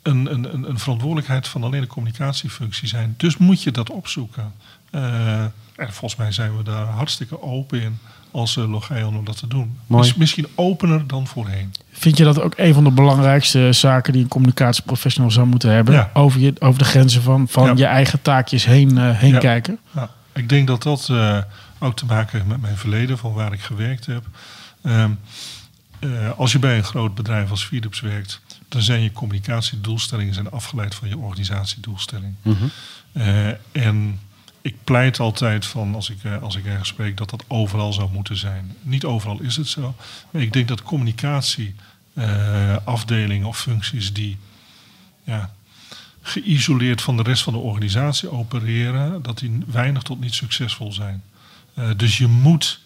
een, 0.01 0.33
een, 0.33 0.53
een, 0.53 0.69
een 0.69 0.79
verantwoordelijkheid 0.79 1.47
van 1.47 1.63
alleen 1.63 1.81
de 1.81 1.87
communicatiefunctie 1.87 2.87
zijn. 2.87 3.13
Dus 3.17 3.37
moet 3.37 3.63
je 3.63 3.71
dat 3.71 3.89
opzoeken. 3.89 4.53
Eh, 4.89 5.43
en 5.75 5.93
volgens 5.93 6.15
mij 6.15 6.31
zijn 6.31 6.57
we 6.57 6.63
daar 6.63 6.85
hartstikke 6.85 7.41
open 7.41 7.81
in 7.81 7.99
als 8.33 8.55
uh, 8.55 8.71
Logion 8.71 9.17
om 9.17 9.25
dat 9.25 9.37
te 9.37 9.47
doen. 9.47 9.77
Mooi. 9.87 10.03
Mis- 10.07 10.15
misschien 10.15 10.47
opener 10.55 11.07
dan 11.07 11.27
voorheen. 11.27 11.73
Vind 11.91 12.17
je 12.17 12.23
dat 12.23 12.41
ook 12.41 12.53
een 12.57 12.73
van 12.73 12.83
de 12.83 12.91
belangrijkste 12.91 13.71
zaken 13.71 14.13
die 14.13 14.21
een 14.23 14.27
communicatieprofessional 14.27 15.31
zou 15.31 15.47
moeten 15.47 15.69
hebben? 15.71 15.93
Ja. 15.93 16.09
Over, 16.13 16.39
je, 16.39 16.53
over 16.59 16.79
de 16.79 16.85
grenzen 16.85 17.21
van, 17.21 17.47
van 17.47 17.65
Ja. 17.65 17.73
je 17.75 17.85
eigen 17.85 18.21
taakjes 18.21 18.65
heen, 18.65 18.97
eh, 18.97 19.09
heen 19.19 19.33
Ja. 19.33 19.39
kijken? 19.39 19.79
Ik 20.33 20.49
denk 20.49 20.67
dat 20.67 20.83
dat 20.83 21.07
eh, 21.11 21.37
ook 21.79 21.95
te 21.95 22.05
maken 22.05 22.37
heeft 22.37 22.49
met 22.49 22.61
mijn 22.61 22.77
verleden, 22.77 23.17
van 23.17 23.33
waar 23.33 23.53
ik 23.53 23.61
gewerkt 23.61 24.05
heb. 24.05 24.23
Ehm, 24.83 25.11
eh, 25.99 26.09
als 26.37 26.51
je 26.51 26.59
bij 26.59 26.77
een 26.77 26.83
groot 26.83 27.15
bedrijf 27.15 27.49
als 27.49 27.63
Philips 27.65 27.99
werkt, 27.99 28.41
dan 28.69 28.81
zijn 28.81 29.01
je 29.01 29.11
communicatiedoelstellingen 29.11 30.33
zijn 30.33 30.51
afgeleid 30.51 30.95
van 30.95 31.07
je 31.09 31.17
organisatiedoelstelling. 31.17 32.33
Mhm. 32.41 32.55
Eh, 33.11 33.47
en 33.71 34.19
ik 34.63 34.75
pleit 34.83 35.19
altijd 35.19 35.65
van, 35.65 35.95
als 35.95 36.09
ik, 36.09 36.23
eh, 36.23 36.41
als 36.41 36.55
ik 36.55 36.65
ergens 36.65 36.89
spreek, 36.89 37.17
dat 37.17 37.29
dat 37.29 37.43
overal 37.47 37.93
zou 37.93 38.11
moeten 38.11 38.37
zijn. 38.37 38.75
Niet 38.81 39.05
overal 39.05 39.41
is 39.41 39.55
het 39.55 39.67
zo. 39.67 39.95
Maar 40.31 40.41
ik 40.41 40.53
denk 40.53 40.67
dat 40.67 40.83
communicatie, 40.83 41.75
eh, 42.13 42.75
of 43.43 43.59
functies 43.59 44.13
die 44.13 44.37
ja, 45.23 45.53
geïsoleerd 46.21 47.01
van 47.01 47.17
de 47.17 47.23
rest 47.23 47.43
van 47.43 47.53
de 47.53 47.59
organisatie 47.59 48.29
opereren, 48.29 49.21
dat 49.21 49.37
die 49.37 49.59
weinig 49.67 50.03
tot 50.03 50.19
niet 50.19 50.33
succesvol 50.33 50.91
zijn. 50.91 51.23
Eh, 51.73 51.89
dus 51.97 52.17
je 52.17 52.27
moet 52.27 52.81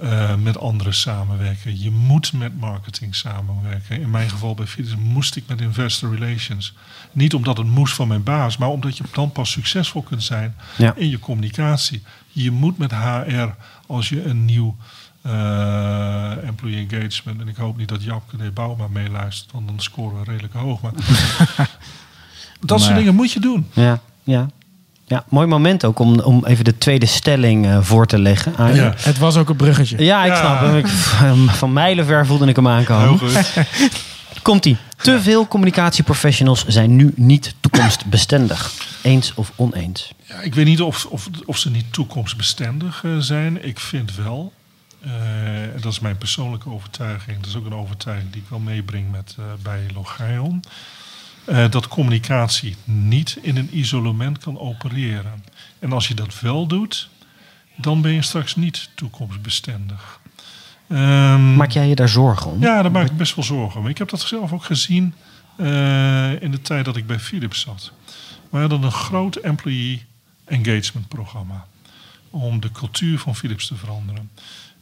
eh, 0.00 0.34
met 0.36 0.58
anderen 0.58 0.94
samenwerken. 0.94 1.80
Je 1.80 1.90
moet 1.90 2.32
met 2.32 2.58
marketing 2.60 3.14
samenwerken. 3.14 4.00
In 4.00 4.10
mijn 4.10 4.30
geval 4.30 4.54
bij 4.54 4.66
Philips 4.66 4.96
moest 4.96 5.36
ik 5.36 5.44
met 5.46 5.60
investor 5.60 6.14
relations. 6.18 6.74
Niet 7.12 7.34
omdat 7.34 7.56
het 7.56 7.66
moest 7.66 7.94
van 7.94 8.08
mijn 8.08 8.22
baas, 8.22 8.56
maar 8.56 8.68
omdat 8.68 8.96
je 8.96 9.04
dan 9.12 9.32
pas 9.32 9.50
succesvol 9.50 10.02
kunt 10.02 10.22
zijn 10.22 10.54
Ja. 10.76 10.94
in 10.96 11.08
je 11.10 11.18
communicatie. 11.18 12.02
Je 12.28 12.50
moet 12.50 12.78
met 12.78 12.90
HR, 12.92 13.48
als 13.86 14.08
je 14.08 14.24
een 14.24 14.44
nieuw 14.44 14.76
eh, 15.22 16.46
employee 16.46 16.86
engagement, 16.88 17.40
en 17.40 17.48
ik 17.48 17.56
hoop 17.56 17.76
niet 17.76 17.88
dat 17.88 18.02
Japke 18.02 18.36
de 18.36 18.50
Bouma 18.50 18.88
meeluistert, 18.88 19.52
want 19.52 19.66
dan 19.68 19.80
scoren 19.80 20.18
we 20.18 20.24
redelijk 20.24 20.54
hoog. 20.54 20.80
Maar 20.80 20.92
dat 22.60 22.80
soort 22.80 22.96
dingen 22.96 23.14
moet 23.14 23.32
je 23.32 23.40
doen. 23.40 23.66
Ja, 23.72 24.00
ja. 24.22 24.48
Ja, 25.06 25.24
mooi 25.28 25.46
moment 25.46 25.84
ook 25.84 25.98
om, 25.98 26.20
om 26.20 26.44
even 26.46 26.64
de 26.64 26.78
tweede 26.78 27.06
stelling 27.06 27.66
eh, 27.66 27.78
voor 27.82 28.06
te 28.06 28.18
leggen. 28.18 28.74
Ja. 28.74 28.94
Het 28.96 29.18
was 29.18 29.36
ook 29.36 29.48
een 29.48 29.56
bruggetje. 29.56 30.04
Ja, 30.04 30.24
ik 30.24 30.30
Ja. 30.32 30.38
snap 30.38 30.60
hem. 30.60 30.76
Ik, 30.76 30.86
van, 31.58 31.72
mijlenver 31.72 32.26
voelde 32.26 32.46
ik 32.46 32.56
hem 32.56 32.68
aankomen. 32.68 33.08
Heel 33.08 33.16
goed. 33.18 33.52
Komt-ie. 34.42 34.76
Te 34.96 35.20
veel 35.20 35.48
communicatieprofessionals 35.48 36.64
zijn 36.66 36.96
nu 36.96 37.12
niet 37.16 37.54
toekomstbestendig. 37.60 38.72
Eens 39.02 39.34
of 39.34 39.52
oneens? 39.56 40.12
Ja, 40.22 40.40
ik 40.40 40.54
weet 40.54 40.64
niet 40.66 40.80
of, 40.82 41.06
of, 41.06 41.28
of 41.44 41.58
ze 41.58 41.70
niet 41.70 41.92
toekomstbestendig 41.92 43.04
eh, 43.04 43.10
zijn. 43.18 43.66
Ik 43.66 43.80
vind 43.80 44.14
wel, 44.16 44.52
eh, 45.00 45.10
dat 45.80 45.92
is 45.92 46.00
mijn 46.00 46.18
persoonlijke 46.18 46.70
overtuiging, 46.70 47.36
dat 47.40 47.46
is 47.46 47.56
ook 47.56 47.66
een 47.66 47.74
overtuiging 47.74 48.32
die 48.32 48.42
ik 48.42 48.48
wel 48.48 48.58
meebreng 48.58 49.10
met, 49.10 49.34
eh, 49.38 49.44
bij 49.62 49.80
Logion, 49.94 50.62
eh, 51.44 51.70
dat 51.70 51.88
communicatie 51.88 52.76
niet 52.84 53.38
in 53.42 53.56
een 53.56 53.78
isolement 53.78 54.38
kan 54.38 54.58
opereren. 54.58 55.44
En 55.78 55.92
als 55.92 56.08
je 56.08 56.14
dat 56.14 56.40
wel 56.40 56.66
doet, 56.66 57.08
dan 57.76 58.00
ben 58.00 58.12
je 58.12 58.22
straks 58.22 58.56
niet 58.56 58.88
toekomstbestendig. 58.94 60.20
Ehm, 60.88 61.54
Maak 61.54 61.70
jij 61.70 61.88
je 61.88 61.94
daar 61.94 62.08
zorgen 62.08 62.50
om? 62.50 62.60
ja, 62.60 62.82
daar 62.82 62.90
maak 62.90 63.06
ik 63.10 63.16
best 63.16 63.34
wel 63.34 63.44
zorgen 63.44 63.80
om. 63.80 63.88
Ik 63.88 63.98
heb 63.98 64.08
dat 64.08 64.20
zelf 64.20 64.52
ook 64.52 64.64
gezien 64.64 65.14
eh, 65.56 66.42
in 66.42 66.50
de 66.50 66.62
tijd 66.62 66.84
dat 66.84 66.96
ik 66.96 67.06
bij 67.06 67.18
Philips 67.20 67.60
zat. 67.60 67.92
We 68.50 68.58
hadden 68.58 68.82
een 68.82 68.92
groot 68.92 69.36
employee 69.36 70.04
engagement 70.44 71.08
programma 71.08 71.66
om 72.30 72.60
de 72.60 72.70
cultuur 72.72 73.18
van 73.18 73.36
Philips 73.36 73.66
te 73.66 73.74
veranderen. 73.76 74.30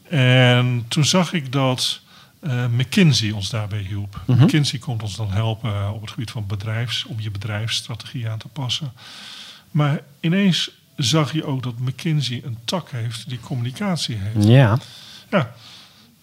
En 0.09 0.85
toen 0.89 1.05
zag 1.05 1.33
ik 1.33 1.53
dat 1.53 2.01
eh, 2.43 2.67
McKinsey 2.67 3.31
ons 3.31 3.51
daarbij 3.51 3.79
hielp. 3.79 4.21
Mhm. 4.27 4.43
McKinsey 4.43 4.79
komt 4.79 5.03
ons 5.03 5.17
dan 5.17 5.31
helpen 5.31 5.75
eh, 5.75 5.91
op 5.95 6.01
het 6.01 6.11
gebied 6.11 6.31
van 6.31 6.47
bedrijfs, 6.47 7.05
om 7.05 7.21
je 7.21 7.31
bedrijfsstrategie 7.31 8.29
aan 8.29 8.39
te 8.39 8.49
passen. 8.49 8.93
Maar 9.71 10.01
ineens 10.21 10.71
zag 10.97 11.33
je 11.33 11.45
ook 11.45 11.63
dat 11.63 11.79
McKinsey 11.79 12.43
een 12.45 12.59
tak 12.65 12.91
heeft 12.91 13.29
die 13.29 13.41
communicatie 13.41 14.17
heeft. 14.17 14.47
Ja. 14.49 14.79
Ja. 15.31 15.55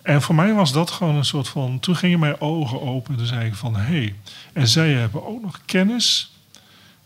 En 0.02 0.22
voor 0.22 0.36
mij 0.36 0.54
was 0.54 0.72
dat 0.72 0.92
gewoon 0.92 1.16
een 1.16 1.26
soort 1.26 1.48
van. 1.48 1.80
Toen 1.80 1.96
gingen 1.96 2.20
mijn 2.20 2.42
ogen 2.42 2.82
open. 2.82 3.18
Toen 3.18 3.26
zei 3.26 3.48
ik 3.48 3.56
van 3.56 3.76
hé. 3.76 3.82
Hey, 3.82 4.16
en 4.54 4.68
zij 4.68 4.92
hebben 4.92 5.28
ook 5.28 5.42
nog 5.42 5.60
kennis 5.66 6.32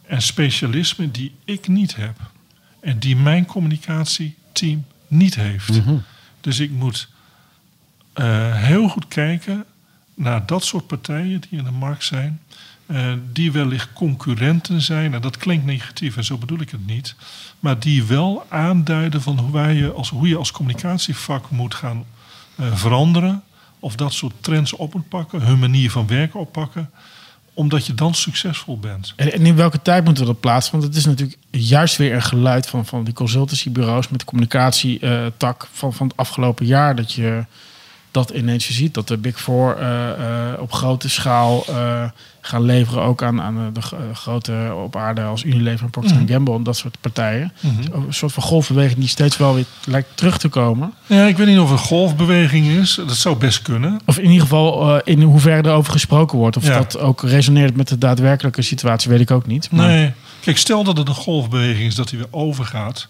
en 0.07 0.21
specialisme 0.21 1.11
die 1.11 1.35
ik 1.45 1.67
niet 1.67 1.95
heb. 1.95 2.15
En 2.79 2.99
die 2.99 3.15
mijn 3.15 3.45
communicatieteam 3.45 4.85
niet 5.07 5.35
heeft. 5.35 5.69
Mhm. 5.85 5.95
Dus 6.41 6.59
ik 6.59 6.71
moet 6.71 7.07
eh, 8.13 8.55
heel 8.55 8.87
goed 8.87 9.07
kijken 9.07 9.65
naar 10.13 10.45
dat 10.45 10.63
soort 10.63 10.87
partijen 10.87 11.41
die 11.41 11.59
in 11.59 11.63
de 11.63 11.71
markt 11.71 12.03
zijn. 12.03 12.41
eh, 12.85 13.13
die 13.31 13.51
wellicht 13.51 13.93
concurrenten 13.93 14.81
zijn. 14.81 15.13
En 15.13 15.21
dat 15.21 15.37
klinkt 15.37 15.65
negatief 15.65 16.17
en 16.17 16.23
zo 16.23 16.37
bedoel 16.37 16.59
ik 16.59 16.69
het 16.69 16.85
niet. 16.85 17.15
Maar 17.59 17.79
die 17.79 18.03
wel 18.03 18.45
aanduiden 18.49 19.21
van 19.21 19.39
hoe, 19.39 19.59
je 19.75 19.91
als, 19.91 20.09
hoe 20.09 20.27
je 20.27 20.37
als 20.37 20.51
communicatievak 20.51 21.49
moet 21.49 21.73
gaan 21.75 22.05
eh, 22.55 22.65
veranderen. 22.73 23.43
Of 23.79 23.95
dat 23.95 24.13
soort 24.13 24.33
trends 24.39 24.73
op 24.73 24.93
moet 24.93 25.09
pakken. 25.09 25.41
Hun 25.41 25.59
manier 25.59 25.91
van 25.91 26.07
werken 26.07 26.39
oppakken. 26.39 26.89
Omdat 27.53 27.85
je 27.85 27.93
dan 27.93 28.13
succesvol 28.13 28.79
bent. 28.79 29.13
En 29.15 29.33
en 29.33 29.45
in 29.45 29.55
welke 29.55 29.81
tijd 29.81 30.03
moeten 30.05 30.23
we 30.23 30.29
dat 30.31 30.39
plaatsen? 30.39 30.71
Want 30.71 30.83
het 30.83 30.95
is 30.95 31.05
natuurlijk 31.05 31.37
juist 31.51 31.97
weer 31.97 32.13
een 32.13 32.21
geluid 32.21 32.67
van, 32.67 32.85
van 32.85 33.03
die 33.03 33.13
consultancybureaus 33.13 34.07
met 34.07 34.19
de 34.19 34.25
communicatietak 34.25 35.67
van, 35.71 35.93
van 35.93 36.07
het 36.07 36.17
afgelopen 36.17 36.65
jaar. 36.65 36.95
Dat 36.95 37.13
je 37.13 37.45
dat 38.13 38.29
ineens 38.29 38.67
je 38.67 38.73
ziet. 38.73 38.93
Dat 38.93 39.07
de 39.07 39.17
Big 39.17 39.41
Four 39.41 39.77
eh, 39.77 40.09
eh, 40.09 40.61
op 40.61 40.73
grote 40.73 41.09
schaal 41.09 41.63
eh, 41.69 42.03
gaan 42.41 42.61
leveren. 42.61 43.03
Ook 43.03 43.23
aan, 43.23 43.41
aan 43.41 43.69
de 43.73 43.81
grote 44.13 44.73
op 44.83 44.95
aarde 44.95 45.21
als 45.23 45.43
Unilever 45.43 45.85
en 45.85 45.89
Procter 45.89 46.15
Mhm. 46.17 46.27
Gamble 46.27 46.55
en 46.55 46.63
dat 46.63 46.77
soort 46.77 46.97
partijen. 47.01 47.51
Mhm. 47.59 47.93
Een 48.07 48.13
soort 48.13 48.31
van 48.33 48.43
golfbeweging 48.43 48.99
die 48.99 49.07
steeds 49.07 49.37
wel 49.37 49.53
weer 49.55 49.65
lijkt 49.85 50.07
terug 50.15 50.37
te 50.37 50.47
komen. 50.49 50.93
Ja, 51.05 51.25
ik 51.25 51.37
weet 51.37 51.47
niet 51.47 51.59
of 51.59 51.69
het 51.69 51.79
een 51.79 51.85
golfbeweging 51.85 52.67
is. 52.67 52.93
Dat 53.07 53.15
zou 53.15 53.35
best 53.35 53.61
kunnen. 53.61 53.99
Of 54.05 54.17
in 54.17 54.25
ieder 54.25 54.41
geval 54.41 54.95
eh, 54.95 55.13
in 55.13 55.21
hoeverre 55.21 55.67
erover 55.69 55.91
gesproken 55.91 56.37
wordt. 56.37 56.57
Of 56.57 56.65
Ja. 56.67 56.77
dat 56.77 56.99
ook 56.99 57.21
resoneert 57.23 57.75
met 57.75 57.87
de 57.87 57.97
daadwerkelijke 57.97 58.61
situatie, 58.61 59.09
weet 59.09 59.19
ik 59.19 59.31
ook 59.31 59.45
niet. 59.47 59.71
Maar- 59.71 59.87
Nee. 59.87 60.11
Kijk, 60.41 60.57
stel 60.57 60.83
dat 60.83 60.97
het 60.97 61.07
een 61.07 61.13
golfbeweging 61.13 61.85
is 61.87 61.95
dat 61.95 62.09
die 62.09 62.17
weer 62.19 62.27
overgaat. 62.31 63.07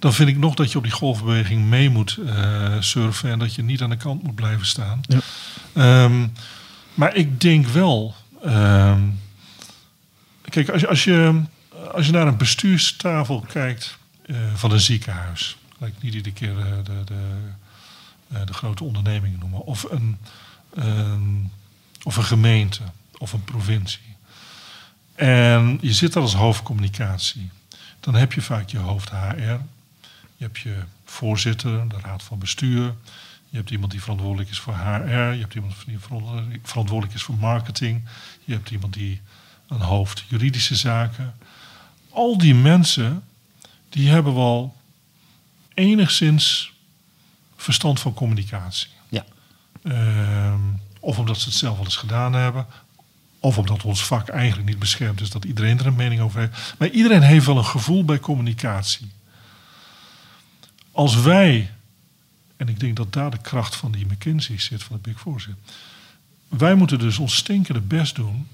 Dan 0.00 0.14
vind 0.14 0.28
ik 0.28 0.38
nog 0.38 0.54
dat 0.54 0.72
je 0.72 0.78
op 0.78 0.84
die 0.84 0.92
golfbeweging 0.92 1.64
mee 1.64 1.90
moet 1.90 2.18
eh, 2.26 2.74
surfen. 2.80 3.30
En 3.30 3.38
dat 3.38 3.54
je 3.54 3.62
niet 3.62 3.82
aan 3.82 3.90
de 3.90 3.96
kant 3.96 4.22
moet 4.22 4.34
blijven 4.34 4.66
staan. 4.66 5.00
Ja. 5.02 5.18
Ehm, 5.72 6.26
maar 6.94 7.14
ik 7.14 7.40
denk 7.40 7.66
wel. 7.66 8.14
ehm, 8.42 9.00
kijk, 10.42 10.68
als 10.68 10.80
je, 10.80 10.88
als, 10.88 11.04
je, 11.04 11.42
als 11.92 12.06
je 12.06 12.12
naar 12.12 12.26
een 12.26 12.36
bestuurstafel 12.36 13.40
kijkt 13.40 13.98
eh, 14.26 14.36
van 14.54 14.70
een 14.72 14.80
ziekenhuis. 14.80 15.56
Laat 15.78 15.88
ik 15.88 16.02
niet 16.02 16.14
iedere 16.14 16.34
keer 16.34 16.58
eh, 16.58 16.64
de, 16.84 17.04
de, 17.04 18.44
de 18.44 18.52
grote 18.52 18.84
ondernemingen 18.84 19.38
noemen. 19.38 19.64
Of 19.64 19.86
een, 19.90 20.18
of 22.02 22.16
een 22.16 22.24
gemeente. 22.24 22.82
Of 23.18 23.32
een 23.32 23.44
provincie. 23.44 24.16
En 25.14 25.78
je 25.80 25.92
zit 25.92 26.12
daar 26.12 26.22
als 26.22 26.34
hoofdcommunicatie. 26.34 27.50
Dan 28.00 28.14
heb 28.14 28.32
je 28.32 28.42
vaak 28.42 28.68
je 28.68 28.78
hoofd 28.78 29.10
HR. 29.10 29.58
Je 30.40 30.46
hebt 30.46 30.58
je 30.58 30.76
voorzitter, 31.04 31.88
de 31.88 31.96
raad 32.02 32.22
van 32.22 32.38
bestuur. 32.38 32.94
Je 33.48 33.56
hebt 33.56 33.70
iemand 33.70 33.90
die 33.90 34.00
verantwoordelijk 34.00 34.50
is 34.50 34.58
voor 34.58 34.74
HR. 34.74 35.32
Je 35.32 35.40
hebt 35.40 35.54
iemand 35.54 35.74
die 35.86 35.98
verantwoordelijk- 36.62 37.14
is 37.14 37.22
voor 37.22 37.34
marketing. 37.34 38.02
Je 38.44 38.52
hebt 38.52 38.70
iemand 38.70 38.92
die 38.92 39.20
een 39.68 39.80
hoofd 39.80 40.24
juridische 40.28 40.74
zaken. 40.74 41.34
Al 42.10 42.38
die 42.38 42.54
mensen, 42.54 43.22
die 43.88 44.08
hebben 44.08 44.34
wel 44.34 44.76
enigszins 45.74 46.72
verstand 47.56 48.00
van 48.00 48.14
communicatie. 48.14 48.88
Ja. 49.08 49.24
Ehm, 49.82 50.60
of 51.00 51.18
omdat 51.18 51.38
ze 51.38 51.48
het 51.48 51.58
zelf 51.58 51.76
wel 51.76 51.84
eens 51.84 51.96
gedaan 51.96 52.32
hebben. 52.32 52.66
Of 53.40 53.58
omdat 53.58 53.84
ons 53.84 54.04
vak 54.04 54.28
eigenlijk 54.28 54.68
niet 54.68 54.78
beschermd 54.78 55.20
is 55.20 55.30
dat 55.30 55.44
iedereen 55.44 55.78
er 55.78 55.86
een 55.86 55.94
mening 55.94 56.20
over 56.20 56.40
heeft. 56.40 56.74
Maar 56.78 56.88
iedereen 56.88 57.22
heeft 57.22 57.46
wel 57.46 57.58
een 57.58 57.64
gevoel 57.64 58.04
bij 58.04 58.18
communicatie. 58.20 59.10
Als 60.92 61.16
wij, 61.16 61.70
en 62.56 62.68
ik 62.68 62.80
denk 62.80 62.96
dat 62.96 63.12
daar 63.12 63.30
de 63.30 63.38
kracht 63.38 63.76
van 63.76 63.92
die 63.92 64.06
McKinsey 64.06 64.58
zit, 64.58 64.82
van 64.82 64.96
de 64.96 65.10
Big 65.10 65.20
Four 65.20 65.40
zit. 65.40 65.54
Wij 66.48 66.74
moeten 66.74 66.98
dus 66.98 67.18
ons 67.18 67.36
stinkende 67.36 67.80
best 67.80 68.14
doen 68.14 68.48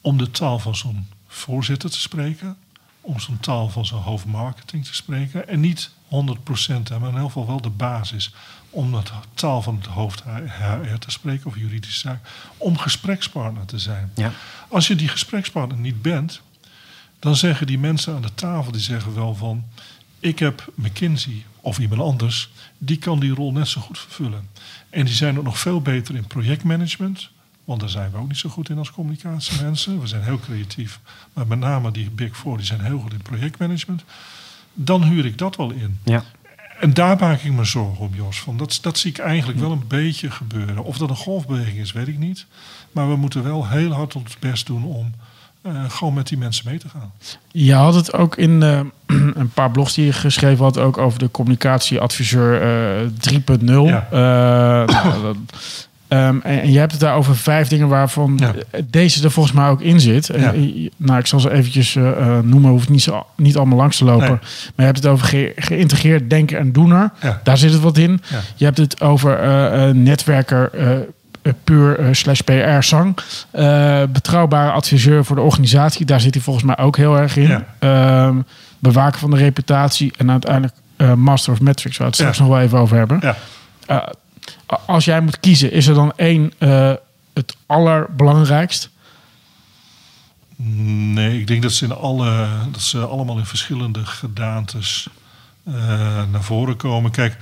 om 0.00 0.18
de 0.18 0.30
taal 0.30 0.58
van 0.58 0.76
zo'n 0.76 1.06
voorzitter 1.26 1.90
te 1.90 2.00
spreken. 2.00 2.56
Om 3.00 3.20
zo'n 3.20 3.40
taal 3.40 3.68
van 3.68 3.86
zo'n 3.86 4.00
hoofdmarketing 4.00 4.84
te 4.84 4.94
spreken. 4.94 5.48
En 5.48 5.60
niet 5.60 5.90
100% 5.90 6.08
hè, 6.08 6.98
maar 6.98 7.10
in 7.10 7.16
elk 7.16 7.26
geval 7.26 7.46
wel 7.46 7.60
de 7.60 7.70
basis. 7.70 8.34
Om 8.70 8.90
de 8.90 9.02
taal 9.34 9.62
van 9.62 9.76
het 9.76 9.86
hoofd 9.86 10.22
HR 10.22 10.98
te 10.98 11.10
spreken 11.10 11.46
of 11.46 11.56
juridische 11.56 12.00
zaak. 12.00 12.28
Om 12.56 12.78
gesprekspartner 12.78 13.64
te 13.64 13.78
zijn. 13.78 14.10
Ja. 14.14 14.32
Als 14.68 14.86
je 14.86 14.94
die 14.94 15.08
gesprekspartner 15.08 15.78
niet 15.78 16.02
bent, 16.02 16.40
dan 17.18 17.36
zeggen 17.36 17.66
die 17.66 17.78
mensen 17.78 18.14
aan 18.14 18.22
de 18.22 18.34
tafel, 18.34 18.72
die 18.72 18.80
zeggen 18.80 19.14
wel 19.14 19.34
van, 19.34 19.64
ik 20.18 20.38
heb 20.38 20.72
McKinsey 20.74 21.44
of 21.64 21.78
iemand 21.78 22.00
anders, 22.00 22.50
die 22.78 22.98
kan 22.98 23.20
die 23.20 23.34
rol 23.34 23.52
net 23.52 23.68
zo 23.68 23.80
goed 23.80 23.98
vervullen. 23.98 24.48
En 24.90 25.04
die 25.04 25.14
zijn 25.14 25.38
ook 25.38 25.44
nog 25.44 25.58
veel 25.58 25.80
beter 25.80 26.16
in 26.16 26.26
projectmanagement, 26.26 27.30
want 27.64 27.80
daar 27.80 27.88
zijn 27.88 28.10
we 28.10 28.16
ook 28.16 28.28
niet 28.28 28.36
zo 28.36 28.48
goed 28.48 28.68
in 28.68 28.78
als 28.78 28.90
communicatiemensen. 28.90 30.00
We 30.00 30.06
zijn 30.06 30.22
heel 30.22 30.38
creatief, 30.38 31.00
maar 31.32 31.46
met 31.46 31.58
name 31.58 31.90
die 31.90 32.10
Big 32.10 32.36
Four, 32.36 32.56
die 32.56 32.66
zijn 32.66 32.80
heel 32.80 32.98
goed 32.98 33.12
in 33.12 33.22
projectmanagement. 33.22 34.04
Dan 34.74 35.02
huur 35.02 35.24
ik 35.24 35.38
dat 35.38 35.56
wel 35.56 35.70
in. 35.70 35.98
Ja. 36.04 36.24
en 36.80 36.94
daar 36.94 37.16
maak 37.18 37.40
ik 37.40 37.52
me 37.52 37.64
zorgen 37.64 38.04
om, 38.04 38.14
Jos. 38.14 38.40
Van 38.40 38.56
dat, 38.56 38.78
dat 38.82 38.98
zie 38.98 39.10
ik 39.10 39.18
eigenlijk 39.18 39.58
wel 39.58 39.72
een 39.72 39.86
beetje 39.88 40.30
gebeuren. 40.30 40.84
Of 40.84 40.98
dat 40.98 41.10
een 41.10 41.16
golfbeweging 41.16 41.78
is, 41.78 41.92
weet 41.92 42.08
ik 42.08 42.18
niet. 42.18 42.46
Maar 42.92 43.08
we 43.08 43.16
moeten 43.16 43.42
wel 43.42 43.68
heel 43.68 43.92
hard 43.92 44.14
ons 44.14 44.38
best 44.38 44.66
doen 44.66 44.84
om 44.84 45.14
eh, 45.64 45.72
gewoon 45.88 46.14
met 46.14 46.28
die 46.28 46.38
mensen 46.38 46.64
mee 46.68 46.78
te 46.78 46.88
gaan. 46.88 47.12
Je 47.52 47.74
had 47.74 47.94
het 47.94 48.12
ook 48.12 48.36
in 48.36 48.62
eh, 48.62 48.80
een 49.40 49.50
paar 49.54 49.70
blogs 49.70 49.94
die 49.94 50.04
je 50.04 50.12
geschreven 50.12 50.64
had, 50.64 50.78
ook 50.78 50.98
over 50.98 51.18
de 51.18 51.30
communicatieadviseur 51.30 52.62
eh 52.62 53.08
3.0. 53.60 53.64
Ja. 53.64 54.06
Eh, 54.10 54.18
nou, 54.94 55.22
dat- 55.22 55.36
ehm, 56.08 56.36
en, 56.42 56.60
en 56.62 56.72
je 56.72 56.78
hebt 56.78 56.92
het 56.92 57.00
daar 57.00 57.14
over 57.16 57.36
vijf 57.36 57.68
dingen 57.68 57.88
waarvan 57.88 58.34
Ja. 58.40 58.52
deze 58.84 59.24
er 59.24 59.30
volgens 59.30 59.54
mij 59.54 59.68
ook 59.68 59.80
in 59.80 60.00
zit. 60.00 60.26
Ja. 60.36 60.52
nou, 60.96 61.18
ik 61.18 61.26
zal 61.26 61.40
ze 61.40 61.50
eventjes 61.52 61.94
noemen, 62.42 62.70
hoeft 62.70 62.88
niet, 62.88 63.02
zo, 63.02 63.26
niet 63.36 63.56
allemaal 63.56 63.78
langs 63.78 63.96
te 63.98 64.04
lopen. 64.04 64.26
Nee. 64.28 64.38
Maar 64.38 64.72
je 64.76 64.82
hebt 64.82 64.96
het 64.96 65.06
over 65.06 65.26
ge- 65.26 65.52
geïntegreerd 65.56 66.30
denken 66.30 66.58
en 66.58 66.72
doener. 66.72 67.10
Ja. 67.20 67.40
Daar 67.44 67.58
zit 67.58 67.72
het 67.72 67.80
wat 67.80 67.98
in. 67.98 68.20
Ja. 68.30 68.40
Je 68.54 68.64
hebt 68.64 68.78
het 68.78 69.00
over 69.00 69.38
netwerker 69.96 70.70
puur 71.64 71.98
eh, 71.98 72.08
slash 72.12 72.40
PR 72.40 72.82
zang. 72.82 73.18
Eh, 73.50 74.02
betrouwbare 74.08 74.70
adviseur 74.70 75.24
voor 75.24 75.36
de 75.36 75.42
organisatie. 75.42 76.06
Daar 76.06 76.20
zit 76.20 76.34
hij 76.34 76.42
volgens 76.42 76.64
mij 76.64 76.78
ook 76.78 76.96
heel 76.96 77.18
erg 77.18 77.36
in. 77.36 77.48
Ja. 77.48 77.66
Ehm, 77.78 78.40
bewaken 78.78 79.20
van 79.20 79.30
de 79.30 79.36
reputatie. 79.36 80.12
En 80.16 80.30
uiteindelijk 80.30 80.74
eh, 80.96 81.14
Master 81.14 81.52
of 81.52 81.60
Metrics, 81.60 81.96
waar 81.96 82.06
we 82.06 82.12
het 82.12 82.14
straks 82.14 82.38
nog 82.38 82.48
wel 82.48 82.60
even 82.60 82.78
over 82.78 82.96
hebben. 82.96 83.18
Ja. 83.20 83.36
Eh, 83.86 83.98
als 84.86 85.04
jij 85.04 85.20
moet 85.20 85.40
kiezen, 85.40 85.72
is 85.72 85.86
er 85.86 85.94
dan 85.94 86.12
één 86.16 86.52
eh, 86.58 86.92
het 87.34 87.56
allerbelangrijkst? 87.66 88.90
Nee, 90.56 91.40
ik 91.40 91.46
denk 91.46 91.62
dat 91.62 91.72
ze, 91.72 91.84
in 91.84 91.92
alle, 91.92 92.48
dat 92.72 92.80
ze 92.80 93.06
allemaal 93.06 93.38
in 93.38 93.46
verschillende 93.46 94.06
gedaantes 94.06 95.08
eh, 95.64 95.74
naar 96.30 96.42
voren 96.42 96.76
komen. 96.76 97.10
Kijk, 97.10 97.36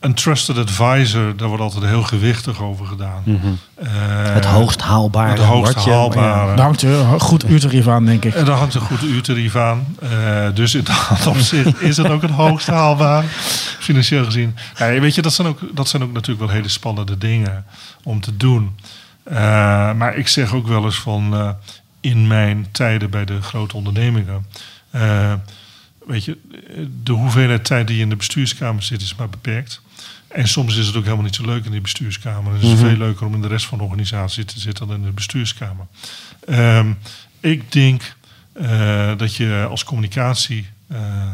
een 0.00 0.14
trusted 0.14 0.58
advisor, 0.58 1.36
daar 1.36 1.48
wordt 1.48 1.62
altijd 1.62 1.84
heel 1.84 2.02
gewichtig 2.02 2.62
over 2.62 2.86
gedaan. 2.86 3.22
Mhm. 3.24 3.36
Eh, 3.74 3.88
Het 4.34 4.44
hoogst 4.44 4.80
haalbare. 4.80 5.30
Het 5.30 5.40
hoogst 5.40 5.74
maar 5.76 5.84
ja. 5.88 5.92
haalbare. 5.92 6.56
Daar 6.56 6.64
hangt 6.64 6.82
er 6.82 6.90
een 6.92 7.20
goed 7.20 7.44
uurtarief 7.48 7.88
aan, 7.88 8.04
denk 8.04 8.24
ik. 8.24 8.34
En 8.34 8.44
daar 8.44 8.56
hangt 8.56 8.74
een 8.74 8.80
goed 8.80 9.02
uurtarief 9.02 9.56
aan. 9.56 9.96
Eh, 10.02 10.46
dus 10.54 10.74
in 10.74 10.84
dat 10.84 11.26
opzicht 11.36 11.80
is 11.80 11.96
het 11.96 12.08
ook 12.08 12.22
het 12.22 12.30
hoogst 12.30 12.66
haalbaar, 12.66 13.24
financieel 13.78 14.24
gezien. 14.24 14.56
Ja, 14.76 15.00
weet 15.00 15.14
je, 15.14 15.22
dat 15.22 15.32
zijn, 15.32 15.48
ook, 15.48 15.60
dat 15.72 15.88
zijn 15.88 16.02
ook 16.02 16.12
natuurlijk 16.12 16.46
wel 16.46 16.56
hele 16.56 16.68
spannende 16.68 17.18
dingen 17.18 17.64
om 18.02 18.20
te 18.20 18.36
doen. 18.36 18.76
Eh, 19.22 19.36
maar 19.92 20.16
ik 20.16 20.28
zeg 20.28 20.54
ook 20.54 20.66
wel 20.66 20.84
eens 20.84 20.98
van 21.00 21.34
eh, 21.34 21.50
in 22.00 22.26
mijn 22.26 22.66
tijden 22.72 23.10
bij 23.10 23.24
de 23.24 23.42
grote 23.42 23.76
ondernemingen. 23.76 24.46
eh, 24.90 25.32
weet 26.06 26.24
je, 26.24 26.38
de 27.02 27.12
hoeveelheid 27.12 27.64
tijd 27.64 27.86
die 27.86 27.96
je 27.96 28.02
in 28.02 28.08
de 28.08 28.16
bestuurskamer 28.16 28.82
zit 28.82 29.02
is 29.02 29.14
maar 29.14 29.28
beperkt. 29.28 29.80
En 30.30 30.48
soms 30.48 30.76
is 30.76 30.86
het 30.86 30.96
ook 30.96 31.02
helemaal 31.04 31.24
niet 31.24 31.34
zo 31.34 31.44
leuk 31.44 31.64
in 31.64 31.70
die 31.70 31.80
bestuurskamer. 31.80 32.52
Het 32.52 32.62
is 32.62 32.78
veel 32.78 32.96
leuker 32.96 33.26
om 33.26 33.34
in 33.34 33.42
de 33.42 33.48
rest 33.48 33.66
van 33.66 33.78
de 33.78 33.84
organisatie 33.84 34.44
te 34.44 34.60
zitten 34.60 34.86
dan 34.86 34.96
in 34.96 35.02
de 35.02 35.10
bestuurskamer. 35.12 35.86
Ehm, 36.46 36.92
ik 37.40 37.72
denk 37.72 38.16
eh, 38.52 39.16
dat 39.16 39.34
je 39.34 39.66
als 39.70 39.84
communicatie. 39.84 40.66
eh, 40.86 41.30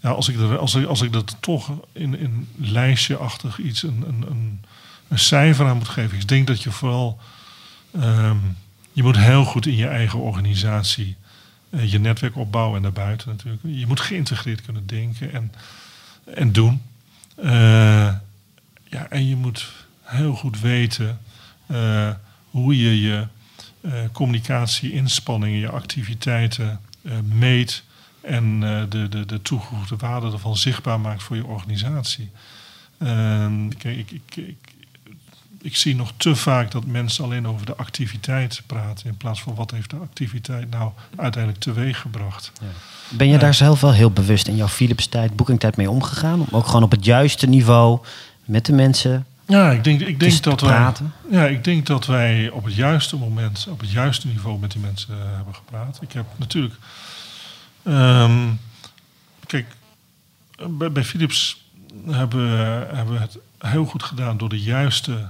ja, 0.00 0.10
als, 0.10 0.28
ik 0.28 0.36
er, 0.38 0.58
als, 0.58 0.74
ik, 0.74 0.86
als 0.86 1.02
ik 1.02 1.12
dat 1.12 1.36
toch 1.40 1.72
in, 1.92 2.18
in 2.18 2.48
lijstje-achtig 2.56 3.58
iets 3.58 3.82
een, 3.82 4.04
een, 4.08 4.24
een, 4.30 4.60
een 5.08 5.18
cijfer 5.18 5.66
aan 5.66 5.76
moet 5.76 5.88
geven. 5.88 6.18
Ik 6.18 6.28
denk 6.28 6.46
dat 6.46 6.62
je 6.62 6.70
vooral. 6.70 7.18
ehm, 8.00 8.36
je 8.92 9.02
moet 9.02 9.16
heel 9.16 9.44
goed 9.44 9.66
in 9.66 9.76
je 9.76 9.86
eigen 9.88 10.18
organisatie 10.18 11.16
eh, 11.70 11.92
je 11.92 11.98
netwerk 11.98 12.36
opbouwen 12.36 12.76
en 12.76 12.82
daarbuiten 12.82 13.28
natuurlijk. 13.28 13.62
Je 13.66 13.86
moet 13.86 14.00
geïntegreerd 14.00 14.62
kunnen 14.62 14.86
denken 14.86 15.32
en, 15.32 15.52
en 16.34 16.52
doen. 16.52 16.82
Eh, 17.36 18.14
ja, 18.84 19.08
en 19.08 19.28
je 19.28 19.36
moet 19.36 19.72
heel 20.02 20.34
goed 20.34 20.60
weten 20.60 21.18
eh, 21.66 22.10
hoe 22.50 22.82
je 22.82 23.00
je 23.00 23.26
eh, 23.80 23.92
communicatie-inspanningen, 24.12 25.58
je 25.58 25.70
activiteiten 25.70 26.80
meet 27.22 27.84
en 28.20 28.60
de, 28.60 29.06
de, 29.08 29.26
de 29.26 29.42
toegevoegde 29.42 29.96
waarde 29.96 30.32
ervan 30.32 30.56
zichtbaar 30.56 31.00
maakt 31.00 31.22
voor 31.22 31.36
je 31.36 31.46
organisatie. 31.46 32.30
Ehm, 32.98 33.70
ik, 33.70 33.84
ik, 33.84 34.10
ik, 34.34 34.56
ik 35.66 35.76
zie 35.76 35.96
nog 35.96 36.12
te 36.16 36.36
vaak 36.36 36.70
dat 36.70 36.84
mensen 36.84 37.24
alleen 37.24 37.48
over 37.48 37.66
de 37.66 37.76
activiteit 37.76 38.62
praten 38.66 39.06
in 39.06 39.16
plaats 39.16 39.42
van 39.42 39.54
wat 39.54 39.70
heeft 39.70 39.90
de 39.90 39.96
activiteit 39.96 40.70
nou 40.70 40.90
uiteindelijk 41.16 41.62
teweeggebracht. 41.62 42.52
Ben 43.08 43.28
je 43.28 43.38
daar 43.38 43.54
zelf 43.54 43.80
wel 43.80 43.92
heel 43.92 44.10
bewust 44.10 44.48
in 44.48 44.56
jouw 44.56 44.68
Philips-tijd, 44.68 45.36
boekingtijd 45.36 45.76
mee 45.76 45.90
omgegaan? 45.90 46.40
Om 46.40 46.46
ook 46.50 46.66
gewoon 46.66 46.82
op 46.82 46.90
het 46.90 47.04
juiste 47.04 47.46
niveau 47.46 47.98
met 48.44 48.66
de 48.66 48.72
mensen 48.72 49.26
Ja, 49.46 49.70
ik 49.70 49.84
denk, 49.84 50.00
ik 50.00 50.20
denk, 50.20 50.42
dat 50.42 50.60
wij, 50.60 50.92
ja, 51.30 51.46
ik 51.46 51.64
denk 51.64 51.86
dat 51.86 52.06
wij 52.06 52.50
op 52.50 52.64
het 52.64 52.74
juiste 52.74 53.16
moment, 53.16 53.66
op 53.70 53.80
het 53.80 53.90
juiste 53.90 54.26
niveau 54.26 54.58
met 54.58 54.70
die 54.72 54.80
mensen 54.80 55.14
eh, 55.14 55.36
hebben 55.36 55.54
gepraat. 55.54 55.98
Ik 56.00 56.12
heb 56.12 56.26
natuurlijk. 56.36 56.74
ehm, 57.82 58.46
kijk, 59.46 59.66
bij, 60.68 60.92
bij 60.92 61.04
Philips 61.04 61.64
hebben, 62.10 62.50
we- 62.50 62.86
hebben 62.96 63.14
we 63.14 63.20
het 63.20 63.38
heel 63.58 63.84
goed 63.84 64.02
gedaan 64.02 64.36
door 64.36 64.48
de 64.48 64.60
juiste 64.60 65.28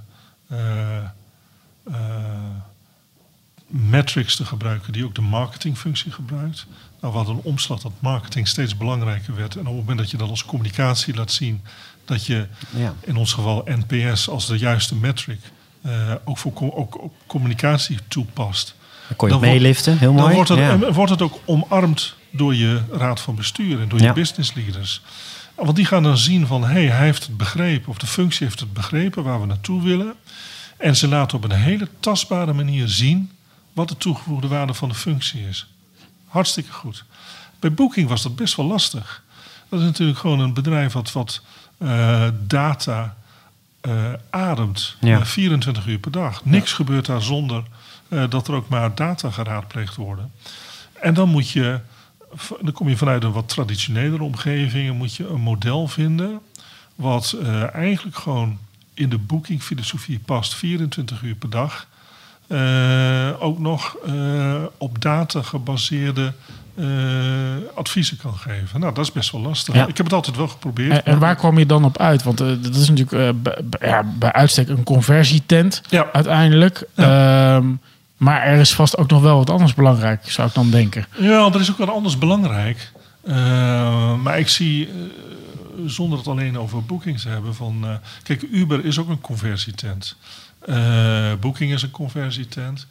metrics 3.66 4.36
te 4.36 4.44
gebruiken 4.44 4.92
die 4.92 5.04
ook 5.04 5.14
de 5.14 5.20
marketingfunctie 5.20 6.12
gebruikt. 6.12 6.66
Nou, 7.00 7.12
we 7.12 7.18
hadden 7.18 7.36
een 7.36 7.42
omslag 7.42 7.80
dat 7.80 7.92
marketing 7.98 8.48
steeds 8.48 8.76
belangrijker 8.76 9.34
werd. 9.36 9.54
En 9.54 9.60
op 9.60 9.66
het 9.66 9.74
moment 9.76 9.98
dat 9.98 10.10
je 10.10 10.16
dat 10.16 10.28
als 10.28 10.44
communicatie 10.44 11.14
laat 11.14 11.30
zien, 11.32 11.62
dat 12.04 12.26
je 12.26 12.46
Ja. 12.70 12.94
in 13.00 13.16
ons 13.16 13.32
geval 13.32 13.64
NPS 13.86 14.28
als 14.28 14.46
de 14.46 14.58
juiste 14.58 14.94
metric 14.94 15.40
eh, 15.82 16.12
ook 16.24 16.38
voor 16.38 16.52
ook, 16.76 17.10
communicatie 17.26 17.98
toepast. 18.08 18.74
Dan 19.08 19.16
kon 19.16 19.28
je 19.28 19.34
Dan 19.34 19.42
het 19.42 19.52
meeliften, 19.52 19.98
heel 19.98 20.12
mooi. 20.12 20.24
Dan 20.24 20.34
wordt 20.34 20.48
het, 20.48 20.58
ja. 20.58 20.92
wordt 20.92 21.10
het 21.10 21.22
ook 21.22 21.40
omarmd 21.44 22.14
door 22.30 22.54
je 22.54 22.80
raad 22.92 23.20
van 23.20 23.34
bestuur 23.34 23.80
en 23.80 23.88
door 23.88 24.00
Ja. 24.00 24.06
je 24.06 24.12
business 24.12 24.54
leaders. 24.54 25.02
Want 25.56 25.76
die 25.76 25.84
gaan 25.84 26.02
dan 26.02 26.18
zien 26.18 26.46
van, 26.46 26.62
hé, 26.62 26.68
hey, 26.68 26.86
hij 26.86 27.04
heeft 27.04 27.26
het 27.26 27.36
begrepen, 27.36 27.88
of 27.88 27.98
de 27.98 28.06
functie 28.06 28.46
heeft 28.46 28.60
het 28.60 28.72
begrepen 28.72 29.22
waar 29.22 29.40
we 29.40 29.46
naartoe 29.46 29.82
willen. 29.82 30.14
En 30.76 30.96
ze 30.96 31.08
laten 31.08 31.36
op 31.36 31.44
een 31.44 31.50
hele 31.50 31.88
tastbare 32.00 32.52
manier 32.52 32.88
zien 32.88 33.30
wat 33.72 33.88
de 33.88 33.96
toegevoegde 33.96 34.48
waarde 34.48 34.74
van 34.74 34.88
de 34.88 34.94
functie 34.94 35.48
is. 35.48 35.66
Hartstikke 36.26 36.72
goed. 36.72 37.04
Bij 37.58 37.72
Booking 37.72 38.08
was 38.08 38.22
dat 38.22 38.36
best 38.36 38.56
wel 38.56 38.66
lastig. 38.66 39.22
Dat 39.68 39.80
is 39.80 39.86
natuurlijk 39.86 40.18
gewoon 40.18 40.40
een 40.40 40.54
bedrijf 40.54 40.92
wat, 40.92 41.12
wat 41.12 41.42
eh, 41.78 42.28
data 42.46 43.16
eh, 43.80 44.12
ademt. 44.30 44.96
Ja. 45.00 45.18
eh, 45.18 45.24
24 45.24 45.86
uur 45.86 45.98
per 45.98 46.10
dag. 46.10 46.44
Niks 46.44 46.72
gebeurt 46.72 47.06
daar 47.06 47.22
zonder 47.22 47.62
dat 48.28 48.48
er 48.48 48.54
ook 48.54 48.68
maar 48.68 48.94
data 48.94 49.30
geraadpleegd 49.30 49.96
worden. 49.96 50.32
En 50.92 51.14
dan 51.14 51.28
moet 51.28 51.50
je, 51.50 51.80
dan 52.60 52.72
kom 52.72 52.88
je 52.88 52.96
vanuit 52.96 53.24
een 53.24 53.32
wat 53.32 53.48
traditionelere 53.48 54.22
omgeving 54.22 54.88
en 54.88 54.96
moet 54.96 55.14
je 55.14 55.28
een 55.28 55.40
model 55.40 55.88
vinden 55.88 56.40
wat 56.94 57.36
eh, 57.42 57.74
eigenlijk 57.74 58.16
gewoon 58.16 58.58
in 58.94 59.08
de 59.08 59.18
boekingfilosofie 59.18 60.18
past, 60.18 60.54
24 60.54 61.22
uur 61.22 61.34
per 61.34 61.50
dag. 61.50 61.86
Eh, 62.46 63.28
ook 63.38 63.58
nog 63.58 63.96
eh, 64.06 64.62
op 64.78 65.02
data 65.02 65.42
gebaseerde 65.42 66.32
adviezen 67.74 68.16
kan 68.16 68.34
geven. 68.34 68.80
Nou, 68.80 68.94
dat 68.94 69.04
is 69.04 69.12
best 69.12 69.30
wel 69.32 69.40
lastig. 69.40 69.74
Ja. 69.74 69.86
Ik 69.86 69.96
heb 69.96 70.06
het 70.06 70.14
altijd 70.14 70.36
wel 70.36 70.48
geprobeerd. 70.48 70.90
En, 70.92 71.04
en 71.04 71.18
waar 71.18 71.36
kwam 71.36 71.58
je 71.58 71.66
dan 71.66 71.84
op 71.84 71.98
uit? 71.98 72.22
Want 72.22 72.38
dat 72.38 72.74
is 72.74 72.88
natuurlijk 72.88 73.42
bij, 73.42 73.54
bij- 73.64 73.88
ja, 73.88 74.02
bij 74.18 74.32
uitstek 74.32 74.68
een 74.68 74.82
conversietent 74.84 75.82
Ja. 75.88 76.08
uiteindelijk. 76.12 76.88
Ehm, 76.94 77.66
maar 78.16 78.42
er 78.42 78.58
is 78.58 78.74
vast 78.74 78.96
ook 78.96 79.10
nog 79.10 79.22
wel 79.22 79.36
wat 79.36 79.50
anders 79.50 79.74
belangrijk, 79.74 80.30
zou 80.30 80.48
ik 80.48 80.54
dan 80.54 80.70
denken. 80.70 81.06
Ja, 81.18 81.52
er 81.52 81.60
is 81.60 81.70
ook 81.70 81.78
wat 81.78 81.88
anders 81.88 82.18
belangrijk. 82.18 82.92
Eh, 83.26 84.14
maar 84.14 84.38
ik 84.38 84.48
zie, 84.48 84.88
eh, 84.88 84.92
zonder 85.86 86.18
het 86.18 86.26
alleen 86.26 86.58
over 86.58 86.84
boekings 86.84 87.22
te 87.22 87.28
hebben, 87.28 87.54
van... 87.54 87.84
eh, 87.84 87.94
kijk, 88.22 88.42
Uber 88.42 88.84
is 88.84 88.98
ook 88.98 89.08
een 89.08 89.20
conversietent. 89.20 90.16
Booking 91.40 91.72
is 91.72 91.82
een 91.82 91.90
conversietent. 91.90 92.86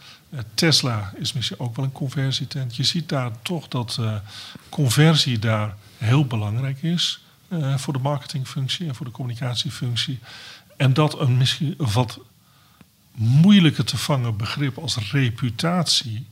Tesla 0.54 1.14
is 1.18 1.34
misschien 1.34 1.60
ook 1.60 1.76
wel 1.76 1.86
een 1.86 1.92
conversietent. 1.92 2.76
Je 2.76 2.84
ziet 2.84 3.10
daar 3.10 3.32
toch 3.42 3.68
dat 3.68 4.00
conversie 4.70 5.40
daar 5.40 5.76
heel 5.98 6.26
belangrijk 6.26 6.82
is... 6.84 7.24
voor 7.76 7.94
de 7.94 8.00
marketingfunctie 8.00 8.88
en 8.88 8.96
voor 8.96 9.06
de 9.06 9.12
communicatiefunctie. 9.12 10.20
En 10.78 10.94
dat 10.94 11.20
een 11.20 11.38
misschien 11.38 11.74
wat 11.78 12.20
moeilijker 13.16 13.86
te 13.86 13.98
vangen 13.98 14.38
begrip 14.38 14.78
als 14.78 15.12
reputatie 15.12 16.28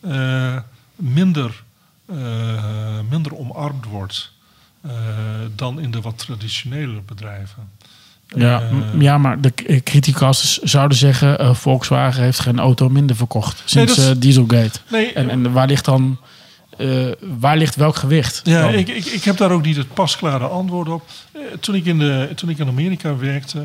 eh, 0.00 0.56
minder, 0.96 1.62
eh, 2.06 2.16
minder 3.10 3.36
omarmd 3.36 3.84
wordt 3.84 4.32
eh, 4.80 4.90
dan 5.56 5.80
in 5.80 5.90
de 5.90 6.00
wat 6.00 6.18
traditionele 6.18 7.00
bedrijven. 7.06 7.68
Ja, 8.26 8.62
ja 8.98 9.18
maar 9.18 9.40
de 9.40 9.80
criticasters 9.84 10.58
zouden 10.58 10.98
zeggen... 10.98 11.56
Volkswagen 11.56 12.22
heeft 12.22 12.40
geen 12.40 12.58
auto 12.58 12.88
minder 12.88 13.16
verkocht 13.16 13.62
sinds 13.64 13.96
dat 13.96 14.20
Dieselgate. 14.20 14.78
nee, 14.90 15.12
En, 15.12 15.30
en 15.30 15.52
waar 15.52 15.66
ligt 15.66 15.84
dan 15.84 16.18
waar 17.38 17.56
ligt 17.56 17.76
welk 17.76 17.96
gewicht? 17.96 18.40
Ja, 18.44 18.68
ik, 18.68 18.88
ik, 18.88 19.04
ik 19.04 19.24
heb 19.24 19.36
daar 19.36 19.50
ook 19.50 19.64
niet 19.64 19.76
het 19.76 19.94
pasklare 19.94 20.46
antwoord 20.46 20.88
op. 20.88 21.02
Toen, 21.60 21.74
ik 21.74 21.84
in 21.84 21.98
de, 21.98 22.32
toen 22.34 22.48
ik 22.48 22.58
in 22.58 22.68
Amerika 22.68 23.16
werkte, 23.16 23.64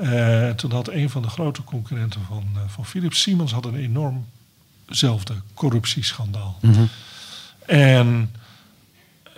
eh, 0.00 0.50
toen 0.54 0.72
had 0.72 0.88
een 0.88 1.10
van 1.10 1.22
de 1.22 1.28
grote 1.28 1.64
concurrenten 1.64 2.20
van, 2.28 2.44
eh, 2.54 2.60
van 2.66 2.86
Philips, 2.86 3.20
Siemens, 3.20 3.52
had 3.52 3.64
een 3.64 3.76
enormzelfde 3.76 5.34
corruptieschandaal. 5.54 6.58
En 7.66 8.30
eh, 9.22 9.32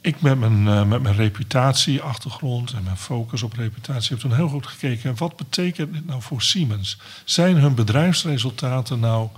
ik 0.00 0.20
met 0.20 0.38
mijn, 0.38 0.68
eh, 0.68 0.84
met 0.84 1.02
mijn 1.02 1.14
reputatieachtergrond 1.14 2.72
en 2.72 2.82
mijn 2.82 2.96
focus 2.96 3.42
op 3.42 3.52
reputatie 3.52 4.10
heb 4.10 4.18
toen 4.18 4.34
heel 4.34 4.48
goed 4.48 4.66
gekeken. 4.66 5.16
Wat 5.16 5.36
betekent 5.36 5.92
dit 5.92 6.06
nou 6.06 6.22
voor 6.22 6.42
Siemens? 6.42 6.98
Zijn 7.24 7.56
hun 7.56 7.74
bedrijfsresultaten 7.74 9.00
nou 9.00 9.28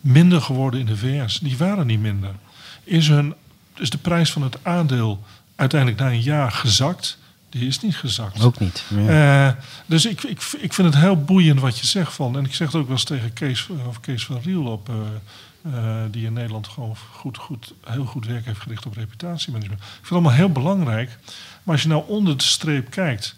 minder 0.00 0.40
geworden 0.40 0.80
in 0.80 0.86
de 0.86 0.96
VS? 0.96 1.38
Die 1.38 1.56
waren 1.56 1.86
niet 1.86 2.00
minder. 2.00 2.34
Is, 2.84 3.08
hun, 3.08 3.34
is 3.76 3.90
de 3.90 3.98
prijs 3.98 4.32
van 4.32 4.42
het 4.42 4.58
aandeel 4.62 5.24
uiteindelijk 5.54 6.00
na 6.00 6.10
een 6.10 6.22
jaar 6.22 6.52
gezakt? 6.52 7.18
Die 7.54 7.66
is 7.66 7.80
niet 7.80 7.96
gezakt. 7.96 8.42
Ook 8.42 8.58
niet. 8.58 8.84
Ja. 8.88 9.48
Eh, 9.48 9.62
dus 9.86 10.06
ik, 10.06 10.22
ik, 10.22 10.42
ik 10.58 10.72
vind 10.72 10.94
het 10.94 11.02
heel 11.02 11.24
boeiend 11.24 11.60
wat 11.60 11.78
je 11.78 11.86
zegt 11.86 12.12
van. 12.12 12.36
En 12.36 12.44
ik 12.44 12.54
zeg 12.54 12.66
het 12.66 12.76
ook 12.76 12.86
wel 12.86 12.92
eens 12.96 13.04
tegen 13.04 13.32
Kees, 13.32 13.68
of 13.86 14.00
Kees 14.00 14.24
van 14.24 14.40
Riel 14.42 14.64
op. 14.66 14.88
eh, 14.88 14.94
eh, 15.74 16.10
die 16.10 16.26
in 16.26 16.32
Nederland 16.32 16.68
gewoon 16.68 16.96
goed, 17.12 17.38
goed, 17.38 17.74
heel 17.84 18.04
goed 18.04 18.26
werk 18.26 18.44
heeft 18.44 18.60
gericht 18.60 18.86
op 18.86 18.94
reputatiemanagement. 18.96 19.80
Ik 19.82 19.86
vind 19.88 20.02
het 20.02 20.12
allemaal 20.12 20.32
heel 20.32 20.52
belangrijk. 20.52 21.18
Maar 21.62 21.74
als 21.74 21.82
je 21.82 21.88
nou 21.88 22.04
onder 22.06 22.36
de 22.36 22.44
streep 22.44 22.90
kijkt. 22.90 23.34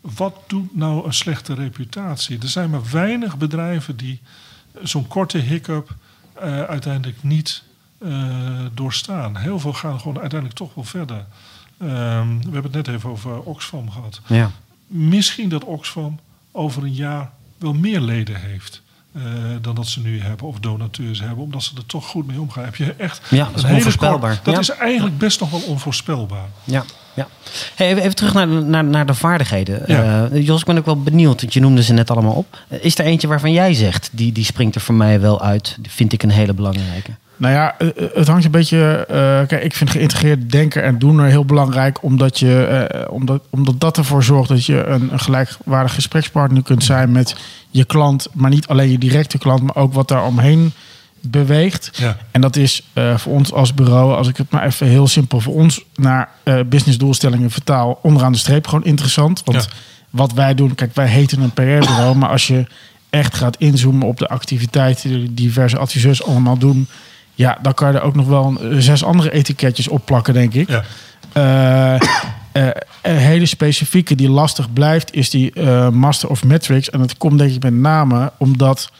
Wat 0.00 0.34
doet 0.46 0.76
nou 0.76 1.06
een 1.06 1.14
slechte 1.14 1.54
reputatie? 1.54 2.38
Er 2.42 2.48
zijn 2.48 2.70
maar 2.70 2.90
weinig 2.90 3.36
bedrijven 3.36 3.96
die 3.96 4.20
zo'n 4.82 5.06
korte 5.06 5.38
hiccup 5.38 5.94
uiteindelijk 6.68 7.22
niet 7.22 7.62
doorstaan. 8.74 9.36
Heel 9.36 9.60
veel 9.60 9.72
gaan 9.72 10.00
gewoon 10.00 10.20
uiteindelijk 10.20 10.58
toch 10.58 10.74
wel 10.74 10.84
verder. 10.84 11.24
Ehm, 11.80 12.28
we 12.38 12.42
hebben 12.52 12.62
het 12.72 12.86
net 12.86 12.88
even 12.88 13.10
over 13.10 13.40
Oxfam 13.40 13.90
gehad 13.90 14.20
ja. 14.26 14.50
misschien 14.86 15.48
dat 15.48 15.64
Oxfam 15.64 16.18
over 16.52 16.82
een 16.82 16.94
jaar 16.94 17.30
wel 17.58 17.72
meer 17.72 18.00
leden 18.00 18.36
heeft. 18.40 18.82
eh, 19.12 19.22
dan 19.60 19.74
dat 19.74 19.86
ze 19.86 20.00
nu 20.00 20.20
hebben, 20.20 20.46
of 20.46 20.58
donateurs 20.60 21.20
hebben, 21.20 21.44
omdat 21.44 21.62
ze 21.62 21.72
er 21.76 21.86
toch 21.86 22.06
goed 22.06 22.26
mee 22.26 22.40
omgaan. 22.40 22.64
Heb 22.64 22.76
je 22.76 22.92
echt 22.92 23.20
Ja, 23.30 23.44
dat 23.44 23.54
is 23.56 23.60
een 23.62 23.66
hele 23.68 23.76
onvoorspelbaar. 23.76 24.32
kort- 24.32 24.44
dat 24.44 24.54
Ja. 24.54 24.60
is 24.60 24.68
eigenlijk 24.70 25.18
best 25.18 25.40
nog 25.40 25.50
wel 25.50 25.60
onvoorspelbaar. 25.60 26.48
Ja, 26.64 26.84
ja. 27.14 27.28
Hey, 27.74 27.94
even, 27.96 28.14
terug 28.14 28.34
naar, 28.34 28.46
naar, 28.48 28.84
naar 28.84 29.06
de 29.06 29.14
vaardigheden. 29.14 29.82
Ja. 29.86 30.28
Eh, 30.28 30.46
Jos, 30.46 30.60
ik 30.60 30.66
ben 30.66 30.78
ook 30.78 30.84
wel 30.84 31.02
benieuwd, 31.02 31.40
want 31.40 31.52
je 31.54 31.60
noemde 31.60 31.82
ze 31.82 31.92
net 31.92 32.10
allemaal 32.10 32.34
op. 32.34 32.58
Is 32.68 32.98
er 32.98 33.04
eentje 33.04 33.28
waarvan 33.28 33.52
jij 33.52 33.74
zegt, 33.74 34.08
die, 34.12 34.32
die 34.32 34.44
springt 34.44 34.74
er 34.74 34.80
voor 34.80 34.94
mij 34.94 35.20
wel 35.20 35.40
uit? 35.42 35.76
Die 35.80 35.90
vind 35.92 36.12
ik 36.12 36.22
een 36.22 36.30
hele 36.30 36.52
belangrijke. 36.54 37.10
Nou 37.40 37.54
ja, 37.54 37.78
eh, 37.78 37.88
eh, 37.88 37.94
het 38.14 38.26
hangt 38.26 38.44
een 38.44 38.50
beetje. 38.50 39.04
eh, 39.08 39.46
kijk, 39.46 39.62
ik 39.62 39.74
vind 39.74 39.90
geïntegreerd 39.90 40.50
denken 40.50 40.82
en 40.82 40.98
doen 40.98 41.18
er 41.18 41.26
heel 41.26 41.44
belangrijk, 41.44 42.02
omdat, 42.02 42.38
je, 42.38 43.06
omdat, 43.10 43.42
omdat 43.50 43.80
dat 43.80 43.96
ervoor 43.96 44.22
zorgt 44.24 44.48
dat 44.48 44.66
je 44.66 44.84
een, 44.84 45.12
een 45.12 45.20
gelijkwaardig 45.20 45.94
gesprekspartner 45.94 46.62
kunt 46.62 46.84
zijn 46.84 47.12
met 47.12 47.36
je 47.70 47.84
klant, 47.84 48.28
maar 48.32 48.50
niet 48.50 48.66
alleen 48.66 48.90
je 48.90 48.98
directe 48.98 49.38
klant, 49.38 49.62
maar 49.62 49.76
ook 49.76 49.92
wat 49.92 50.08
daar 50.08 50.24
omheen 50.24 50.72
beweegt. 51.20 51.90
Ja. 51.92 52.16
En 52.30 52.40
dat 52.40 52.56
is 52.56 52.82
voor 53.16 53.32
ons 53.32 53.52
als 53.52 53.74
bureau, 53.74 54.14
als 54.14 54.28
ik 54.28 54.36
het 54.36 54.50
maar 54.50 54.66
even 54.66 54.86
heel 54.86 55.06
simpel 55.06 55.40
voor 55.40 55.54
ons 55.54 55.84
naar 55.94 56.28
businessdoelstellingen 56.66 57.50
vertaal, 57.50 57.98
onderaan 58.02 58.32
de 58.32 58.38
streep 58.38 58.66
gewoon 58.66 58.84
interessant. 58.84 59.42
Want 59.44 59.62
Ja. 59.64 59.70
wat 60.10 60.32
wij 60.32 60.54
doen, 60.54 60.74
kijk, 60.74 60.94
wij 60.94 61.06
heten 61.08 61.40
een 61.40 61.52
PR-bureau, 61.52 62.16
maar 62.16 62.28
als 62.28 62.46
je 62.46 62.66
echt 63.10 63.34
gaat 63.34 63.56
inzoomen 63.56 64.06
op 64.08 64.18
de 64.18 64.28
activiteiten 64.28 65.10
die 65.10 65.34
diverse 65.34 65.78
adviseurs 65.78 66.24
allemaal 66.24 66.58
doen, 66.58 66.88
ja, 67.40 67.58
dan 67.62 67.74
kan 67.74 67.92
je 67.92 67.98
er 67.98 68.04
ook 68.04 68.14
nog 68.14 68.26
wel 68.26 68.44
een, 68.46 68.72
eh, 68.72 68.78
zes 68.78 69.04
andere 69.04 69.30
etiketjes 69.32 69.88
opplakken, 69.88 70.34
denk 70.34 70.54
ik. 70.54 70.68
Ja. 70.68 70.82
Eh, 71.32 71.94
eh, 72.52 72.70
een 73.02 73.16
hele 73.16 73.46
specifieke 73.46 74.14
die 74.14 74.30
lastig 74.30 74.72
blijft, 74.72 75.14
is 75.14 75.30
die 75.30 75.52
eh, 75.52 75.88
Master 75.88 76.28
of 76.28 76.44
Metrics. 76.44 76.90
En 76.90 76.98
dat 76.98 77.16
komt 77.18 77.38
denk 77.38 77.52
ik 77.52 77.62
met 77.62 77.74
name 77.74 78.32
omdat 78.38 78.90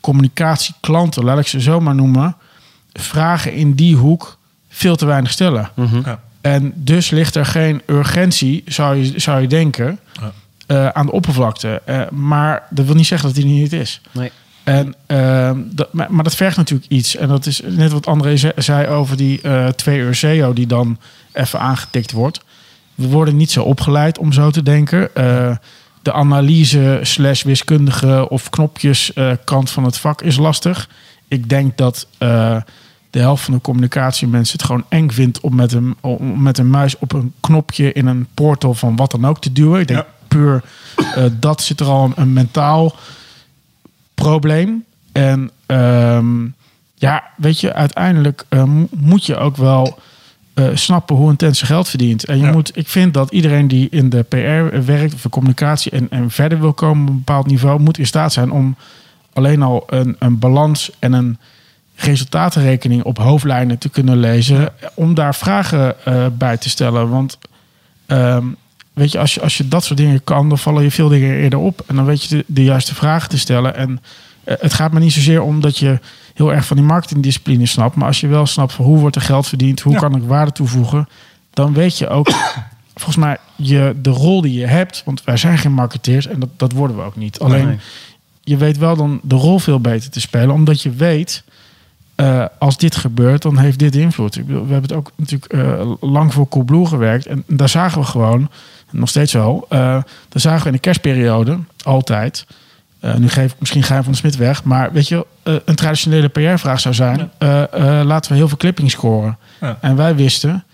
communicatieklanten, 0.00 1.24
laat 1.24 1.38
ik 1.38 1.46
ze 1.46 1.60
zo 1.60 1.80
maar 1.80 1.94
noemen, 1.94 2.36
vragen 2.92 3.52
in 3.52 3.72
die 3.74 3.96
hoek 3.96 4.38
veel 4.68 4.96
te 4.96 5.06
weinig 5.06 5.30
stellen. 5.30 5.70
Ja. 6.04 6.20
En 6.40 6.72
dus 6.74 7.10
ligt 7.10 7.34
er 7.34 7.46
geen 7.46 7.82
urgentie, 7.86 8.62
zou 8.66 8.96
je, 8.96 9.20
zou 9.20 9.40
je 9.40 9.46
denken, 9.48 9.98
Ja. 10.20 10.32
eh, 10.66 10.88
aan 10.88 11.06
de 11.06 11.12
oppervlakte. 11.12 11.82
Eh, 11.84 12.00
maar 12.10 12.62
dat 12.70 12.86
wil 12.86 12.94
niet 12.94 13.06
zeggen 13.06 13.26
dat 13.28 13.36
die 13.36 13.44
er 13.46 13.50
niet 13.60 13.72
is. 13.72 14.00
Nee. 14.12 14.30
En, 14.66 14.94
ehm, 15.06 15.60
dat, 15.70 15.92
maar, 15.92 16.06
maar 16.12 16.24
dat 16.24 16.34
vergt 16.34 16.56
natuurlijk 16.56 16.90
iets. 16.90 17.16
En 17.16 17.28
dat 17.28 17.46
is 17.46 17.60
net 17.66 17.92
wat 17.92 18.06
André 18.06 18.36
ze- 18.36 18.52
zei 18.56 18.86
over 18.88 19.16
die 19.16 19.40
eh 19.40 19.68
twee 19.68 19.98
uur 19.98 20.14
SEO 20.14 20.52
die 20.52 20.66
dan 20.66 20.98
even 21.32 21.60
aangetikt 21.60 22.12
wordt. 22.12 22.40
We 22.94 23.08
worden 23.08 23.36
niet 23.36 23.50
zo 23.50 23.62
opgeleid 23.62 24.18
om 24.18 24.32
zo 24.32 24.50
te 24.50 24.62
denken. 24.62 25.14
Eh, 25.14 25.56
de 26.02 26.12
analyse 26.12 26.98
slash 27.02 27.42
wiskundige 27.42 28.28
of 28.28 28.50
knopjes 28.50 29.12
eh, 29.12 29.30
kant 29.44 29.70
van 29.70 29.84
het 29.84 29.98
vak 29.98 30.22
is 30.22 30.36
lastig. 30.36 30.88
Ik 31.28 31.48
denk 31.48 31.76
dat 31.76 32.06
de 33.10 33.18
helft 33.22 33.44
van 33.44 33.54
de 33.54 33.60
communicatiemensen 33.60 34.56
het 34.56 34.66
gewoon 34.66 34.84
eng 34.88 35.10
vindt 35.10 35.40
om 35.40 35.54
met, 35.54 35.72
een, 35.72 35.96
om 36.00 36.42
met 36.42 36.58
een 36.58 36.70
muis 36.70 36.98
op 36.98 37.12
een 37.12 37.32
knopje 37.40 37.92
in 37.92 38.06
een 38.06 38.26
portal 38.34 38.74
van 38.74 38.96
wat 38.96 39.10
dan 39.10 39.24
ook 39.26 39.40
te 39.40 39.52
duwen. 39.52 39.80
Ik 39.80 39.88
denk 39.88 40.00
Ja. 40.00 40.06
puur 40.28 40.62
dat 41.40 41.62
zit 41.62 41.80
er 41.80 41.86
al 41.86 42.04
een, 42.04 42.12
een 42.16 42.32
mentaal 42.32 42.94
probleem. 44.16 44.84
En 45.12 45.50
ehm, 45.66 46.44
ja, 46.94 47.22
weet 47.36 47.60
je, 47.60 47.72
uiteindelijk 47.72 48.44
eh, 48.48 48.64
mo- 48.64 48.88
moet 48.90 49.26
je 49.26 49.36
ook 49.36 49.56
wel 49.56 49.98
eh, 50.54 50.68
snappen 50.74 51.16
hoe 51.16 51.30
een 51.30 51.36
tent 51.36 51.56
zijn 51.56 51.70
geld 51.70 51.88
verdient. 51.88 52.24
En 52.24 52.38
je 52.38 52.44
Ja. 52.44 52.52
moet, 52.52 52.76
ik 52.76 52.88
vind 52.88 53.14
dat 53.14 53.30
iedereen 53.32 53.68
die 53.68 53.88
in 53.90 54.08
de 54.10 54.22
PR 54.22 54.76
werkt, 54.84 55.14
of 55.14 55.22
de 55.22 55.28
communicatie 55.28 55.92
en, 55.92 56.06
en 56.10 56.30
verder 56.30 56.60
wil 56.60 56.72
komen 56.72 57.02
op 57.02 57.08
een 57.10 57.16
bepaald 57.18 57.46
niveau, 57.46 57.80
moet 57.80 57.98
in 57.98 58.06
staat 58.06 58.32
zijn 58.32 58.50
om 58.50 58.76
alleen 59.32 59.62
al 59.62 59.84
een, 59.86 60.16
een 60.18 60.38
balans 60.38 60.90
en 60.98 61.12
een 61.12 61.38
resultatenrekening 61.94 63.02
op 63.02 63.18
hoofdlijnen 63.18 63.78
te 63.78 63.88
kunnen 63.88 64.18
lezen. 64.18 64.68
Om 64.94 65.14
daar 65.14 65.34
vragen 65.34 66.04
eh, 66.04 66.26
bij 66.32 66.56
te 66.56 66.68
stellen. 66.68 67.08
Want 67.10 67.38
ehm, 68.06 68.44
weet 68.96 69.12
je 69.12 69.18
als, 69.18 69.34
je, 69.34 69.40
als 69.40 69.56
je 69.56 69.68
dat 69.68 69.84
soort 69.84 69.98
dingen 69.98 70.24
kan, 70.24 70.48
dan 70.48 70.58
vallen 70.58 70.82
je 70.82 70.90
veel 70.90 71.08
dingen 71.08 71.36
eerder 71.36 71.58
op. 71.58 71.82
En 71.86 71.96
dan 71.96 72.04
weet 72.04 72.22
je 72.22 72.36
de, 72.36 72.44
de 72.46 72.64
juiste 72.64 72.94
vragen 72.94 73.28
te 73.28 73.38
stellen. 73.38 73.76
En 73.76 74.00
eh, 74.44 74.54
het 74.60 74.72
gaat 74.74 74.92
me 74.92 75.00
niet 75.00 75.12
zozeer 75.12 75.42
om 75.42 75.60
dat 75.60 75.78
je 75.78 75.98
heel 76.34 76.52
erg 76.52 76.66
van 76.66 76.76
die 76.76 76.86
marketingdiscipline 76.86 77.66
snapt. 77.66 77.96
Maar 77.96 78.06
als 78.06 78.20
je 78.20 78.26
wel 78.26 78.46
snapt 78.46 78.72
van 78.72 78.84
hoe 78.84 78.98
wordt 78.98 79.16
er 79.16 79.22
geld 79.22 79.46
verdiend, 79.46 79.80
hoe 79.80 79.92
Ja. 79.92 79.98
kan 79.98 80.16
ik 80.16 80.22
waarde 80.22 80.52
toevoegen, 80.52 81.08
dan 81.50 81.72
weet 81.72 81.98
je 81.98 82.08
ook 82.08 82.28
volgens 82.94 83.16
mij 83.16 83.36
je, 83.56 83.94
de 84.02 84.10
rol 84.10 84.40
die 84.40 84.58
je 84.58 84.66
hebt. 84.66 85.02
Want 85.04 85.24
wij 85.24 85.36
zijn 85.36 85.58
geen 85.58 85.72
marketeers 85.72 86.26
en 86.26 86.40
dat, 86.40 86.48
dat 86.56 86.72
worden 86.72 86.96
we 86.96 87.02
ook 87.02 87.16
niet. 87.16 87.38
Alleen 87.38 87.66
Nee. 87.66 87.78
je 88.42 88.56
weet 88.56 88.78
wel 88.78 88.96
dan 88.96 89.20
de 89.22 89.34
rol 89.34 89.58
veel 89.58 89.80
beter 89.80 90.10
te 90.10 90.20
spelen, 90.20 90.50
omdat 90.50 90.82
je 90.82 90.90
weet. 90.90 91.42
Eh, 92.16 92.44
als 92.58 92.76
dit 92.76 92.96
gebeurt, 92.96 93.42
dan 93.42 93.58
heeft 93.58 93.78
dit 93.78 93.94
invloed. 93.94 94.36
Ik 94.36 94.46
bedoel, 94.46 94.66
we 94.66 94.72
hebben 94.72 94.90
het 94.90 94.98
ook 94.98 95.12
natuurlijk 95.16 95.52
eh, 95.52 95.92
lang 96.00 96.32
voor 96.32 96.48
Coolblue 96.48 96.86
gewerkt. 96.86 97.26
En 97.26 97.44
daar 97.46 97.68
zagen 97.68 98.00
we 98.00 98.06
gewoon, 98.06 98.50
nog 98.90 99.08
steeds 99.08 99.32
wel, 99.32 99.66
eh 99.68 99.78
daar 100.28 100.40
zagen 100.40 100.60
we 100.60 100.66
in 100.66 100.72
de 100.72 100.78
kerstperiode 100.78 101.58
altijd. 101.82 102.46
nu 103.16 103.28
geef 103.28 103.52
ik 103.52 103.60
misschien 103.60 103.82
Gein 103.82 104.02
van 104.02 104.12
de 104.12 104.18
Smit 104.18 104.36
weg. 104.36 104.64
Maar 104.64 104.92
weet 104.92 105.08
je, 105.08 105.26
een 105.42 105.74
traditionele 105.74 106.28
PR-vraag 106.28 106.80
zou 106.80 106.94
zijn: 106.94 107.30
laten 108.06 108.30
we 108.30 108.36
heel 108.36 108.48
veel 108.48 108.56
clipping 108.56 108.90
scoren. 108.90 109.38
Ja. 109.60 109.78
En 109.80 109.96
wij 109.96 110.14
wisten 110.14 110.64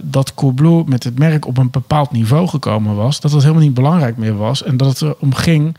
dat 0.00 0.34
Coolblue 0.34 0.84
met 0.86 1.04
het 1.04 1.18
merk 1.18 1.46
op 1.46 1.58
een 1.58 1.70
bepaald 1.70 2.10
niveau 2.12 2.48
gekomen 2.48 2.94
was. 2.94 3.20
Dat 3.20 3.32
het 3.32 3.42
helemaal 3.42 3.62
niet 3.62 3.74
belangrijk 3.74 4.16
meer 4.16 4.36
was. 4.36 4.62
En 4.62 4.76
dat 4.76 4.88
het 4.88 5.02
erom 5.02 5.34
ging 5.34 5.76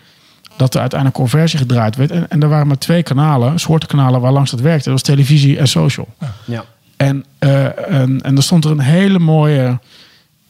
dat 0.57 0.73
er 0.73 0.79
uiteindelijk 0.79 1.19
conversie 1.19 1.59
gedraaid 1.59 1.95
werd. 1.95 2.11
En, 2.11 2.29
en 2.29 2.41
er 2.41 2.49
waren 2.49 2.67
maar 2.67 2.77
twee 2.77 3.03
kanalen, 3.03 3.59
soorten 3.59 3.87
kanalen 3.89 4.21
waar 4.21 4.31
langs 4.31 4.51
dat 4.51 4.59
werkte. 4.59 4.83
Dat 4.83 4.93
was 4.93 5.15
televisie 5.15 5.57
en 5.57 5.67
social. 5.67 6.07
Ja. 6.45 6.65
En, 6.97 7.25
eh, 7.39 7.91
en, 7.91 8.21
en 8.21 8.35
er 8.35 8.43
stond 8.43 8.65
er 8.65 8.71
een 8.71 8.79
hele 8.79 9.19
mooie 9.19 9.79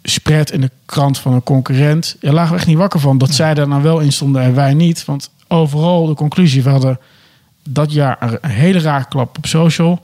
spread 0.04 0.52
in 0.52 0.62
de 0.62 0.72
krant 0.86 1.20
van 1.20 1.34
een 1.34 1.44
concurrent. 1.44 2.16
Ja, 2.20 2.32
lagen 2.32 2.52
we 2.52 2.58
echt 2.58 2.68
niet 2.68 2.78
wakker 2.78 3.00
van 3.00 3.18
dat 3.18 3.34
zij 3.34 3.54
daar 3.54 3.68
nou 3.68 3.84
wel 3.84 4.00
in 4.00 4.12
stonden 4.12 4.42
en 4.42 4.56
wij 4.56 4.74
niet. 4.74 5.06
Want 5.06 5.30
overal 5.48 6.06
de 6.06 6.14
conclusie, 6.14 6.64
we 6.64 6.70
hadden 6.70 7.00
dat 7.70 7.92
jaar 7.92 8.18
een 8.42 8.50
hele 8.50 8.80
rare 8.80 9.06
klap 9.10 9.38
op 9.38 9.46
social. 9.46 10.02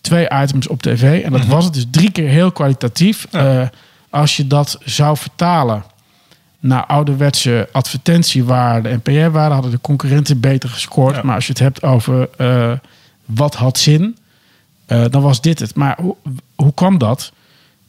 Twee 0.00 0.28
items 0.42 0.68
op 0.68 0.82
tv. 0.82 1.22
En 1.22 1.32
dat 1.32 1.46
was 1.46 1.64
het 1.64 1.74
dus 1.74 1.86
drie 1.90 2.10
keer 2.10 2.28
heel 2.28 2.52
kwalitatief. 2.52 3.26
Ja. 3.30 3.60
Eh, 3.60 3.68
als 4.10 4.36
je 4.36 4.46
dat 4.46 4.78
zou 4.84 5.16
vertalen 5.16 5.84
naar 6.64 6.86
ouderwetse 6.86 7.68
advertentiewaarde 7.72 8.88
en 8.88 9.00
PR-waarde... 9.00 9.54
hadden 9.54 9.70
de 9.70 9.80
concurrenten 9.80 10.40
beter 10.40 10.68
gescoord. 10.68 11.14
Ja. 11.16 11.22
Maar 11.22 11.34
als 11.34 11.46
je 11.46 11.52
het 11.52 11.60
hebt 11.60 11.82
over 11.82 12.28
eh, 12.36 12.72
wat 13.24 13.54
had 13.54 13.78
zin... 13.78 14.16
eh, 14.86 15.04
dan 15.10 15.22
was 15.22 15.40
dit 15.40 15.58
het. 15.58 15.74
Maar 15.74 15.98
hoe, 16.00 16.16
hoe 16.54 16.74
kwam 16.74 16.98
dat? 16.98 17.32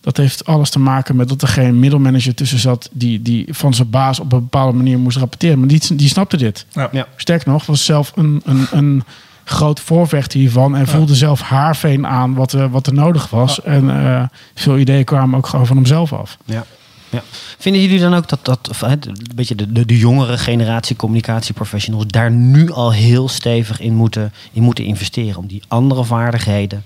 Dat 0.02 0.18
heeft 0.18 0.46
alles 0.46 0.70
te 0.70 0.80
maken 0.80 1.16
met 1.16 1.30
dat 1.30 1.42
er 1.42 1.48
geen 1.48 1.80
middelmanager 1.80 2.36
tussen 2.36 2.60
zat... 2.60 2.90
die, 2.92 3.22
die 3.22 3.48
van 3.50 3.74
zijn 3.74 3.90
baas 3.90 4.20
op 4.20 4.32
een 4.32 4.40
bepaalde 4.40 4.78
manier 4.78 5.00
moest 5.00 5.18
rapporteren. 5.18 5.60
Maar 5.60 5.68
die, 5.68 5.96
die 5.96 6.10
snapte 6.10 6.38
dit. 6.38 6.66
Ja. 6.72 6.90
Ja. 6.92 7.08
Sterker 7.16 7.52
nog, 7.52 7.66
was 7.66 7.86
zelf 7.86 8.12
een, 8.16 8.42
een, 8.46 8.68
een 8.72 9.04
groot 9.44 9.80
voorvechter 9.80 10.40
hiervan. 10.40 10.76
En 10.76 10.88
voelde 10.88 11.16
zelf 11.16 11.42
haarveen 11.42 12.08
aan 12.08 12.34
wat, 12.34 12.52
er 12.52 12.70
wat 12.70 12.88
er 12.88 12.94
nodig 12.94 13.30
was. 13.30 13.62
En 13.62 13.90
eh, 13.90 14.24
veel 14.56 14.78
ideeën 14.78 15.04
kwamen 15.04 15.38
ook 15.38 15.48
gewoon 15.48 15.68
van 15.68 15.76
hemzelf 15.76 16.14
af. 16.14 16.38
Ja. 16.46 16.66
Ja. 17.16 17.24
Vinden 17.58 17.82
jullie 17.82 18.00
dan 18.00 18.14
ook 18.14 18.28
dat, 18.28 18.46
dat 18.46 18.70
of, 18.70 18.82
een 18.82 19.00
beetje 19.36 19.56
de, 19.56 19.72
de, 19.72 19.86
de 19.86 19.98
jongere 19.98 20.38
generatie 20.38 20.96
communicatieprofessionals 20.96 22.06
daar 22.08 22.32
nu 22.32 22.72
al 22.72 22.92
heel 22.92 23.30
stevig 23.30 23.80
in 23.80 23.94
moeten, 23.94 24.34
in 24.52 24.64
moeten 24.64 24.84
investeren 24.86 25.38
om 25.38 25.48
die 25.48 25.64
andere 25.68 26.04
vaardigheden, 26.04 26.84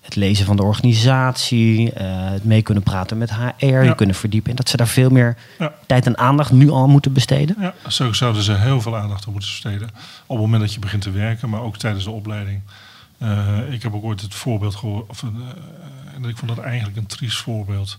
het 0.00 0.16
lezen 0.16 0.46
van 0.46 0.56
de 0.56 0.62
organisatie, 0.62 1.92
eh, 1.92 2.06
het 2.08 2.44
mee 2.44 2.62
kunnen 2.62 2.82
praten 2.82 3.18
met 3.18 3.30
HR, 3.34 3.66
je 3.66 3.94
kunnen 3.94 4.16
verdiepen, 4.16 4.50
en 4.50 4.56
dat 4.56 4.68
ze 4.68 4.76
daar 4.76 4.88
veel 4.88 5.10
meer 5.10 5.36
Ja. 5.58 5.72
tijd 5.86 6.06
en 6.06 6.18
aandacht 6.18 6.52
nu 6.52 6.70
al 6.70 6.88
moeten 6.88 7.12
besteden? 7.12 7.56
Ja, 7.60 7.74
zo 7.88 8.12
zouden 8.12 8.42
ze 8.42 8.52
heel 8.54 8.80
veel 8.80 8.96
aandacht 8.96 9.26
aan 9.26 9.32
moeten 9.32 9.50
besteden. 9.50 9.88
Op 10.26 10.36
het 10.36 10.44
moment 10.44 10.62
dat 10.62 10.72
je 10.74 10.80
begint 10.80 11.02
te 11.02 11.10
werken, 11.10 11.48
maar 11.50 11.60
ook 11.62 11.76
tijdens 11.76 12.04
de 12.04 12.10
opleiding. 12.10 12.60
Eh, 13.18 13.58
ik 13.70 13.82
heb 13.82 13.94
ook 13.94 14.04
ooit 14.04 14.20
het 14.20 14.34
voorbeeld 14.34 14.74
gehoord, 14.74 15.08
of, 15.08 15.22
een, 15.22 15.36
eh, 15.36 16.14
en 16.14 16.28
ik 16.28 16.36
vond 16.36 16.56
dat 16.56 16.64
eigenlijk 16.64 16.96
een 16.96 17.06
triest 17.06 17.38
voorbeeld. 17.38 17.98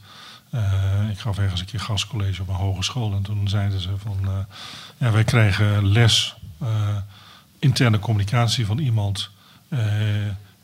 Eh, 0.54 1.10
ik 1.12 1.20
gaf 1.20 1.38
ergens 1.38 1.60
een 1.60 1.66
keer 1.66 1.80
gastcollege 1.80 2.42
op 2.42 2.48
een 2.48 2.56
hogeschool 2.56 3.14
en 3.14 3.22
toen 3.22 3.48
zeiden 3.48 3.82
ze 3.82 3.90
van, 4.04 4.18
eh, 4.24 4.32
ja, 4.98 5.12
wij 5.12 5.24
krijgen 5.24 5.88
les 5.92 6.36
eh, 6.62 6.68
interne 7.60 8.00
communicatie 8.00 8.66
van 8.66 8.78
iemand 8.78 9.30
eh, 9.70 9.80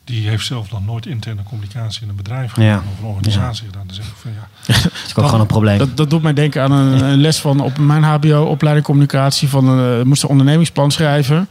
die 0.04 0.28
heeft 0.30 0.46
zelf 0.46 0.72
nog 0.72 0.86
nooit 0.86 1.06
interne 1.06 1.44
communicatie 1.44 2.02
in 2.04 2.10
een 2.10 2.16
bedrijf 2.16 2.52
gedaan 2.52 2.68
Ja. 2.68 2.78
of 2.78 3.00
een 3.00 3.06
organisatie 3.06 3.66
gedaan. 3.66 3.88
Dan 3.88 3.96
zeg 3.96 4.06
ik 4.06 4.14
van 4.18 4.32
ja, 4.32 4.48
Dat 4.84 4.92
is 5.06 5.16
ook 5.16 5.26
gewoon 5.26 5.40
een 5.40 5.46
probleem. 5.48 5.78
Dat, 5.78 5.98
dat 5.98 6.10
doet 6.10 6.22
mij 6.22 6.34
denken 6.34 6.62
aan 6.62 6.72
een, 6.72 7.04
een 7.04 7.22
les 7.22 7.40
van 7.40 7.60
op 7.60 7.78
mijn 7.78 8.04
HBO-opleiding 8.04 8.86
communicatie. 8.86 9.48
Van 9.50 9.80
eh, 9.80 10.02
moest 10.02 10.24
een 10.24 10.30
ondernemingsplan 10.30 10.92
schrijven. 10.92 11.48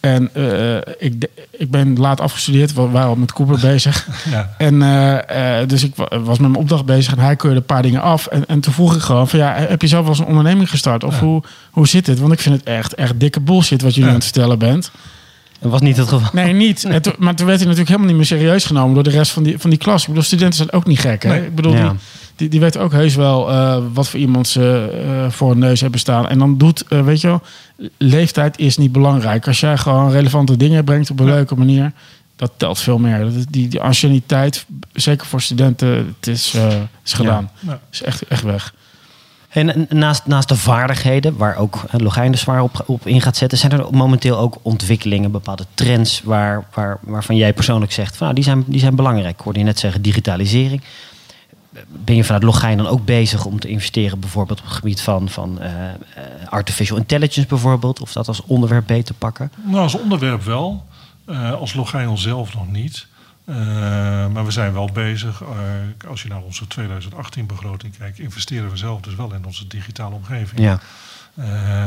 En 0.00 0.30
eh, 0.34 0.76
ik, 0.98 1.20
de- 1.20 1.30
ik 1.50 1.70
ben 1.70 1.98
laat 1.98 2.20
afgestudeerd, 2.20 2.72
we 2.72 2.88
waren 2.88 3.08
al 3.08 3.16
met 3.16 3.32
Cooper 3.32 3.58
bezig. 3.70 4.06
ja, 4.30 4.54
En 4.58 4.82
eh, 4.82 5.60
eh, 5.60 5.68
dus 5.68 5.82
ik 5.84 5.96
wa- 5.96 6.08
was 6.20 6.38
met 6.38 6.50
mijn 6.50 6.62
opdracht 6.62 6.84
bezig 6.84 7.12
en 7.12 7.18
hij 7.22 7.36
keurde 7.36 7.56
een 7.56 7.64
paar 7.64 7.82
dingen 7.82 8.02
af. 8.02 8.26
En, 8.26 8.44
en 8.46 8.60
toen 8.60 8.72
vroeg 8.72 8.94
ik 8.94 9.00
gewoon 9.00 9.28
van 9.28 9.38
ja, 9.38 9.54
heb 9.54 9.82
je 9.82 9.88
zelf 9.88 10.00
wel 10.02 10.10
eens 10.10 10.20
een 10.20 10.26
onderneming 10.26 10.70
gestart? 10.70 11.04
Of 11.04 11.14
Ja. 11.14 11.20
hoe, 11.24 11.42
hoe 11.70 11.88
zit 11.88 12.06
het? 12.06 12.18
Want 12.18 12.32
ik 12.32 12.40
vind 12.40 12.54
het 12.54 12.64
echt, 12.64 12.94
echt 12.94 13.20
dikke 13.20 13.40
bullshit 13.40 13.82
wat 13.82 13.90
jullie 13.90 14.02
Ja. 14.02 14.08
aan 14.08 14.14
het 14.20 14.24
vertellen 14.24 14.58
bent. 14.58 14.90
Dat 15.60 15.70
was 15.70 15.80
niet 15.80 15.96
het 15.96 16.08
geval. 16.08 16.30
Nee, 16.32 16.52
niet. 16.52 16.84
En 16.94 17.02
toen- 17.02 17.14
maar 17.18 17.34
toen 17.34 17.46
werd 17.46 17.58
hij 17.58 17.68
natuurlijk 17.68 17.88
helemaal 17.96 18.06
niet 18.08 18.16
meer 18.16 18.38
serieus 18.38 18.64
genomen 18.64 18.94
door 18.94 19.02
de 19.04 19.10
rest 19.10 19.30
van 19.32 19.42
die, 19.42 19.58
van 19.58 19.70
die 19.70 19.78
klas. 19.78 20.00
Ik 20.02 20.08
bedoel, 20.08 20.22
studenten 20.22 20.56
zijn 20.56 20.72
ook 20.72 20.86
niet 20.86 20.98
gek. 21.00 21.22
Hè? 21.22 21.28
Nee. 21.28 21.42
Ik 21.46 21.54
bedoel, 21.54 21.74
Ja. 21.76 21.88
die, 21.88 21.98
die, 22.40 22.48
die 22.48 22.60
weten 22.60 22.80
ook 22.80 22.92
heus 22.92 23.14
wel 23.14 23.50
eh, 23.50 23.82
wat 23.92 24.08
voor 24.08 24.20
iemand 24.20 24.48
ze 24.48 24.90
eh, 25.04 25.30
voor 25.30 25.50
hun 25.50 25.58
neus 25.58 25.80
hebben 25.80 26.00
staan. 26.00 26.28
En 26.28 26.38
dan 26.38 26.58
doet, 26.58 26.84
eh, 26.88 27.04
weet 27.04 27.20
je 27.20 27.26
wel, 27.26 27.42
leeftijd 27.96 28.58
is 28.58 28.76
niet 28.76 28.92
belangrijk. 28.92 29.46
Als 29.46 29.60
jij 29.60 29.76
gewoon 29.76 30.10
relevante 30.10 30.56
dingen 30.56 30.84
brengt 30.84 31.10
op 31.10 31.20
een 31.20 31.26
Ja. 31.26 31.32
leuke 31.32 31.54
manier, 31.54 31.92
dat 32.36 32.52
telt 32.56 32.78
veel 32.78 32.98
meer. 32.98 33.18
Dat, 33.18 33.46
die, 33.50 33.68
die 33.68 33.80
anciëniteit, 33.80 34.66
zeker 34.92 35.26
voor 35.26 35.40
studenten, 35.40 35.88
het 35.88 36.26
is, 36.26 36.54
is 37.04 37.12
gedaan. 37.12 37.50
Ja. 37.60 37.80
is 37.90 38.02
echt, 38.02 38.22
echt 38.26 38.42
weg. 38.42 38.74
En 39.48 39.86
naast, 39.88 40.26
naast 40.26 40.48
de 40.48 40.56
vaardigheden, 40.56 41.36
waar 41.36 41.56
ook 41.56 41.82
Logijn 41.90 42.30
dus 42.30 42.40
zwaar 42.40 42.62
op, 42.62 42.84
op 42.86 43.06
in 43.06 43.20
gaat 43.20 43.36
zetten, 43.36 43.58
zijn 43.58 43.72
er 43.72 43.86
momenteel 43.90 44.38
ook 44.38 44.56
ontwikkelingen, 44.62 45.30
bepaalde 45.30 45.66
trends 45.74 46.22
waar, 46.24 46.64
waar, 46.74 46.98
waarvan 47.00 47.36
jij 47.36 47.52
persoonlijk 47.52 47.92
zegt, 47.92 48.16
van, 48.16 48.22
nou, 48.22 48.34
die, 48.34 48.44
zijn, 48.44 48.64
die 48.66 48.80
zijn 48.80 48.94
belangrijk. 48.94 49.38
Ik 49.38 49.44
hoorde 49.44 49.58
je 49.58 49.64
net 49.64 49.78
zeggen, 49.78 50.02
digitalisering. 50.02 50.82
Ben 51.88 52.16
je 52.16 52.24
vanuit 52.24 52.42
Logijn 52.42 52.76
dan 52.76 52.86
ook 52.86 53.04
bezig 53.04 53.44
om 53.44 53.60
te 53.60 53.68
investeren 53.68 54.20
bijvoorbeeld 54.20 54.58
op 54.58 54.64
het 54.64 54.74
gebied 54.74 55.00
van, 55.00 55.28
van 55.28 55.60
eh, 55.60 55.88
eh, 55.90 55.94
artificial 56.48 56.98
intelligence 56.98 57.48
bijvoorbeeld, 57.48 58.00
of 58.00 58.12
dat 58.12 58.28
als 58.28 58.42
onderwerp 58.42 58.86
beter 58.86 59.14
pakken? 59.14 59.52
Nou, 59.62 59.82
als 59.82 59.94
onderwerp 59.94 60.42
wel. 60.42 60.86
Eh, 61.24 61.52
als 61.52 61.74
Logijn 61.74 62.18
zelf 62.18 62.54
nog 62.54 62.70
niet. 62.70 63.08
Maar 64.32 64.44
we 64.44 64.50
zijn 64.50 64.72
wel 64.72 64.90
bezig. 64.92 65.42
als 66.08 66.22
je 66.22 66.28
naar 66.28 66.42
onze 66.42 66.64
2018-begroting 66.64 67.98
kijkt, 67.98 68.18
investeren 68.18 68.70
we 68.70 68.76
zelf 68.76 69.00
dus 69.00 69.14
wel 69.14 69.34
in 69.34 69.44
onze 69.44 69.66
digitale 69.66 70.14
omgeving. 70.14 70.60
Ja, 70.60 70.80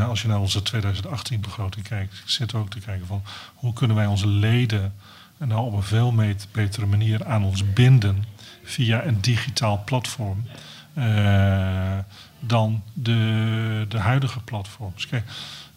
als 0.04 0.22
je 0.22 0.28
naar 0.28 0.40
onze 0.40 0.62
2018-begroting 0.62 1.88
kijkt, 1.88 2.22
zitten 2.26 2.58
we 2.58 2.64
ook 2.64 2.70
te 2.70 2.80
kijken 2.80 3.08
van 3.08 3.22
hoe 3.54 3.74
kunnen 3.74 3.96
wij 3.96 4.06
onze 4.06 4.28
leden 4.28 4.94
en 5.38 5.48
nou 5.48 5.66
op 5.66 5.74
een 5.74 5.84
veel 5.84 6.14
betere 6.52 6.86
manier 6.86 7.26
aan 7.26 7.44
ons 7.44 7.74
binden 7.74 8.24
via 8.64 9.04
een 9.06 9.22
digitaal 9.22 9.84
platform 9.86 10.46
eh, 10.94 11.98
dan 12.40 12.84
de, 12.94 13.86
de 13.90 13.98
huidige 13.98 14.40
platforms. 14.40 15.08
Kijk, 15.08 15.26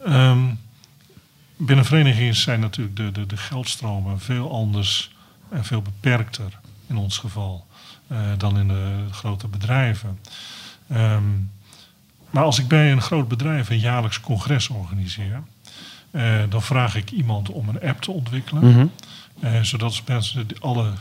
ehm, 0.04 0.44
binnen 1.56 1.84
verenigingen 1.84 2.34
zijn 2.34 2.60
natuurlijk 2.60 2.96
de, 2.96 3.12
de, 3.12 3.26
de 3.26 3.36
geldstromen 3.36 4.20
veel 4.20 4.52
anders 4.52 5.14
en 5.48 5.64
veel 5.64 5.82
beperkter 5.82 6.58
in 6.86 6.96
ons 6.96 7.18
geval 7.18 7.66
eh, 8.06 8.18
dan 8.38 8.58
in 8.58 8.68
de 8.68 9.04
grote 9.10 9.48
bedrijven. 9.48 10.18
Ehm, 10.88 11.22
maar 12.30 12.44
als 12.44 12.58
ik 12.58 12.68
bij 12.68 12.92
een 12.92 13.02
groot 13.02 13.28
bedrijf 13.28 13.70
een 13.70 13.78
jaarlijks 13.78 14.20
congres 14.20 14.68
organiseer, 14.68 15.42
eh, 16.10 16.42
dan 16.48 16.62
vraag 16.62 16.96
ik 16.96 17.10
iemand 17.10 17.50
om 17.50 17.68
een 17.68 17.82
app 17.82 18.00
te 18.00 18.10
ontwikkelen. 18.10 18.70
Mhm. 18.70 18.86
eh, 19.40 19.62
zodat 19.62 20.02
mensen 20.06 20.46
alle, 20.60 20.92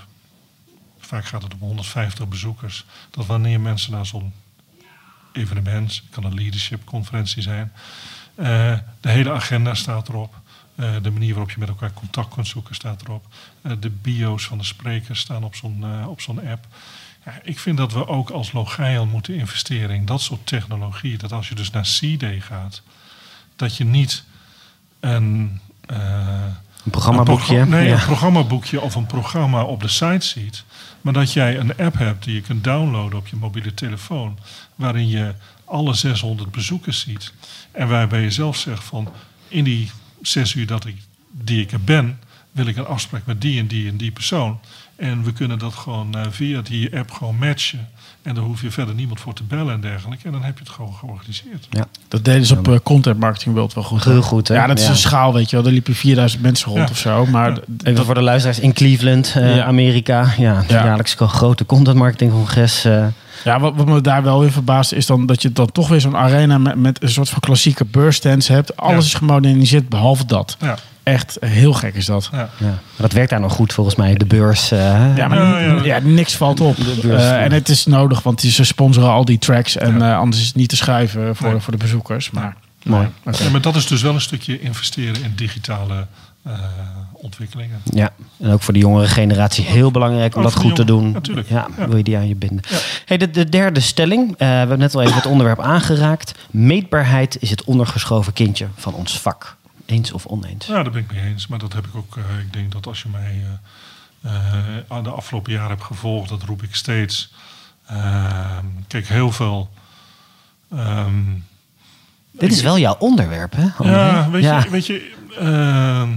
vaak 1.06 1.26
gaat 1.26 1.44
het 1.44 1.54
om 1.54 1.60
150 1.60 2.28
bezoekers, 2.28 2.86
dat 3.10 3.26
wanneer 3.26 3.60
mensen 3.60 3.92
naar 3.92 4.06
zo'n 4.06 4.34
evenement, 5.32 5.96
het 5.96 6.04
kan 6.10 6.24
een 6.24 6.34
leadership 6.34 6.86
conferentie 6.86 7.42
zijn, 7.42 7.72
eh, 8.36 8.78
de 9.00 9.10
hele 9.10 9.32
agenda 9.32 9.74
staat 9.74 10.10
erop. 10.10 10.36
Eh, 10.76 10.94
de 11.02 11.12
manier 11.12 11.34
waarop 11.34 11.52
je 11.52 11.60
met 11.60 11.70
elkaar 11.70 11.94
contact 11.94 12.34
kunt 12.34 12.48
zoeken 12.48 12.76
staat 12.76 13.02
erop. 13.02 13.26
Eh, 13.62 13.72
de 13.80 13.90
bio's 13.90 14.46
van 14.46 14.58
de 14.58 14.64
sprekers 14.64 15.20
staan 15.20 15.44
op 15.44 15.56
zo'n 15.56 16.06
op 16.08 16.22
zo'n 16.22 16.48
app. 16.48 16.68
Ja, 17.26 17.40
ik 17.44 17.60
vind 17.60 17.78
dat 17.78 17.94
we 17.94 18.08
ook 18.08 18.30
als 18.30 18.52
Logion 18.52 19.10
moeten 19.10 19.36
investeren 19.36 19.96
in 19.96 20.06
dat 20.06 20.22
soort 20.22 20.46
technologie. 20.46 21.18
Dat 21.18 21.32
als 21.32 21.50
je 21.50 21.56
dus 21.56 21.70
naar 21.70 21.98
C-Day 22.00 22.40
gaat, 22.42 22.82
dat 23.56 23.78
je 23.78 23.84
niet 23.84 24.24
een, 25.00 25.60
eh, 25.86 26.46
een 26.84 26.92
programmaboekje. 26.92 27.58
een 27.58 27.70
nee, 27.70 27.88
ja. 27.88 27.94
een 27.94 28.06
programmaboekje 28.06 28.82
of 28.82 28.96
een 28.96 29.06
programma 29.06 29.64
op 29.64 29.82
de 29.82 29.88
site 29.88 30.26
ziet. 30.26 30.64
Maar 31.06 31.14
dat 31.14 31.34
jij 31.34 31.60
een 31.60 31.78
app 31.78 31.98
hebt 31.98 32.24
die 32.24 32.34
je 32.34 32.42
kunt 32.42 32.64
downloaden 32.64 33.20
op 33.20 33.28
je 33.28 33.36
mobiele 33.36 33.74
telefoon. 33.74 34.38
Waarin 34.76 35.08
je 35.08 35.34
alle 35.66 35.94
600 35.94 36.52
bezoekers 36.52 37.00
ziet. 37.00 37.34
En 37.72 37.88
waarbij 37.88 38.22
je 38.22 38.32
zelf 38.32 38.58
zegt 38.58 38.84
van 38.84 39.14
in 39.48 39.64
die 39.64 39.92
zes 40.22 40.54
uur 40.54 40.68
dat 40.68 40.86
ik, 40.86 40.98
die 41.32 41.62
ik 41.62 41.72
er 41.72 41.82
ben, 41.82 42.20
wil 42.52 42.66
ik 42.66 42.78
een 42.78 42.86
afspraak 42.86 43.26
met 43.26 43.42
die 43.42 43.60
en 43.60 43.68
die 43.68 43.90
en 43.90 43.98
die 43.98 44.12
persoon. 44.12 44.60
En 44.96 45.24
we 45.24 45.34
kunnen 45.34 45.60
dat 45.60 45.74
gewoon 45.74 46.16
eh, 46.16 46.26
via 46.30 46.62
die 46.62 46.98
app 46.98 47.12
gewoon 47.12 47.36
matchen. 47.36 47.90
En 48.26 48.36
daar 48.36 48.44
hoef 48.44 48.62
je 48.62 48.72
verder 48.72 48.96
niemand 48.96 49.20
voor 49.20 49.34
te 49.34 49.44
bellen 49.44 49.74
en 49.74 49.82
dergelijke. 49.82 50.26
En 50.26 50.32
dan 50.32 50.44
heb 50.44 50.58
je 50.58 50.64
het 50.64 50.74
gewoon 50.74 50.94
georganiseerd. 50.94 51.68
Ja. 51.70 51.86
Dat 52.08 52.26
deden 52.26 52.46
ze 52.46 52.58
op 52.58 52.68
eh, 52.68 52.76
Content 52.84 53.20
Marketing 53.20 53.56
World 53.56 53.74
wel 53.74 53.84
goed. 53.84 54.04
Heel 54.04 54.22
goed, 54.22 54.48
hè? 54.48 54.54
Ja, 54.56 54.68
dat 54.68 54.78
is 54.80 54.84
Ja. 54.86 54.90
een 54.90 54.96
schaal, 54.98 55.34
weet 55.34 55.50
je 55.50 55.56
wel. 55.56 55.64
Daar 55.66 55.74
liepen 55.74 55.96
4000 55.96 56.42
mensen 56.42 56.68
rond 56.68 56.80
Ja. 56.84 56.88
of 56.92 56.98
zo. 56.98 57.26
Maar 57.26 57.50
Ja. 57.50 57.56
Even 57.78 57.96
dat- 57.96 58.06
voor 58.06 58.14
de 58.14 58.22
luisteraars 58.22 58.60
in 58.60 58.74
Cleveland, 58.74 59.34
eh, 59.36 59.56
Ja. 59.56 59.64
Amerika. 59.64 60.34
Ja, 60.38 60.64
Ja. 60.68 60.84
jaarlijks 60.84 61.16
grote 61.18 61.66
content 61.66 61.98
marketing 61.98 62.32
congres. 62.32 62.86
eh, 62.86 63.06
Ja, 63.44 63.60
wat, 63.60 63.74
wat 63.76 63.86
me 63.86 64.02
daar 64.02 64.24
wel 64.24 64.40
weer 64.40 64.52
verbaast 64.52 64.92
is 64.92 65.06
dan 65.06 65.26
dat 65.26 65.42
je 65.42 65.52
dan 65.52 65.72
toch 65.72 65.88
weer 65.88 66.02
zo'n 66.02 66.16
arena 66.18 66.58
met, 66.58 66.76
met 66.76 67.04
een 67.04 67.10
soort 67.10 67.30
van 67.30 67.40
klassieke 67.40 67.86
beurstands 67.86 68.48
hebt. 68.48 68.78
Alles 68.78 68.94
Ja. 69.06 69.12
is 69.12 69.14
gemoderniseerd 69.14 69.90
behalve 69.90 70.26
dat. 70.26 70.58
Ja, 70.60 70.78
Echt 71.06 71.38
heel 71.40 71.74
gek 71.74 71.96
is 71.96 72.06
dat. 72.06 72.30
ja. 72.32 72.50
dat 72.96 73.12
werkt 73.12 73.30
daar 73.30 73.40
nog 73.40 73.54
goed 73.54 73.74
volgens 73.74 73.96
mij, 73.96 74.14
de 74.16 74.26
beurs. 74.26 74.72
eh, 74.72 74.80
Ja, 75.18 75.28
maar 75.28 75.38
Ja, 75.38 75.60
ja. 75.60 75.84
ja, 75.84 76.00
niks 76.04 76.36
valt 76.36 76.60
op. 76.62 76.76
beurs, 77.02 77.24
Eh, 77.24 77.44
en 77.44 77.52
het 77.52 77.70
is 77.70 77.86
nodig, 77.86 78.24
want 78.24 78.42
die- 78.42 78.52
ze 78.52 78.64
sponsoren 78.64 79.10
al 79.10 79.26
die 79.26 79.38
tracks. 79.38 79.78
En 79.78 79.98
Ja. 80.00 80.12
eh, 80.12 80.18
anders 80.18 80.42
is 80.42 80.48
het 80.48 80.56
niet 80.56 80.70
te 80.70 80.76
schrijven 80.76 81.36
voor, 81.36 81.50
Nee. 81.52 81.60
voor 81.60 81.72
de 81.72 81.80
bezoekers. 81.80 82.32
Maar, 82.32 82.56
Mooi. 82.84 83.08
Maar 83.52 83.62
dat 83.62 83.76
is 83.76 83.88
dus 83.88 84.02
wel 84.02 84.14
een 84.14 84.22
stukje 84.22 84.60
investeren 84.60 85.24
in 85.24 85.34
digitale 85.36 86.06
eh, 86.44 86.52
ontwikkelingen. 87.14 87.82
Ja, 87.84 88.10
en 88.40 88.52
ook 88.52 88.62
voor 88.62 88.74
de 88.74 88.80
jongere 88.80 89.08
generatie 89.08 89.66
heel 89.66 89.92
belangrijk 89.92 90.36
om 90.36 90.44
dat 90.44 90.56
goed 90.56 90.76
te 90.76 90.86
doen. 90.86 91.12
natuurlijk. 91.12 91.50
Ja, 91.50 91.68
Ja. 91.78 91.88
wil 91.88 91.98
je 91.98 92.04
die 92.04 92.18
aan 92.18 92.28
je 92.28 92.36
binden. 92.36 92.64
Ja. 92.70 92.78
Hey, 93.06 93.18
de, 93.18 93.30
de 93.32 93.50
derde 93.50 93.80
stelling, 93.80 94.30
eh, 94.32 94.38
we 94.38 94.54
hebben 94.54 94.80
net 94.80 94.96
al 94.96 95.02
even 95.02 95.16
het 95.16 95.26
onderwerp 95.26 95.60
aangeraakt. 95.60 96.32
Meetbaarheid 96.52 97.38
is 97.42 97.50
het 97.50 97.64
ondergeschoven 97.64 98.34
kindje 98.34 98.68
van 98.76 98.94
ons 98.94 99.20
vak. 99.20 99.56
Eens 99.86 100.12
of 100.12 100.26
oneens? 100.26 100.66
Ja, 100.66 100.84
daar 100.84 100.92
ben 100.92 101.02
ik 101.02 101.12
mee 101.12 101.24
eens. 101.24 101.48
Maar 101.48 101.60
dat 101.60 101.74
heb 101.74 101.86
ik 101.86 101.96
ook. 101.96 102.18
eh, 102.18 102.40
ik 102.40 102.54
denk 102.54 102.72
dat 102.72 102.88
als 102.88 103.02
je 103.02 103.10
mij 103.10 103.44
eh, 104.22 104.32
eh, 104.32 104.64
aan 104.88 105.04
de 105.04 105.10
afgelopen 105.10 105.52
jaren 105.52 105.70
hebt 105.70 105.84
gevolgd, 105.84 106.30
dat 106.30 106.44
roep 106.44 106.64
ik 106.64 106.76
steeds. 106.76 107.34
Ehm, 107.88 108.66
kijk, 108.88 109.08
heel 109.08 109.32
veel. 109.32 109.70
ehm, 110.72 111.24
Dit 112.32 112.52
is 112.52 112.62
wel 112.62 112.80
jouw 112.80 112.96
onderwerp, 113.00 113.54
hè? 113.56 113.68
André? 113.78 113.92
Ja, 113.96 114.30
weet 114.30 114.44
Ja. 114.44 114.64
je, 114.64 114.70
weet 114.70 114.86
je 114.86 115.14
ehm, 115.40 116.10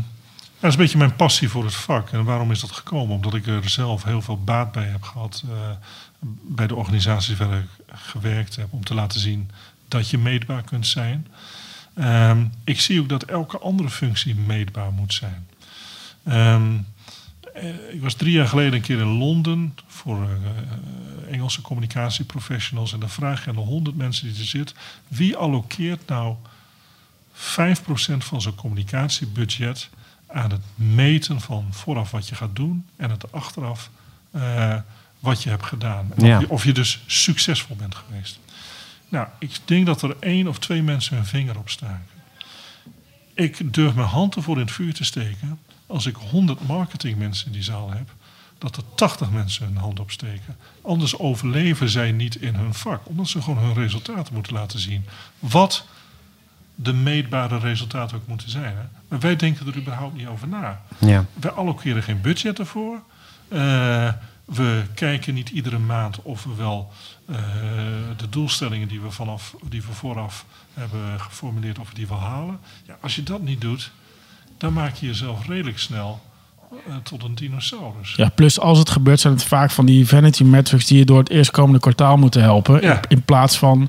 dat 0.61 0.71
is 0.71 0.77
een 0.77 0.81
beetje 0.83 0.99
mijn 0.99 1.17
passie 1.17 1.49
voor 1.49 1.65
het 1.65 1.75
vak. 1.75 2.11
En 2.11 2.25
waarom 2.25 2.51
is 2.51 2.61
dat 2.61 2.73
gekomen? 2.73 3.15
Omdat 3.15 3.35
ik 3.35 3.47
er 3.47 3.69
zelf 3.69 4.05
heel 4.05 4.23
veel 4.23 4.43
baat 4.43 4.73
bij 4.73 4.85
heb 4.87 5.03
gehad 5.03 5.43
eh, 5.51 5.57
bij 6.43 6.67
de 6.67 6.75
organisaties 6.75 7.37
waar 7.37 7.59
ik 7.59 7.67
gewerkt 7.93 8.57
heb, 8.57 8.67
om 8.71 8.85
te 8.85 8.95
laten 8.95 9.21
zien 9.21 9.51
dat 9.89 10.11
je 10.11 10.19
meetbaar 10.19 10.63
kunt 10.63 10.87
zijn. 10.87 11.27
Ehm, 11.99 12.45
ik 12.65 12.81
zie 12.81 13.01
ook 13.01 13.09
dat 13.09 13.23
elke 13.23 13.59
andere 13.59 13.91
functie 13.91 14.35
meetbaar 14.35 14.93
moet 14.93 15.15
zijn. 15.15 15.49
Ehm, 16.25 16.77
eh, 17.55 17.95
ik 17.95 18.03
was 18.03 18.15
drie 18.15 18.33
jaar 18.33 18.49
geleden 18.49 18.73
een 18.73 18.81
keer 18.81 18.99
in 18.99 19.19
Londen 19.19 19.75
voor 19.87 20.23
eh, 20.23 21.33
Engelse 21.33 21.61
communicatieprofessionals. 21.61 22.93
En 22.93 23.01
dan 23.01 23.11
vraag 23.11 23.45
je 23.45 23.51
aan 23.51 23.57
de 23.57 23.61
honderd 23.61 23.97
mensen 23.97 24.29
die 24.29 24.39
er 24.39 24.47
zitten: 24.47 24.77
wie 25.09 25.37
allokeert 25.37 26.07
nou 26.07 26.35
5% 27.33 28.25
van 28.25 28.41
zijn 28.41 28.55
communicatiebudget 28.55 29.89
aan 30.27 30.51
het 30.51 30.63
meten 30.75 31.41
van 31.41 31.67
vooraf 31.71 32.11
wat 32.11 32.29
je 32.29 32.35
gaat 32.35 32.57
doen 32.57 32.87
en 32.97 33.11
het 33.11 33.33
achteraf 33.33 33.91
eh, 34.31 34.77
wat 35.21 35.43
je 35.43 35.51
hebt 35.51 35.67
gedaan. 35.67 36.13
En 36.17 36.27
Ja. 36.27 36.37
Of, 36.37 36.41
je, 36.43 36.51
of 36.51 36.65
je 36.65 36.73
dus 36.73 37.03
succesvol 37.07 37.77
bent 37.77 37.95
geweest. 37.95 38.39
Nou, 39.09 39.27
ik 39.39 39.59
denk 39.65 39.87
dat 39.87 40.03
er 40.03 40.17
één 40.21 40.49
of 40.49 40.59
twee 40.59 40.83
mensen 40.83 41.17
hun 41.17 41.27
vinger 41.27 41.59
op 41.59 41.69
staken. 41.69 42.17
Ik 43.35 43.75
durf 43.75 43.95
mijn 43.95 44.09
hand 44.09 44.37
ervoor 44.37 44.55
in 44.55 44.63
het 44.63 44.73
vuur 44.73 44.95
te 44.95 45.05
steken. 45.05 45.59
Als 45.87 46.07
ik 46.07 46.17
100 46.17 46.67
marketingmensen 46.67 47.47
in 47.47 47.53
die 47.53 47.63
zaal 47.63 47.91
heb, 47.91 48.11
dat 48.59 48.77
er 48.77 48.83
80 48.95 49.31
mensen 49.31 49.67
hun 49.67 49.77
hand 49.77 50.01
opsteken. 50.01 50.57
Anders 50.83 51.19
overleven 51.19 51.89
zij 51.89 52.13
niet 52.13 52.37
in 52.37 52.55
hun 52.55 52.75
vak, 52.75 53.09
omdat 53.09 53.29
ze 53.29 53.43
gewoon 53.43 53.65
hun 53.65 53.75
resultaten 53.75 54.35
moeten 54.35 54.53
laten 54.53 54.79
zien. 54.79 55.05
Wat 55.39 55.87
de 56.75 56.93
meetbare 56.93 57.59
resultaten 57.59 58.17
ook 58.17 58.27
moeten 58.27 58.51
zijn. 58.51 58.77
Hè? 58.77 58.83
Maar 59.09 59.21
wij 59.21 59.37
denken 59.37 59.67
er 59.67 59.77
überhaupt 59.77 60.17
niet 60.17 60.27
over 60.27 60.49
na. 60.49 60.83
Ja. 60.99 61.25
We 61.41 61.51
allokeren 61.51 62.03
geen 62.03 62.21
budget 62.21 62.59
ervoor. 62.59 63.03
Eh, 63.49 64.13
we 64.45 64.83
kijken 64.95 65.35
niet 65.35 65.49
iedere 65.49 65.79
maand 65.79 66.23
of 66.23 66.45
we 66.45 66.55
wel 66.55 66.93
de 68.17 68.29
doelstellingen 68.31 68.89
die 68.89 69.01
we, 69.01 69.11
vanaf, 69.11 69.55
die 69.69 69.83
we 69.83 69.93
vooraf 69.93 70.45
hebben 70.75 71.21
geformuleerd, 71.21 71.79
of 71.79 71.89
we 71.89 71.95
die 71.95 72.09
wel 72.09 72.21
halen. 72.21 72.59
Ja, 72.87 72.99
als 73.01 73.17
je 73.17 73.23
dat 73.23 73.43
niet 73.43 73.61
doet, 73.61 73.91
dan 74.59 74.73
maak 74.73 74.95
je 74.95 75.07
jezelf 75.07 75.47
redelijk 75.47 75.79
snel 75.79 76.21
eh, 76.71 76.97
tot 77.03 77.23
een 77.23 77.35
dinosaurus. 77.35 78.15
Ja, 78.15 78.29
plus 78.29 78.61
als 78.61 78.79
het 78.79 78.91
gebeurt 78.91 79.21
zijn 79.21 79.35
het 79.35 79.45
vaak 79.45 79.71
van 79.71 79.87
die 79.87 80.07
vanity 80.07 80.45
metrics 80.45 80.87
die 80.87 80.99
je 80.99 81.05
door 81.05 81.19
het 81.19 81.31
eerstkomende 81.31 81.81
kwartaal 81.81 82.17
moeten 82.17 82.43
helpen. 82.43 82.81
Ja. 82.81 82.95
In, 82.95 83.01
in 83.09 83.23
plaats 83.23 83.59
van, 83.59 83.89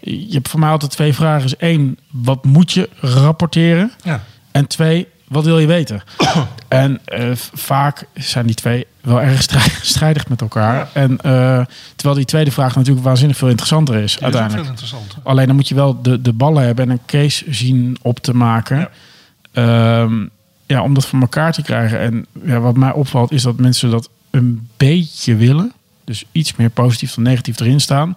je 0.00 0.32
hebt 0.32 0.48
voor 0.48 0.60
mij 0.60 0.70
altijd 0.70 0.90
twee 0.90 1.12
vragen. 1.12 1.44
Is 1.44 1.56
één, 1.56 1.98
wat 2.10 2.44
moet 2.44 2.72
je 2.72 2.88
rapporteren? 3.00 3.92
Ja. 4.04 4.24
En 4.50 4.66
twee, 4.66 5.08
wat 5.28 5.44
wil 5.44 5.58
je 5.58 5.66
weten? 5.66 6.02
en 6.68 7.00
eh, 7.04 7.30
vaak 7.52 8.04
zijn 8.14 8.46
die 8.46 8.54
twee 8.54 8.86
wel 9.00 9.20
erg 9.22 9.42
strij- 9.42 9.72
strijdig 9.94 10.28
met 10.28 10.40
elkaar. 10.40 10.74
Ja. 10.74 10.88
En 10.92 11.10
eh, 11.20 11.64
terwijl 11.96 12.16
die 12.16 12.24
tweede 12.24 12.50
vraag 12.50 12.76
natuurlijk 12.76 13.06
waanzinnig 13.06 13.36
veel 13.36 13.48
interessanter 13.48 13.94
is 13.94 14.00
Die 14.00 14.04
is 14.10 14.16
ook 14.16 14.22
uiteindelijk. 14.22 14.62
veel 14.62 14.70
interessanter. 14.70 15.18
Alleen 15.30 15.46
dan 15.46 15.56
moet 15.56 15.68
je 15.68 15.74
wel 15.74 16.02
de, 16.02 16.22
de 16.22 16.32
ballen 16.32 16.62
hebben 16.64 16.84
en 16.84 16.90
een 16.90 17.00
case 17.06 17.44
zien 17.48 17.96
op 18.02 18.18
te 18.18 18.34
maken. 18.34 18.78
Ja. 18.78 18.90
Ehm, 19.52 20.26
ja, 20.66 20.82
om 20.82 20.94
dat 20.94 21.06
voor 21.06 21.20
elkaar 21.20 21.52
te 21.52 21.62
krijgen. 21.62 21.98
En 22.00 22.26
ja, 22.44 22.58
wat 22.58 22.76
mij 22.76 22.92
opvalt 22.92 23.32
is 23.32 23.42
dat 23.42 23.56
mensen 23.56 23.90
dat 23.90 24.08
een 24.30 24.68
beetje 24.76 25.34
willen. 25.36 25.72
Dus 26.04 26.24
iets 26.32 26.56
meer 26.56 26.70
positief 26.70 27.14
dan 27.14 27.24
negatief 27.24 27.60
erin 27.60 27.80
staan. 27.80 28.16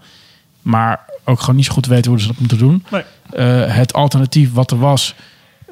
Maar 0.61 0.99
ook 1.25 1.39
gewoon 1.39 1.55
niet 1.55 1.65
zo 1.65 1.73
goed 1.73 1.85
weten 1.85 2.11
hoe 2.11 2.19
ze 2.21 2.27
dat 2.27 2.39
moeten 2.39 2.57
doen. 2.57 2.83
Nee. 2.91 3.03
Eh, 3.31 3.75
het 3.75 3.93
alternatief 3.93 4.53
wat 4.53 4.71
er 4.71 4.77
was, 4.79 5.15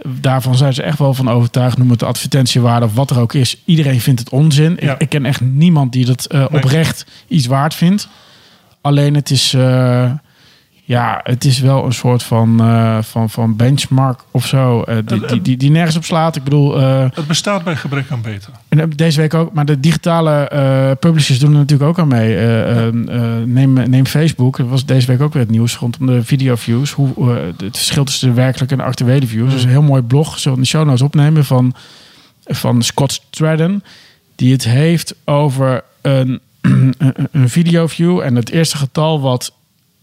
daarvan 0.05 0.55
zijn 0.55 0.73
ze 0.73 0.83
echt 0.83 0.99
wel 0.99 1.13
van 1.13 1.29
overtuigd. 1.29 1.77
Noem 1.77 1.89
het 1.89 1.99
de 1.99 2.05
advertentiewaarde 2.05 2.85
of 2.85 2.93
wat 2.93 3.09
er 3.09 3.19
ook 3.19 3.33
is. 3.33 3.61
Iedereen 3.65 4.01
vindt 4.01 4.19
het 4.19 4.29
onzin. 4.29 4.77
Ja. 4.79 4.93
Ik, 4.93 5.01
ik 5.01 5.09
ken 5.09 5.25
echt 5.25 5.41
niemand 5.41 5.91
die 5.91 6.05
dat 6.05 6.25
eh, 6.25 6.39
Nee. 6.39 6.47
oprecht 6.49 7.05
iets 7.27 7.45
waard 7.45 7.73
vindt. 7.75 8.07
Alleen 8.81 9.15
het 9.15 9.29
is, 9.29 9.53
eh, 9.53 10.11
ja, 10.89 11.19
het 11.23 11.45
is 11.45 11.59
wel 11.59 11.85
een 11.85 11.93
soort 11.93 12.23
van, 12.23 12.59
eh, 12.59 12.97
van, 13.01 13.29
van 13.29 13.55
benchmark 13.55 14.19
of 14.31 14.45
zo. 14.45 14.81
eh, 14.81 14.97
die, 15.05 15.25
die, 15.25 15.41
die, 15.41 15.57
die 15.57 15.71
nergens 15.71 15.95
op 15.95 16.03
slaat. 16.03 16.35
Ik 16.35 16.43
bedoel, 16.43 16.79
eh, 16.79 17.05
Het 17.13 17.27
bestaat 17.27 17.63
bij 17.63 17.75
gebrek 17.75 18.11
aan 18.11 18.21
beter. 18.21 18.53
en 18.69 18.89
deze 18.89 19.19
week 19.19 19.33
ook, 19.33 19.53
maar 19.53 19.65
de 19.65 19.79
digitale 19.79 20.47
publishers 20.99 21.39
doen 21.39 21.51
er 21.51 21.57
natuurlijk 21.57 21.89
ook 21.89 21.99
aan 21.99 22.07
mee. 22.07 22.35
Eh, 22.35 22.69
eh, 22.69 22.87
eh, 22.87 23.45
neem, 23.45 23.73
neem 23.73 24.05
Facebook, 24.05 24.57
dat 24.57 24.67
was 24.67 24.85
deze 24.85 25.07
week 25.07 25.21
ook 25.21 25.33
weer 25.33 25.41
het 25.41 25.51
nieuws 25.51 25.75
rondom 25.77 26.05
de 26.05 26.23
video 26.23 26.55
views. 26.55 26.91
Hoe, 26.91 27.37
het 27.57 27.77
verschil 27.77 28.03
tussen 28.03 28.27
de 28.27 28.33
werkelijke 28.33 28.73
en 28.73 28.79
de 28.79 28.87
actuele 28.87 29.27
views. 29.27 29.51
Dus 29.53 29.63
een 29.63 29.69
heel 29.69 29.81
mooi 29.81 30.01
blog, 30.01 30.39
zullen 30.39 30.57
we 30.57 30.63
in 30.63 30.69
de 30.71 30.77
show 30.77 30.85
notes 30.85 31.01
opnemen, 31.01 31.45
van, 31.45 31.73
van 32.45 32.81
Scott 32.81 33.11
Stratton. 33.31 33.83
Die 34.35 34.51
het 34.51 34.63
heeft 34.63 35.15
over 35.25 35.83
een, 36.01 36.39
een, 36.61 36.93
een 37.31 37.49
video 37.49 37.87
view. 37.87 38.19
En 38.19 38.35
het 38.35 38.49
eerste 38.49 38.77
getal 38.77 39.21
wat 39.21 39.53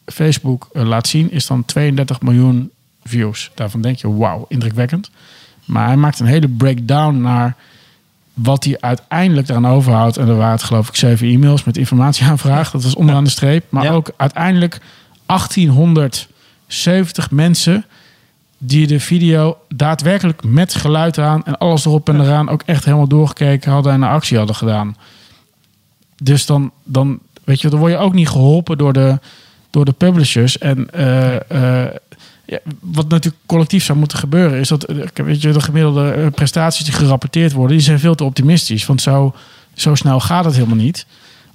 Facebook 0.07 0.69
eh, 0.73 0.83
laat 0.83 1.07
zien 1.07 1.31
is 1.31 1.47
dan 1.47 1.65
32 1.65 2.21
miljoen 2.21 2.71
views. 3.05 3.51
Daarvan 3.55 3.81
denk 3.81 3.99
je, 3.99 4.15
wauw, 4.17 4.45
indrukwekkend. 4.49 5.11
Maar 5.65 5.87
hij 5.87 5.97
maakt 5.97 6.21
een 6.21 6.27
hele 6.27 6.49
breakdown 6.49 7.21
naar 7.21 7.57
wat 8.35 8.65
hij 8.65 8.77
uiteindelijk 8.81 9.49
eraan 9.49 9.67
overhoudt. 9.69 10.17
En 10.17 10.29
er 10.29 10.37
waren 10.37 10.53
het 10.53 10.63
geloof 10.63 10.89
ik 10.89 10.97
zeven 10.97 11.29
e-mails 11.29 11.65
met 11.65 11.77
informatieaanvraag. 11.77 12.71
Dat 12.71 12.83
was 12.83 12.95
onderaan 12.95 13.25
de 13.25 13.31
streep. 13.31 13.65
Maar 13.69 13.85
Ja. 13.85 13.91
ook 13.93 14.11
uiteindelijk 14.17 14.81
1870 15.27 17.31
mensen 17.31 17.85
die 18.59 18.87
de 18.87 19.01
video 19.01 19.59
daadwerkelijk 19.69 20.45
met 20.45 20.75
geluid 20.75 21.19
aan 21.19 21.45
en 21.45 21.59
alles 21.59 21.85
erop 21.85 22.09
en 22.09 22.21
eraan 22.21 22.49
ook 22.49 22.63
echt 22.63 22.85
helemaal 22.85 23.09
doorgekeken 23.09 23.73
hadden 23.73 23.93
en 23.93 24.03
een 24.03 24.09
actie 24.09 24.37
hadden 24.39 24.57
gedaan. 24.57 24.97
Dus 26.23 26.47
dan, 26.47 26.71
dan 26.85 27.19
weet 27.45 27.61
je, 27.61 27.69
dan 27.69 27.79
word 27.79 27.93
je 27.93 27.99
ook 27.99 28.15
niet 28.15 28.29
geholpen 28.29 28.79
door 28.79 28.93
de, 28.93 29.19
door 29.77 29.85
de 29.85 29.93
publishers. 29.93 30.59
En 30.59 30.91
eh, 30.91 31.35
eh, 31.85 31.91
ja, 32.45 32.59
wat 32.81 33.09
natuurlijk 33.09 33.43
collectief 33.47 33.85
zou 33.85 33.99
moeten 33.99 34.19
gebeuren, 34.19 34.59
is 34.59 34.69
dat 34.69 34.85
eh, 34.85 34.97
weet 35.15 35.43
je, 35.43 35.53
de 35.53 35.61
gemiddelde 35.61 36.31
prestaties 36.35 36.85
die 36.85 36.95
gerapporteerd 36.95 37.53
worden, 37.53 37.77
die 37.77 37.87
zijn 37.87 37.99
veel 37.99 38.15
te 38.15 38.25
optimistisch. 38.25 38.87
Want 38.87 39.03
zo, 39.03 39.35
zo 39.75 39.95
snel 39.95 40.21
gaat 40.21 40.45
het 40.45 40.55
helemaal 40.55 40.77
niet. 40.77 41.07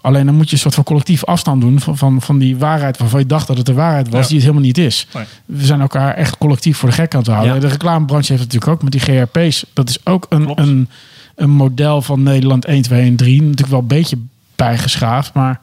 Alleen 0.02 0.26
dan 0.26 0.36
moet 0.36 0.48
je 0.50 0.54
een 0.54 0.62
soort 0.62 0.74
van 0.74 0.84
collectief 0.84 1.26
afstand 1.26 1.62
doen 1.62 1.80
van, 1.80 1.98
van, 1.98 2.22
van 2.22 2.38
die 2.38 2.58
waarheid 2.58 2.98
waarvan 2.98 3.20
je 3.20 3.26
dacht 3.26 3.48
dat 3.48 3.58
het 3.58 3.66
de 3.66 3.74
waarheid 3.74 4.10
was, 4.10 4.22
Ja. 4.22 4.28
die 4.28 4.36
het 4.36 4.46
helemaal 4.46 4.66
niet 4.66 4.78
is. 4.78 5.08
Nee. 5.14 5.24
We 5.46 5.66
zijn 5.66 5.82
elkaar 5.82 6.14
echt 6.14 6.38
collectief 6.38 6.78
voor 6.78 6.90
de 6.90 6.96
gek 6.96 7.14
aan 7.14 7.20
het 7.20 7.30
houden. 7.30 7.54
Ja. 7.54 7.60
De 7.60 7.68
reclamebranche 7.68 8.32
heeft 8.32 8.44
het 8.44 8.54
natuurlijk 8.54 8.84
ook 8.84 8.92
met 8.92 8.92
die 8.92 9.16
GRP's. 9.16 9.66
Dat 9.74 9.90
is 9.90 10.06
ook 10.06 10.26
een, 10.30 10.44
Klopt. 10.46 10.60
een, 10.60 10.90
een 11.36 11.50
model 11.50 12.02
van 12.02 12.24
Nederland 12.24 12.66
1, 12.66 12.82
2 12.82 13.02
en 13.06 13.16
3. 13.16 13.42
Natuurlijk 13.42 13.70
wel 13.70 13.80
een 13.80 13.88
beetje 13.88 14.18
bijgeschaafd, 14.56 15.34
maar 15.34 15.60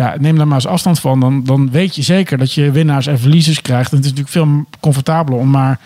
ja, 0.00 0.14
neem 0.18 0.36
daar 0.36 0.46
maar 0.46 0.56
eens 0.56 0.66
afstand 0.66 1.00
van. 1.00 1.20
Dan, 1.20 1.44
dan 1.44 1.70
weet 1.70 1.94
je 1.94 2.02
zeker 2.02 2.38
dat 2.38 2.52
je 2.52 2.70
winnaars 2.70 3.06
en 3.06 3.18
verliezers 3.18 3.62
krijgt. 3.62 3.90
En 3.90 3.96
het 3.96 4.06
is 4.06 4.12
natuurlijk 4.12 4.36
veel 4.36 4.66
comfortabeler 4.80 5.38
om 5.38 5.50
maar 5.50 5.80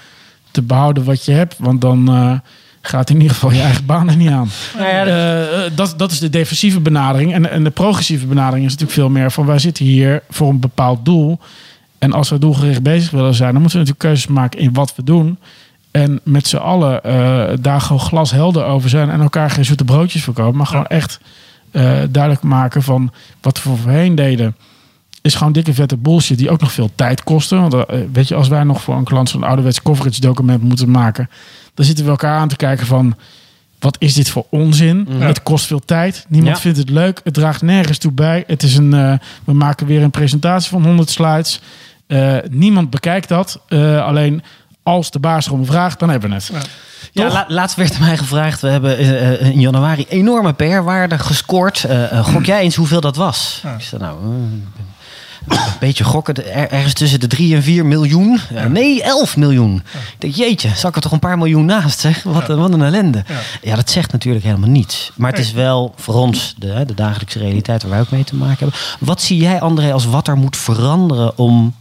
te 0.50 0.62
behouden 0.62 1.04
wat 1.04 1.24
je 1.24 1.32
hebt. 1.32 1.54
Want 1.58 1.80
dan 1.80 2.08
eh, 2.08 2.32
gaat 2.80 3.10
in 3.10 3.16
ieder 3.16 3.34
geval 3.34 3.52
je 3.52 3.60
eigen 3.60 3.86
baan 3.86 4.08
er 4.08 4.16
niet 4.16 4.30
aan. 4.30 4.48
Nou 4.78 4.88
ja, 4.88 5.04
Eh, 5.04 5.70
dat, 5.74 5.94
dat 5.96 6.10
is 6.10 6.18
de 6.18 6.30
defensieve 6.30 6.80
benadering. 6.80 7.32
En, 7.32 7.50
en 7.50 7.64
de 7.64 7.70
progressieve 7.70 8.26
benadering 8.26 8.64
is 8.66 8.72
natuurlijk 8.72 8.98
veel 8.98 9.08
meer 9.10 9.30
van 9.30 9.46
wij 9.46 9.58
zitten 9.58 9.84
hier 9.84 10.22
voor 10.30 10.48
een 10.48 10.60
bepaald 10.60 11.04
doel. 11.04 11.38
En 11.98 12.12
als 12.12 12.30
we 12.30 12.38
doelgericht 12.38 12.82
bezig 12.82 13.10
willen 13.10 13.34
zijn, 13.34 13.52
dan 13.52 13.60
moeten 13.60 13.80
we 13.80 13.84
natuurlijk 13.86 14.14
keuzes 14.14 14.26
maken 14.26 14.60
in 14.60 14.72
wat 14.72 14.94
we 14.96 15.04
doen. 15.04 15.38
En 15.90 16.20
met 16.22 16.46
z'n 16.46 16.56
allen 16.56 17.02
eh, 17.02 17.44
daar 17.60 17.80
gewoon 17.80 18.00
glashelder 18.00 18.64
over 18.64 18.88
zijn. 18.88 19.10
En 19.10 19.20
elkaar 19.20 19.50
geen 19.50 19.64
zoete 19.64 19.84
broodjes 19.84 20.22
verkopen. 20.22 20.56
Maar 20.56 20.66
gewoon 20.66 20.86
echt 20.86 21.20
eh, 21.20 21.28
duidelijk 22.10 22.42
maken 22.42 22.82
van 22.82 23.12
wat 23.40 23.62
we 23.62 23.76
voorheen 23.76 24.14
deden. 24.14 24.56
Is 25.22 25.34
gewoon 25.34 25.52
dikke 25.52 25.74
vette 25.74 25.96
bullshit 25.96 26.38
die 26.38 26.50
ook 26.50 26.60
nog 26.60 26.72
veel 26.72 26.90
tijd 26.94 27.22
kosten. 27.24 27.60
Want 27.60 27.74
eh, 27.74 27.98
weet 28.12 28.28
je, 28.28 28.34
als 28.34 28.48
wij 28.48 28.62
nog 28.64 28.82
voor 28.82 28.96
een 28.96 29.04
klant 29.04 29.28
zo'n 29.28 29.42
ouderwets 29.44 29.82
coverage 29.82 30.20
document 30.20 30.62
moeten 30.62 30.90
maken. 30.90 31.30
Dan 31.74 31.84
zitten 31.84 32.04
we 32.04 32.10
elkaar 32.10 32.38
aan 32.38 32.48
te 32.48 32.56
kijken 32.56 32.86
van 32.86 33.16
wat 33.78 33.96
is 33.98 34.14
dit 34.14 34.30
voor 34.30 34.46
onzin? 34.50 35.06
Het 35.18 35.42
kost 35.42 35.66
veel 35.66 35.80
tijd. 35.84 36.26
Niemand 36.28 36.56
Ja. 36.56 36.62
vindt 36.62 36.78
het 36.78 36.90
leuk. 36.90 37.20
Het 37.24 37.34
draagt 37.34 37.62
nergens 37.62 37.98
toe 37.98 38.12
bij. 38.12 38.44
Het 38.46 38.62
is 38.62 38.76
een, 38.76 38.94
eh, 38.94 39.14
we 39.44 39.52
maken 39.52 39.86
weer 39.86 40.02
een 40.02 40.10
presentatie 40.10 40.70
van 40.70 40.84
100 40.84 41.10
slides. 41.10 41.60
Eh, 42.06 42.36
niemand 42.50 42.90
bekijkt 42.90 43.28
dat. 43.28 43.60
Eh, 43.68 44.04
alleen 44.04 44.42
als 44.84 45.10
de 45.10 45.18
baas 45.18 45.46
erom 45.46 45.66
vraagt, 45.66 45.98
dan 45.98 46.08
hebben 46.10 46.28
we 46.30 46.34
het. 46.34 46.50
Ja, 47.12 47.28
la- 47.28 47.44
laatst 47.48 47.76
werd 47.76 47.98
mij 48.00 48.16
gevraagd. 48.16 48.60
We 48.60 48.68
hebben 48.68 48.98
eh, 48.98 49.32
eh, 49.32 49.40
in 49.50 49.60
januari 49.60 50.06
enorme 50.08 50.52
PR-waarde 50.52 51.18
gescoord. 51.18 51.84
Eh, 51.84 52.12
eh, 52.18 52.24
gok 52.26 52.44
jij 52.44 52.60
eens 52.60 52.74
hoeveel 52.76 53.00
dat 53.00 53.16
was? 53.16 53.60
Ja. 53.62 53.74
Ik 53.74 53.82
zei, 53.82 54.02
nou, 54.02 54.18
een 54.24 55.58
beetje 55.80 56.04
gokken. 56.04 56.52
Er- 56.52 56.70
ergens 56.70 56.92
tussen 56.92 57.20
de 57.20 57.26
3 57.26 57.54
en 57.54 57.62
4 57.62 57.86
miljoen. 57.86 58.40
Ja, 58.54 58.68
nee, 58.68 59.02
11 59.02 59.36
miljoen. 59.36 59.76
Ik 59.92 60.20
denk, 60.20 60.34
jeetje, 60.34 60.68
zak 60.76 60.94
er 60.96 61.02
toch 61.02 61.12
een 61.12 61.18
paar 61.18 61.38
miljoen 61.38 61.64
naast, 61.64 62.00
zeg. 62.00 62.22
Wat, 62.22 62.48
een- 62.48 62.58
wat 62.58 62.72
een 62.72 62.82
ellende. 62.82 63.24
Ja. 63.28 63.34
Ja. 63.62 63.76
dat 63.76 63.90
zegt 63.90 64.12
natuurlijk 64.12 64.44
helemaal 64.44 64.68
niets. 64.70 65.12
Maar 65.14 65.30
het 65.30 65.40
is 65.40 65.52
wel 65.52 65.94
voor 65.96 66.14
ons 66.14 66.54
de, 66.58 66.66
hè, 66.66 66.84
de 66.84 66.94
dagelijkse 66.94 67.38
realiteit 67.38 67.82
waar 67.82 67.90
wij 67.90 68.00
ook 68.00 68.10
mee 68.10 68.24
te 68.24 68.34
maken 68.36 68.56
hebben. 68.58 68.78
Wat 69.00 69.22
zie 69.22 69.38
jij, 69.38 69.60
André, 69.60 69.92
als 69.92 70.04
wat 70.06 70.28
er 70.28 70.36
moet 70.36 70.56
veranderen 70.56 71.38
om 71.38 71.74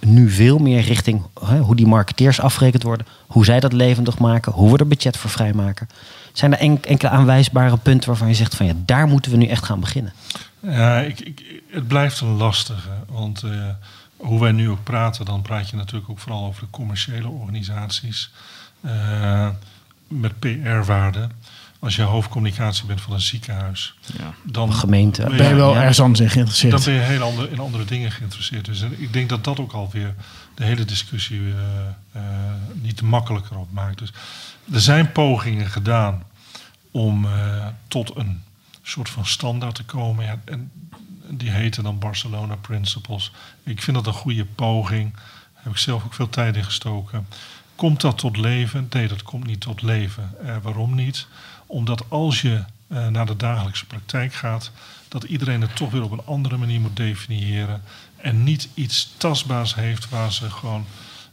nu 0.00 0.30
veel 0.30 0.58
meer 0.58 0.80
richting 0.80 1.22
hè, 1.44 1.58
hoe 1.58 1.76
die 1.76 1.86
marketeers 1.86 2.40
afgerekend 2.40 2.82
worden, 2.82 3.06
hoe 3.26 3.44
zij 3.44 3.60
dat 3.60 3.72
levendig 3.72 4.18
maken, 4.18 4.52
hoe 4.52 4.72
we 4.72 4.78
er 4.78 4.86
budget 4.88 5.16
voor 5.16 5.30
vrijmaken. 5.30 5.88
Zijn 6.32 6.52
er 6.52 6.58
enk- 6.58 6.86
enkele 6.86 7.10
aanwijsbare 7.10 7.76
punten 7.76 8.08
waarvan 8.08 8.28
je 8.28 8.34
zegt 8.34 8.54
van 8.54 8.66
ja, 8.66 8.72
daar 8.76 9.06
moeten 9.08 9.30
we 9.30 9.36
nu 9.36 9.46
echt 9.46 9.64
gaan 9.64 9.80
beginnen? 9.80 10.12
Ja, 10.60 10.98
ik, 11.00 11.20
ik, 11.20 11.62
het 11.70 11.88
blijft 11.88 12.20
een 12.20 12.36
lastige. 12.36 12.88
Want 13.08 13.42
eh, 13.42 13.50
hoe 14.16 14.40
wij 14.40 14.52
nu 14.52 14.70
ook 14.70 14.82
praten, 14.84 15.24
dan 15.24 15.42
praat 15.42 15.68
je 15.70 15.76
natuurlijk 15.76 16.10
ook 16.10 16.18
vooral 16.18 16.44
over 16.46 16.62
de 16.62 16.70
commerciële 16.70 17.28
organisaties. 17.28 18.30
eh, 18.80 19.48
met 20.08 20.38
PR-waarde. 20.38 21.28
Als 21.86 21.96
je 21.96 22.02
hoofdcommunicatie 22.02 22.86
bent 22.86 23.00
van 23.00 23.12
een 23.12 23.20
ziekenhuis, 23.20 23.94
Ja. 24.18 24.34
dan 24.42 24.72
Gemeente. 24.74 25.22
ben 25.22 25.36
Ben 25.36 25.48
je 25.48 25.54
wel 25.54 25.72
Ja. 25.74 25.80
ergens 25.80 26.00
anders 26.00 26.20
in 26.20 26.26
dan 26.26 26.34
geïnteresseerd? 26.34 26.84
ben 26.84 26.94
je 26.94 27.00
heel 27.00 27.22
ander, 27.22 27.52
in 27.52 27.58
andere 27.58 27.84
dingen 27.84 28.10
geïnteresseerd. 28.10 28.64
Dus 28.64 28.82
en 28.82 29.00
ik 29.02 29.12
denk 29.12 29.28
dat 29.28 29.44
dat 29.44 29.60
ook 29.60 29.72
alweer 29.72 30.14
de 30.54 30.64
hele 30.64 30.84
discussie 30.84 31.40
eh, 31.40 31.86
eh, 32.12 32.22
niet 32.74 33.02
makkelijker 33.02 33.56
op 33.58 33.72
maakt. 33.72 33.98
Dus 33.98 34.12
er 34.72 34.80
zijn 34.80 35.12
pogingen 35.12 35.66
gedaan 35.70 36.22
om 36.90 37.24
eh, 37.24 37.66
tot 37.88 38.16
een 38.16 38.42
soort 38.82 39.08
van 39.08 39.26
standaard 39.26 39.74
te 39.74 39.84
komen. 39.84 40.24
Ja, 40.24 40.40
en 40.44 40.70
die 41.28 41.50
heten 41.50 41.82
dan 41.82 41.98
Barcelona 41.98 42.54
Principles. 42.54 43.32
Ik 43.64 43.82
vind 43.82 43.96
dat 43.96 44.06
een 44.06 44.12
goede 44.20 44.44
poging. 44.44 45.12
Daar 45.12 45.62
heb 45.62 45.72
ik 45.72 45.78
zelf 45.78 46.04
ook 46.04 46.14
veel 46.14 46.28
tijd 46.30 46.56
in 46.56 46.64
gestoken. 46.64 47.26
Komt 47.74 48.00
dat 48.00 48.18
tot 48.18 48.36
leven? 48.36 48.86
Nee, 48.90 49.08
dat 49.08 49.22
komt 49.22 49.46
niet 49.46 49.60
tot 49.60 49.82
leven. 49.82 50.30
Eh, 50.44 50.56
waarom 50.62 50.94
niet? 50.94 51.26
Omdat 51.66 52.10
als 52.10 52.40
je 52.40 52.64
eh, 52.86 53.06
naar 53.06 53.26
de 53.26 53.36
dagelijkse 53.36 53.86
praktijk 53.86 54.34
gaat, 54.34 54.70
dat 55.08 55.24
iedereen 55.24 55.60
het 55.60 55.76
toch 55.76 55.90
weer 55.90 56.02
op 56.02 56.10
een 56.10 56.24
andere 56.24 56.56
manier 56.56 56.80
moet 56.80 56.96
definiëren. 56.96 57.82
En 58.16 58.44
niet 58.44 58.68
iets 58.74 59.14
tastbaars 59.16 59.74
heeft 59.74 60.08
waar 60.08 60.32
ze 60.32 60.50
gewoon 60.50 60.86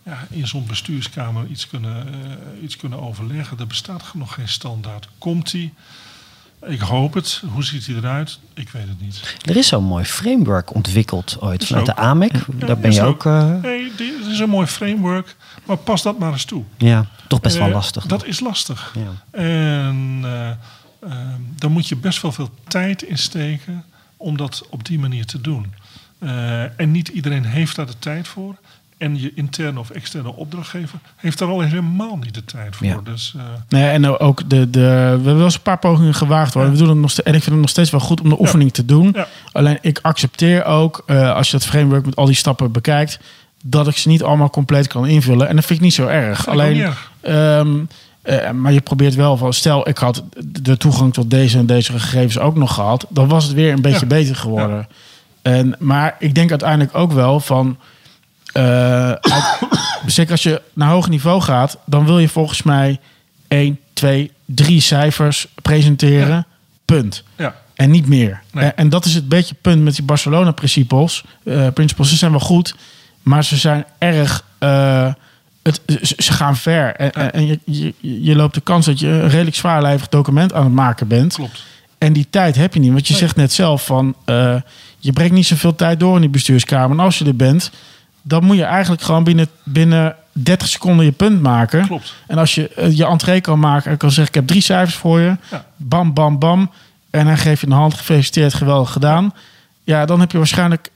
ja, 0.04 0.28
in 0.30 0.48
zo'n 0.48 0.66
bestuurskamer 0.68 1.48
iets 1.48 1.68
kunnen, 1.68 2.08
eh, 2.08 2.64
iets 2.64 2.76
kunnen 2.76 3.02
overleggen. 3.02 3.60
Er 3.60 3.68
bestaat 3.68 4.14
nog 4.14 4.34
geen 4.34 4.50
standaard. 4.50 5.08
Komt 5.18 5.52
die? 5.52 5.74
Ik 6.66 6.80
hoop 6.80 7.14
het. 7.14 7.42
Hoe 7.54 7.64
ziet 7.64 7.86
hij 7.86 7.96
eruit? 7.96 8.40
Ik 8.54 8.70
weet 8.70 8.88
het 8.88 9.02
niet. 9.02 9.36
Er 9.46 9.58
is 9.58 9.68
zo'n 9.68 9.84
mooi 9.84 10.04
framework 10.06 10.74
ontwikkeld 10.76 11.38
ooit 11.40 11.66
vanuit 11.66 11.90
ook. 11.90 11.96
de 11.96 12.02
AMEC. 12.02 12.32
Daar 12.60 12.78
ben 12.78 12.92
je 12.92 13.02
ook. 13.02 13.26
ook... 13.26 13.34
eh, 13.34 13.62
Nee, 13.62 13.92
dit 13.98 14.26
is 14.32 14.40
een 14.40 14.50
mooi 14.50 14.68
framework, 14.68 15.36
maar 15.66 15.78
pas 15.78 16.02
dat 16.02 16.20
maar 16.20 16.32
eens 16.32 16.46
toe. 16.46 16.64
ja, 16.78 17.06
toch 17.28 17.42
best 17.42 17.58
wel 17.58 17.68
Eh, 17.68 17.74
lastig. 17.74 18.06
Dat 18.06 18.26
is 18.26 18.40
lastig. 18.40 18.96
Ja. 18.96 19.40
En 19.40 20.20
eh, 20.24 20.50
eh, 20.50 20.58
daar 21.56 21.72
moet 21.72 21.88
je 21.88 21.96
best 21.96 22.22
wel 22.22 22.32
veel 22.32 22.50
tijd 22.68 23.02
in 23.02 23.18
steken 23.18 23.84
om 24.18 24.38
dat 24.38 24.66
op 24.70 24.86
die 24.86 25.00
manier 25.00 25.26
te 25.26 25.42
doen. 25.42 25.74
En 26.78 26.92
niet 26.92 27.08
iedereen 27.08 27.46
heeft 27.46 27.76
daar 27.76 27.86
de 27.86 28.00
tijd 28.00 28.28
voor. 28.28 28.56
En 28.98 29.20
je 29.20 29.32
interne 29.36 29.80
of 29.80 29.90
externe 29.90 30.36
opdrachtgever 30.36 31.00
heeft 31.16 31.38
daar 31.38 31.48
al 31.48 31.62
helemaal 31.62 32.18
niet 32.18 32.34
de 32.34 32.46
tijd 32.46 32.76
voor. 32.76 32.88
Ja. 32.88 33.00
Dus, 33.04 33.34
eh, 33.38 33.44
Nee, 33.70 33.90
en 33.90 34.20
ook 34.20 34.50
de, 34.50 34.70
de, 34.70 34.80
we 34.80 34.86
hebben 34.86 35.36
wel 35.36 35.44
eens 35.44 35.56
een 35.56 35.62
paar 35.62 35.80
pogingen 35.80 36.14
gewaagd. 36.14 36.54
Hoor. 36.54 36.64
Ja. 36.64 36.72
We 36.72 36.78
doen 36.78 36.90
het 36.90 36.98
nog 36.98 37.12
steeds, 37.12 37.28
en 37.28 37.34
ik 37.34 37.42
vind 37.42 37.52
het 37.52 37.62
nog 37.62 37.70
steeds 37.70 37.90
wel 37.90 38.00
goed 38.00 38.22
om 38.22 38.30
de 38.30 38.40
oefening 38.40 38.74
te 38.74 38.86
doen. 38.86 39.12
Ja. 39.16 39.28
Alleen 39.52 39.78
ik 39.82 40.00
accepteer 40.02 40.66
ook, 40.66 41.04
eh, 41.06 41.36
als 41.36 41.52
je 41.52 41.58
dat 41.58 41.66
framework 41.66 42.06
met 42.06 42.16
al 42.16 42.26
die 42.26 42.36
stappen 42.36 42.72
bekijkt, 42.72 43.20
dat 43.64 43.88
ik 43.88 43.98
ze 43.98 44.08
niet 44.08 44.24
allemaal 44.24 44.50
compleet 44.50 44.88
kan 44.88 45.08
invullen. 45.08 45.48
En 45.48 45.56
dat 45.56 45.66
vind 45.66 45.80
ik 45.80 45.86
niet 45.86 45.94
zo 45.94 46.08
erg. 46.08 46.48
Alleen, 46.48 46.82
erg. 46.82 47.12
ehm, 47.22 47.78
eh, 48.22 48.52
maar 48.52 48.74
je 48.74 48.82
probeert 48.82 49.16
wel 49.16 49.38
van, 49.38 49.54
stel 49.54 49.90
ik 49.90 49.98
had 49.98 50.24
de 50.46 50.78
toegang 50.78 51.14
tot 51.14 51.30
deze 51.30 51.58
en 51.58 51.66
deze 51.66 51.92
gegevens 51.92 52.40
ook 52.40 52.56
nog 52.56 52.74
gehad, 52.74 53.06
dan 53.10 53.28
was 53.28 53.44
het 53.44 53.54
weer 53.54 53.74
een 53.74 53.82
beetje 53.82 54.06
beter 54.06 54.36
geworden. 54.36 54.88
En, 55.42 55.76
maar 55.80 56.16
ik 56.20 56.36
denk 56.36 56.50
uiteindelijk 56.50 56.96
ook 56.96 57.12
wel 57.12 57.40
van, 57.40 57.78
uit- 58.54 59.20
zeker 60.06 60.32
als 60.32 60.44
je 60.44 60.62
naar 60.74 60.90
hoog 60.90 61.10
niveau 61.10 61.42
gaat, 61.42 61.78
dan 61.86 62.06
wil 62.06 62.20
je 62.20 62.30
volgens 62.30 62.64
mij 62.64 63.00
1, 63.48 63.80
2, 63.94 64.32
3 64.46 64.80
cijfers 64.82 65.48
presenteren. 65.62 66.28
Ja. 66.36 66.46
Punt. 66.86 67.24
ja. 67.36 67.56
En 67.76 67.90
niet 67.92 68.08
meer. 68.08 68.42
Nee. 68.52 68.64
En, 68.64 68.78
en 68.78 68.90
dat 68.90 69.06
is 69.06 69.14
het 69.16 69.30
beetje 69.30 69.56
punt 69.62 69.82
met 69.84 69.96
die 69.96 70.04
Barcelona-principles. 70.06 71.24
Eh 71.44 71.68
principles, 71.74 72.10
ze 72.10 72.16
zijn 72.16 72.32
wel 72.32 72.40
goed, 72.40 72.76
maar 73.22 73.44
ze 73.44 73.58
zijn 73.58 73.86
erg. 73.98 74.44
eh, 74.60 75.14
het, 75.64 75.82
ze 76.18 76.34
gaan 76.34 76.56
ver. 76.56 76.96
En, 76.96 77.12
en- 77.12 77.34
en 77.34 77.46
je, 77.48 77.60
je, 77.66 77.94
je 78.24 78.36
loopt 78.36 78.54
de 78.54 78.62
kans 78.62 78.86
dat 78.86 79.00
je 79.00 79.08
een 79.08 79.30
redelijk 79.30 79.56
zwaarlijvig 79.56 80.10
document 80.10 80.54
aan 80.54 80.64
het 80.64 80.74
maken 80.74 81.08
bent. 81.08 81.34
Klopt. 81.34 81.64
En 81.98 82.14
die 82.14 82.28
tijd 82.30 82.56
heb 82.56 82.74
je 82.74 82.80
niet. 82.80 82.92
Want 82.92 83.08
je 83.08 83.14
Nee. 83.14 83.22
zegt 83.22 83.36
net 83.36 83.54
zelf 83.54 83.86
van... 83.86 84.16
eh, 84.26 84.56
je 85.00 85.14
brengt 85.14 85.34
niet 85.34 85.46
zoveel 85.46 85.76
tijd 85.76 86.00
door 86.00 86.16
in 86.16 86.22
die 86.22 86.30
bestuurskamer. 86.30 86.98
En 86.98 87.04
als 87.04 87.18
je 87.18 87.26
er 87.26 87.36
bent, 87.36 87.72
dan 88.24 88.44
moet 88.44 88.56
je 88.58 88.64
eigenlijk 88.64 89.02
gewoon 89.02 89.24
binnen, 89.24 89.48
binnen 89.64 90.16
30 90.32 90.68
seconden 90.68 91.06
je 91.06 91.12
punt 91.12 91.42
maken. 91.42 91.88
Klopt. 91.88 92.14
En 92.28 92.38
als 92.38 92.56
je 92.56 92.70
eh, 92.70 92.98
je 92.98 93.06
entree 93.06 93.42
kan 93.42 93.60
maken 93.60 93.92
en 93.92 93.98
kan 93.98 94.10
zeggen... 94.10 94.28
ik 94.28 94.34
heb 94.34 94.48
drie 94.48 94.62
cijfers 94.62 94.96
voor 94.96 95.20
je. 95.20 95.38
Ja. 95.52 95.66
Bam, 95.78 96.14
bam, 96.14 96.40
bam. 96.40 96.72
En 97.10 97.26
dan 97.26 97.38
geef 97.38 97.62
je 97.62 97.68
een 97.68 97.74
hand. 97.74 97.94
Gefeliciteerd, 97.94 98.54
geweldig 98.54 98.92
gedaan. 98.92 99.34
Ja, 99.84 100.06
dan 100.06 100.20
heb 100.20 100.32
je 100.32 100.38
waarschijnlijk... 100.38 100.90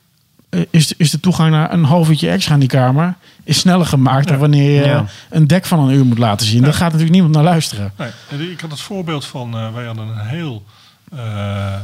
eh, 0.49 0.61
is, 0.69 0.87
de, 0.87 0.95
is 0.97 1.11
de 1.11 1.19
toegang 1.19 1.51
naar 1.51 1.73
een 1.73 1.83
half 1.83 2.09
uurtje 2.09 2.29
extra 2.29 2.53
in 2.53 2.59
die 2.59 2.69
kamer... 2.69 3.15
is 3.43 3.59
sneller 3.59 3.85
gemaakt 3.85 4.27
dan 4.27 4.37
wanneer 4.37 4.71
je 4.81 4.85
Ja. 4.87 5.05
een 5.29 5.47
dek 5.47 5.65
van 5.65 5.79
een 5.79 5.95
uur 5.95 6.05
moet 6.05 6.17
laten 6.17 6.47
zien. 6.47 6.61
Daar 6.61 6.73
gaat 6.73 6.81
natuurlijk 6.85 7.11
niemand 7.11 7.33
naar 7.33 7.43
luisteren. 7.43 7.93
Nee, 8.29 8.51
ik 8.51 8.59
had 8.61 8.71
het 8.71 8.79
voorbeeld 8.81 9.25
van, 9.25 9.53
eh, 9.57 9.73
wij 9.73 9.85
hadden 9.85 10.07
een 10.07 10.25
heel 10.25 10.63
eh 11.15 11.75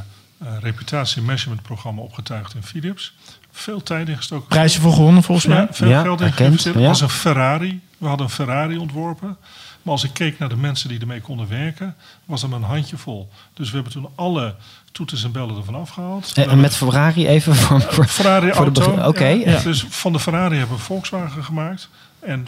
reputatiemeasurement-programma 0.61 2.01
opgetuigd 2.01 2.53
in 2.55 2.63
Philips. 2.63 3.13
Veel 3.55 3.83
tijd 3.83 4.09
ingestoken. 4.09 4.47
Prijzen 4.47 4.81
voor 4.81 4.93
gewonnen 4.93 5.23
volgens 5.23 5.47
mij. 5.47 5.57
Ja, 5.57 5.67
veel 5.71 5.87
Ja, 5.87 6.01
geld 6.01 6.21
in. 6.21 6.51
Het 6.51 6.63
ja. 6.63 6.71
was 6.73 7.01
een 7.01 7.09
Ferrari. 7.09 7.81
We 7.97 8.07
hadden 8.07 8.25
een 8.25 8.31
Ferrari 8.31 8.77
ontworpen. 8.77 9.37
Maar 9.81 9.93
als 9.93 10.03
ik 10.03 10.13
keek 10.13 10.39
naar 10.39 10.49
de 10.49 10.55
mensen 10.55 10.89
die 10.89 10.99
ermee 10.99 11.21
konden 11.21 11.47
werken, 11.49 11.95
was 12.25 12.43
er 12.43 12.49
maar 12.49 12.59
een 12.59 12.65
handje 12.65 12.97
vol. 12.97 13.29
Dus 13.53 13.69
we 13.69 13.75
hebben 13.75 13.93
toen 13.93 14.09
alle 14.15 14.55
toeters 14.91 15.23
en 15.23 15.31
bellen 15.31 15.57
ervan 15.57 15.75
afgehaald. 15.75 16.31
En, 16.35 16.49
en 16.49 16.59
met 16.59 16.75
Ferrari 16.75 17.27
even 17.27 17.55
voor... 17.55 17.81
voor 17.81 18.07
Ferrari 18.07 18.53
voor 18.53 18.73
de 18.73 18.79
auto. 18.81 18.91
begin- 18.95 19.07
Oké. 19.07 19.25
ja. 19.27 19.51
Ja. 19.51 19.59
Dus 19.61 19.85
van 19.89 20.13
de 20.13 20.19
Ferrari 20.19 20.57
hebben 20.57 20.75
we 20.77 20.83
Volkswagen 20.83 21.43
gemaakt. 21.43 21.89
En 22.19 22.47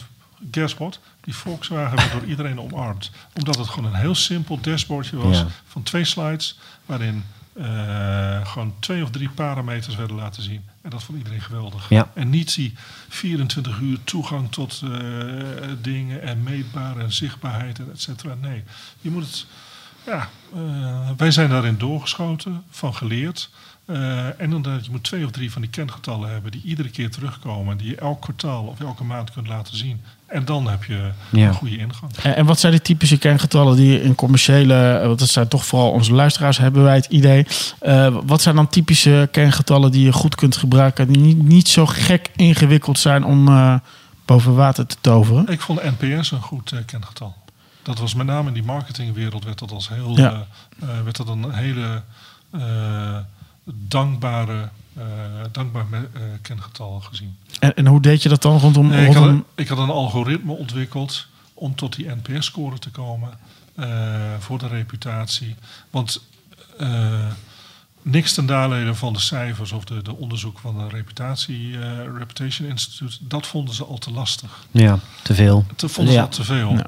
guess 0.50 0.74
what? 0.74 0.98
Die 1.20 1.34
Volkswagen 1.34 1.96
werd 1.96 2.12
door 2.12 2.24
iedereen 2.24 2.60
omarmd. 2.60 3.10
Omdat 3.34 3.56
het 3.58 3.68
gewoon 3.68 3.90
een 3.94 4.00
heel 4.00 4.14
simpel 4.14 4.58
dashboardje 4.60 5.16
was. 5.16 5.38
Ja. 5.38 5.46
Van 5.68 5.82
twee 5.82 6.04
slides. 6.04 6.58
Waarin 6.86 7.24
eh, 7.58 8.46
gewoon 8.46 8.74
twee 8.78 9.02
of 9.02 9.10
drie 9.10 9.28
parameters 9.28 9.96
werden 9.96 10.16
laten 10.16 10.42
zien. 10.42 10.64
En 10.82 10.90
dat 10.90 11.02
vond 11.02 11.18
iedereen 11.18 11.40
geweldig. 11.40 11.88
Ja. 11.88 12.10
En 12.14 12.30
niet 12.30 12.54
die 12.54 12.74
24 13.08 13.78
uur 13.78 13.98
toegang 14.04 14.52
tot 14.52 14.82
eh, 14.84 14.90
dingen. 15.80 16.22
En 16.22 16.42
meetbaar 16.42 16.98
en 16.98 17.12
zichtbaarheid 17.12 17.78
en 17.78 17.90
et 17.92 18.00
cetera. 18.00 18.34
Nee, 18.34 18.64
je 19.00 19.10
moet 19.10 19.24
het... 19.24 19.46
Ja, 20.06 20.28
eh, 20.54 21.10
wij 21.16 21.30
zijn 21.30 21.50
daarin 21.50 21.78
doorgeschoten, 21.78 22.64
van 22.70 22.94
geleerd. 22.94 23.50
Eh, 23.86 24.26
en 24.26 24.34
inderdaad, 24.38 24.84
je 24.84 24.90
moet 24.90 25.02
twee 25.02 25.24
of 25.24 25.30
drie 25.30 25.52
van 25.52 25.62
die 25.62 25.70
kengetallen 25.70 26.30
hebben 26.30 26.50
die 26.50 26.62
iedere 26.64 26.88
keer 26.88 27.10
terugkomen. 27.10 27.76
Die 27.76 27.88
je 27.88 27.96
elk 27.96 28.20
kwartaal 28.20 28.64
of 28.64 28.80
elke 28.80 29.04
maand 29.04 29.30
kunt 29.30 29.46
laten 29.48 29.76
zien. 29.76 30.00
En 30.26 30.44
dan 30.44 30.68
heb 30.68 30.84
je 30.84 31.10
Ja. 31.30 31.46
een 31.48 31.54
goede 31.54 31.76
ingang. 31.76 32.12
En, 32.22 32.36
en 32.36 32.46
wat 32.46 32.60
zijn 32.60 32.72
de 32.72 32.80
typische 32.82 33.18
kengetallen 33.18 33.76
die 33.76 33.92
je 33.92 34.02
in 34.02 34.14
commerciële, 34.14 34.74
eh, 34.98 35.06
want 35.06 35.18
dat 35.18 35.28
zijn 35.28 35.48
toch 35.48 35.64
vooral 35.66 35.90
onze 35.90 36.12
luisteraars, 36.12 36.58
hebben 36.58 36.82
wij 36.82 36.94
het 36.94 37.06
idee. 37.06 37.46
Eh, 37.80 38.16
wat 38.24 38.42
zijn 38.42 38.54
dan 38.56 38.68
typische 38.68 39.28
kengetallen 39.32 39.90
die 39.90 40.04
je 40.04 40.12
goed 40.12 40.34
kunt 40.34 40.56
gebruiken, 40.56 41.08
die 41.12 41.22
niet, 41.22 41.42
niet 41.42 41.68
zo 41.68 41.86
gek 41.86 42.30
ingewikkeld 42.36 42.98
zijn 42.98 43.24
om 43.24 43.48
boven 44.24 44.54
water 44.54 44.86
te 44.86 44.96
toveren? 45.00 45.48
Ik 45.48 45.60
vond 45.60 45.80
NPS 45.98 46.30
een 46.30 46.40
goed 46.40 46.72
kengetal. 46.86 47.34
Dat 47.82 47.98
was 47.98 48.14
met 48.14 48.26
name 48.26 48.48
in 48.48 48.54
die 48.54 48.62
marketingwereld 48.64 49.44
werd 49.44 49.58
dat 49.58 49.72
als 49.72 49.88
heel 49.88 50.16
Ja. 50.16 50.46
werd 51.04 51.16
dat 51.16 51.28
een 51.28 51.52
hele 51.52 52.02
dankbare, 53.74 54.68
eh, 54.94 55.04
dankbaar 55.52 55.86
me- 55.90 56.08
eh, 56.12 56.22
kengetal 56.42 57.00
gezien. 57.00 57.36
En, 57.58 57.74
en 57.74 57.86
hoe 57.86 58.00
deed 58.00 58.22
je 58.22 58.28
dat 58.28 58.42
dan 58.42 58.58
rondom... 58.58 58.86
Nee, 58.86 59.06
ik, 59.08 59.14
had, 59.14 59.24
rondom 59.24 59.44
ik 59.54 59.68
had 59.68 59.78
een 59.78 59.90
algoritme 59.90 60.52
ontwikkeld 60.52 61.26
om 61.54 61.74
tot 61.74 61.96
die 61.96 62.08
NPS-score 62.08 62.78
te 62.78 62.90
komen 62.90 63.30
eh, 63.74 63.86
voor 64.38 64.58
de 64.58 64.68
reputatie. 64.68 65.54
Want 65.90 66.22
niks 68.10 68.32
ten 68.34 68.44
nadele 68.44 68.94
van 68.94 69.12
de 69.12 69.20
cijfers 69.20 69.72
of 69.72 69.84
de, 69.84 70.02
de 70.02 70.16
onderzoek 70.16 70.58
van 70.58 70.78
de 70.78 70.88
reputatie, 70.88 71.78
eh, 71.78 71.88
Reputation 72.18 72.68
Institute, 72.68 73.16
dat 73.20 73.46
vonden 73.46 73.74
ze 73.74 73.84
al 73.84 73.98
te 73.98 74.10
lastig. 74.10 74.66
Ja, 74.70 74.98
te 75.22 75.34
veel. 75.34 75.64
Dat 75.76 75.90
vonden 75.90 76.12
ze 76.12 76.18
Ja. 76.18 76.24
al 76.24 76.30
te 76.30 76.44
veel. 76.44 76.70
Ja. 76.72 76.86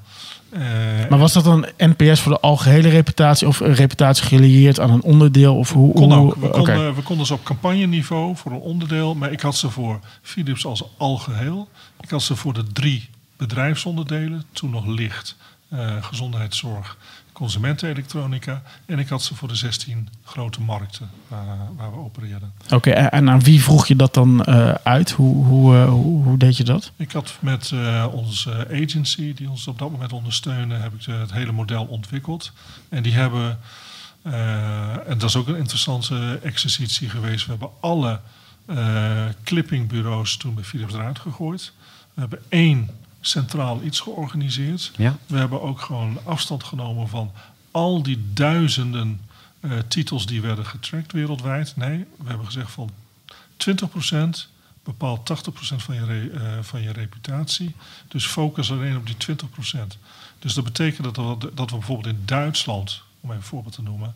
Eh, 0.50 1.10
maar 1.10 1.18
was 1.18 1.32
dat 1.32 1.44
dan 1.44 1.66
NPS 1.76 2.20
voor 2.20 2.32
de 2.32 2.40
algehele 2.40 2.88
reputatie 2.88 3.46
of 3.46 3.60
een 3.60 3.74
reputatie 3.74 4.24
gelieerd 4.24 4.80
aan 4.80 4.90
een 4.90 5.02
onderdeel? 5.02 5.56
Of 5.56 5.72
hoe, 5.72 5.94
kon 5.94 6.12
ook. 6.12 6.34
We, 6.34 6.48
konden, 6.48 6.94
we 6.94 7.02
konden 7.02 7.26
ze 7.26 7.34
op 7.34 7.44
campagneniveau 7.44 8.36
voor 8.36 8.52
een 8.52 8.58
onderdeel, 8.58 9.14
maar 9.14 9.32
ik 9.32 9.40
had 9.40 9.56
ze 9.56 9.70
voor 9.70 10.00
Philips 10.22 10.64
als 10.64 10.84
algeheel. 10.96 11.68
Ik 12.00 12.10
had 12.10 12.22
ze 12.22 12.36
voor 12.36 12.52
de 12.54 12.64
drie 12.72 13.08
bedrijfsonderdelen, 13.36 14.44
toen 14.52 14.70
nog 14.70 14.86
licht, 14.86 15.36
eh, 15.68 15.96
gezondheidszorg, 16.00 16.96
consumentenelektronica. 17.38 18.62
En 18.86 18.98
ik 18.98 19.08
had 19.08 19.22
ze 19.22 19.34
voor 19.34 19.48
de 19.48 19.54
16 19.54 20.08
grote 20.24 20.60
markten 20.60 21.10
waar, 21.28 21.46
waar 21.76 21.90
we 21.90 21.96
opereerden. 21.96 22.52
Oké, 22.70 22.90
en, 22.90 23.10
en 23.10 23.30
aan 23.30 23.42
wie 23.42 23.62
vroeg 23.62 23.86
je 23.86 23.96
dat 23.96 24.14
dan 24.14 24.44
eh, 24.44 24.74
uit? 24.82 25.10
Hoe, 25.10 25.44
hoe, 25.44 25.76
eh, 25.76 25.88
hoe, 25.88 26.24
hoe 26.24 26.38
deed 26.38 26.56
je 26.56 26.64
dat? 26.64 26.92
Ik 26.96 27.12
had 27.12 27.36
met 27.40 27.70
eh, 27.74 28.06
onze 28.12 28.66
agency, 28.72 29.34
die 29.34 29.50
ons 29.50 29.66
op 29.66 29.78
dat 29.78 29.90
moment 29.90 30.12
ondersteunde, 30.12 30.74
heb 30.74 30.94
ik 30.94 31.06
eh, 31.06 31.20
het 31.20 31.32
hele 31.32 31.52
model 31.52 31.84
ontwikkeld. 31.84 32.52
En 32.88 33.02
die 33.02 33.12
hebben, 33.12 33.58
eh, 34.22 35.08
en 35.08 35.18
dat 35.18 35.28
is 35.28 35.36
ook 35.36 35.48
een 35.48 35.56
interessante 35.56 36.38
exercitie 36.42 37.08
geweest, 37.08 37.44
we 37.44 37.50
hebben 37.50 37.70
alle 37.80 38.20
eh, 38.66 39.24
clippingbureaus 39.44 40.36
toen 40.36 40.54
bij 40.54 40.64
Philips 40.64 40.94
eruit 40.94 41.18
gegooid. 41.18 41.72
We 42.14 42.20
hebben 42.20 42.42
één 42.48 42.90
centraal 43.20 43.82
iets 43.82 44.00
georganiseerd. 44.00 44.92
Ja. 44.96 45.16
We 45.26 45.38
hebben 45.38 45.62
ook 45.62 45.80
gewoon 45.80 46.18
afstand 46.24 46.64
genomen 46.64 47.08
van 47.08 47.32
al 47.70 48.02
die 48.02 48.24
duizenden 48.32 49.20
eh, 49.60 49.70
titels 49.88 50.26
die 50.26 50.40
werden 50.40 50.66
getrackt 50.66 51.12
wereldwijd. 51.12 51.76
Nee, 51.76 52.06
we 52.18 52.28
hebben 52.28 52.46
gezegd 52.46 52.70
van 52.70 52.90
20% 53.56 54.48
bepaalt 54.84 55.30
80% 55.48 55.76
van 55.76 55.94
je, 55.94 56.04
re- 56.04 56.28
eh, 56.30 56.62
van 56.62 56.82
je 56.82 56.92
reputatie. 56.92 57.74
Dus 58.08 58.26
focus 58.26 58.70
alleen 58.70 58.96
op 58.96 59.06
die 59.06 59.16
20%. 59.16 59.98
Dus 60.38 60.54
dat 60.54 60.64
betekent 60.64 61.14
dat 61.14 61.16
we, 61.42 61.54
dat 61.54 61.70
we 61.70 61.76
bijvoorbeeld 61.76 62.14
in 62.14 62.22
Duitsland, 62.24 63.02
om 63.20 63.28
even 63.30 63.42
een 63.42 63.48
voorbeeld 63.48 63.74
te 63.74 63.82
noemen, 63.82 64.12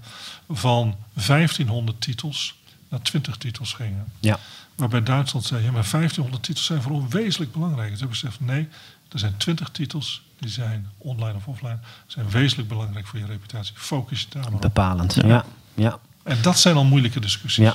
van 0.51 0.97
1500 1.27 2.01
titels 2.01 2.55
naar 2.89 3.03
20 3.03 3.37
titels 3.37 3.73
gingen. 3.73 4.13
Ja. 4.21 4.39
Waarbij 4.75 5.03
Duitsland 5.03 5.47
zei, 5.47 5.65
ja, 5.65 5.71
maar 5.71 5.87
1500 5.91 6.43
titels 6.43 6.67
zijn 6.67 6.83
voor 6.83 6.93
ons 6.93 7.13
wezenlijk 7.13 7.53
belangrijk. 7.53 7.91
Dus 7.91 8.01
hebben 8.01 8.19
we 8.21 8.27
gezegd, 8.27 8.41
nee, 8.41 8.69
er 9.13 9.19
zijn 9.19 9.35
20 9.37 9.69
titels, 9.71 10.23
die 10.39 10.51
zijn 10.51 10.91
online 10.99 11.35
of 11.37 11.47
offline, 11.47 11.79
zijn 12.07 12.31
wezenlijk 12.31 12.69
belangrijk 12.69 13.07
voor 13.07 13.19
je 13.19 13.27
reputatie. 13.27 13.75
Focus 13.77 14.21
je 14.21 14.27
daar 14.29 14.43
maar 14.43 14.53
op. 14.53 14.61
Bepalend. 14.61 15.15
Ja. 15.15 15.45
ja. 15.75 15.99
En 16.23 16.39
dat 16.43 16.59
zijn 16.59 16.77
al 16.77 16.85
moeilijke 16.85 17.21
discussies. 17.21 17.65
Ja. 17.65 17.75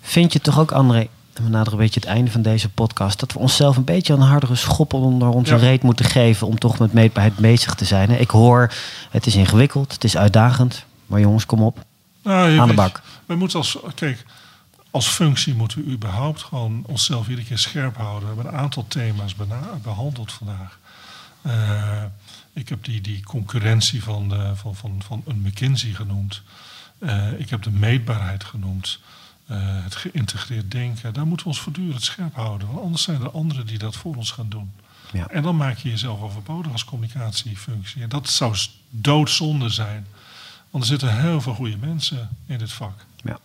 Vind 0.00 0.32
je 0.32 0.40
toch 0.40 0.58
ook, 0.58 0.72
André, 0.72 1.08
en 1.32 1.42
we 1.44 1.48
naderen 1.48 1.72
een 1.72 1.84
beetje 1.84 2.00
het 2.00 2.08
einde 2.08 2.30
van 2.30 2.42
deze 2.42 2.68
podcast, 2.68 3.20
dat 3.20 3.32
we 3.32 3.38
onszelf 3.38 3.76
een 3.76 3.84
beetje 3.84 4.12
een 4.12 4.20
hardere 4.20 4.54
schop 4.54 4.92
onder 4.92 5.28
onze 5.28 5.54
Ja. 5.54 5.60
reet 5.60 5.82
moeten 5.82 6.04
geven 6.04 6.46
om 6.46 6.58
toch 6.58 6.78
met 6.78 6.92
meetbaarheid 6.92 7.36
bezig 7.36 7.74
te 7.74 7.84
zijn? 7.84 8.10
hè? 8.10 8.16
Ik 8.16 8.30
hoor, 8.30 8.72
het 9.10 9.26
is 9.26 9.34
ingewikkeld, 9.34 9.92
het 9.92 10.04
is 10.04 10.16
uitdagend, 10.16 10.84
maar 11.06 11.20
jongens, 11.20 11.46
kom 11.46 11.62
op. 11.62 11.84
Nou, 12.22 12.58
Aan 12.58 12.68
de 12.68 12.74
bak. 12.74 13.02
We 13.26 13.34
moeten 13.34 13.58
als, 13.58 13.78
kijk, 13.94 14.24
als 14.90 15.08
functie 15.08 15.54
moeten 15.54 15.84
we 15.84 15.90
überhaupt 15.90 16.42
gewoon 16.42 16.84
onszelf 16.86 17.28
iedere 17.28 17.46
keer 17.46 17.58
scherp 17.58 17.96
houden. 17.96 18.28
We 18.28 18.34
hebben 18.34 18.52
een 18.52 18.60
aantal 18.60 18.86
thema's 18.88 19.34
behandeld 19.82 20.32
vandaag. 20.32 20.78
Eh, 21.42 22.04
ik 22.52 22.68
heb 22.68 22.84
die, 22.84 23.00
die 23.00 23.24
concurrentie 23.24 24.02
van, 24.02 24.28
de, 24.28 24.52
van, 24.56 24.76
van, 24.76 25.02
van 25.02 25.22
een 25.26 25.40
McKinsey 25.40 25.90
genoemd. 25.90 26.42
Eh, 26.98 27.40
ik 27.40 27.50
heb 27.50 27.62
de 27.62 27.70
meetbaarheid 27.70 28.44
genoemd. 28.44 28.98
Eh, 29.46 29.56
het 29.60 29.94
geïntegreerd 29.94 30.70
denken. 30.70 31.14
Daar 31.14 31.26
moeten 31.26 31.46
we 31.46 31.52
ons 31.52 31.60
voortdurend 31.60 32.02
scherp 32.02 32.34
houden. 32.34 32.68
Want 32.68 32.80
anders 32.80 33.02
zijn 33.02 33.22
er 33.22 33.30
anderen 33.30 33.66
die 33.66 33.78
dat 33.78 33.96
voor 33.96 34.16
ons 34.16 34.30
gaan 34.30 34.48
doen. 34.48 34.72
Ja. 35.12 35.28
En 35.28 35.42
dan 35.42 35.56
maak 35.56 35.78
je 35.78 35.88
jezelf 35.88 36.20
overbodig 36.20 36.72
als 36.72 36.84
communicatiefunctie. 36.84 38.02
En 38.02 38.08
dat 38.08 38.28
zou 38.28 38.56
doodzonde 38.90 39.68
zijn. 39.68 40.06
Want 40.70 40.84
er 40.84 40.90
zitten 40.90 41.20
heel 41.20 41.40
veel 41.40 41.54
goede 41.54 41.76
mensen 41.76 42.28
in 42.46 42.58
dit 42.58 42.72
vak. 42.72 43.04
Ja. 43.24 43.38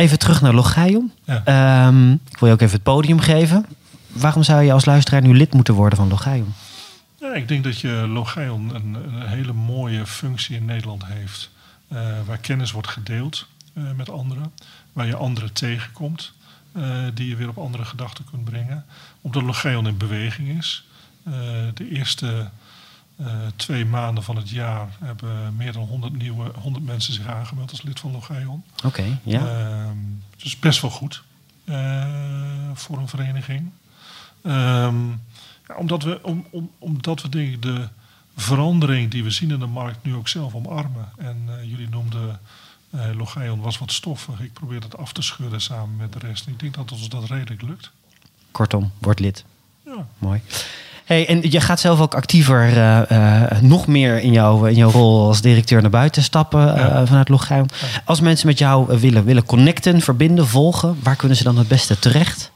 Even 0.00 0.18
terug 0.18 0.40
naar 0.40 0.54
Logaion. 0.54 1.12
Ja. 1.24 1.42
Ehm, 1.44 2.12
ik 2.12 2.38
wil 2.38 2.48
je 2.48 2.54
ook 2.54 2.60
even 2.60 2.74
het 2.74 2.82
podium 2.82 3.20
geven. 3.20 3.66
Waarom 4.06 4.42
zou 4.42 4.62
je 4.62 4.72
als 4.72 4.84
luisteraar 4.84 5.22
nu 5.22 5.34
lid 5.36 5.52
moeten 5.54 5.74
worden 5.74 5.98
van 5.98 6.08
Logaion? 6.08 6.54
Ja, 7.20 7.34
ik 7.34 7.48
denk 7.48 7.64
dat 7.64 7.80
je 7.80 7.88
Logeion 7.88 8.74
een, 8.74 8.94
een 8.94 9.28
hele 9.28 9.52
mooie 9.52 10.06
functie 10.06 10.56
in 10.56 10.64
Nederland 10.64 11.04
heeft. 11.06 11.50
eh, 11.88 11.98
waar 12.26 12.38
kennis 12.38 12.72
wordt 12.72 12.88
gedeeld 12.88 13.46
eh, 13.74 13.82
met 13.96 14.10
anderen. 14.10 14.52
Waar 14.92 15.06
je 15.06 15.16
anderen 15.16 15.52
tegenkomt. 15.52 16.32
eh, 16.72 16.82
die 17.14 17.28
je 17.28 17.36
weer 17.36 17.48
op 17.48 17.58
andere 17.58 17.84
gedachten 17.84 18.24
kunt 18.30 18.44
brengen. 18.44 18.84
Omdat 19.20 19.42
Logeion 19.42 19.86
in 19.86 19.96
beweging 19.96 20.58
is. 20.58 20.84
De 21.74 21.90
eerste 21.90 22.48
twee 23.56 23.84
maanden 23.84 24.24
van 24.24 24.36
het 24.36 24.50
jaar 24.50 24.88
hebben 25.00 25.56
meer 25.56 25.72
dan 25.72 25.82
100, 25.82 26.12
nieuwe, 26.12 26.52
100 26.54 26.84
mensen 26.84 27.12
zich 27.12 27.26
aangemeld 27.26 27.70
als 27.70 27.82
lid 27.82 28.00
van 28.00 28.12
Logeion. 28.12 28.64
Oké, 28.84 29.18
ja. 29.22 29.46
Ehm, 29.46 29.96
dus 30.36 30.58
best 30.58 30.80
wel 30.80 30.90
goed 30.90 31.22
eh, 31.64 32.06
voor 32.74 32.98
een 32.98 33.08
vereniging. 33.08 33.70
Ehm, 34.42 35.08
ja, 35.68 35.74
omdat 35.76 36.02
we, 36.02 36.20
om, 36.22 36.46
om, 36.50 36.70
omdat 36.78 37.22
we 37.22 37.28
denk 37.28 37.52
ik 37.52 37.62
de 37.62 37.88
verandering 38.36 39.10
die 39.10 39.24
we 39.24 39.30
zien 39.30 39.50
in 39.50 39.58
de 39.58 39.66
markt 39.66 40.04
nu 40.04 40.14
ook 40.14 40.28
zelf 40.28 40.54
omarmen. 40.54 41.08
En 41.18 41.44
eh, 41.46 41.70
jullie 41.70 41.88
noemden 41.88 42.40
eh 42.90 43.10
Logeion 43.16 43.60
was 43.60 43.78
wat 43.78 43.92
stoffig. 43.92 44.40
Ik 44.40 44.52
probeer 44.52 44.80
dat 44.80 44.96
af 44.96 45.12
te 45.12 45.22
schudden 45.22 45.60
samen 45.60 45.96
met 45.96 46.12
de 46.12 46.18
rest. 46.18 46.46
En 46.46 46.52
ik 46.52 46.60
denk 46.60 46.74
dat 46.74 46.92
ons 46.92 47.08
dat 47.08 47.24
redelijk 47.24 47.62
lukt. 47.62 47.90
Kortom, 48.50 48.92
word 48.98 49.18
lid. 49.18 49.44
Ja. 49.84 50.06
Mooi. 50.18 50.42
Hey, 51.10 51.28
en 51.28 51.50
je 51.50 51.60
gaat 51.60 51.80
zelf 51.80 52.00
ook 52.00 52.14
actiever, 52.14 52.76
eh, 52.76 53.10
eh, 53.50 53.62
nog 53.62 53.86
meer 53.86 54.20
in, 54.20 54.32
jouw 54.32 54.64
in 54.64 54.74
jouw 54.74 54.90
rol 54.90 55.26
als 55.26 55.40
directeur 55.40 55.80
naar 55.80 55.90
buiten 55.90 56.22
stappen 56.22 56.74
eh, 56.74 56.80
Ja. 56.80 57.06
vanuit 57.06 57.28
Logijn. 57.28 57.68
Als 58.04 58.20
mensen 58.20 58.46
met 58.46 58.58
jou 58.58 58.98
willen, 58.98 59.24
willen 59.24 59.44
connecten, 59.44 60.00
verbinden, 60.00 60.46
volgen, 60.46 60.96
waar 61.02 61.16
kunnen 61.16 61.36
ze 61.36 61.44
dan 61.44 61.58
het 61.58 61.68
beste 61.68 61.98
terecht? 61.98 62.50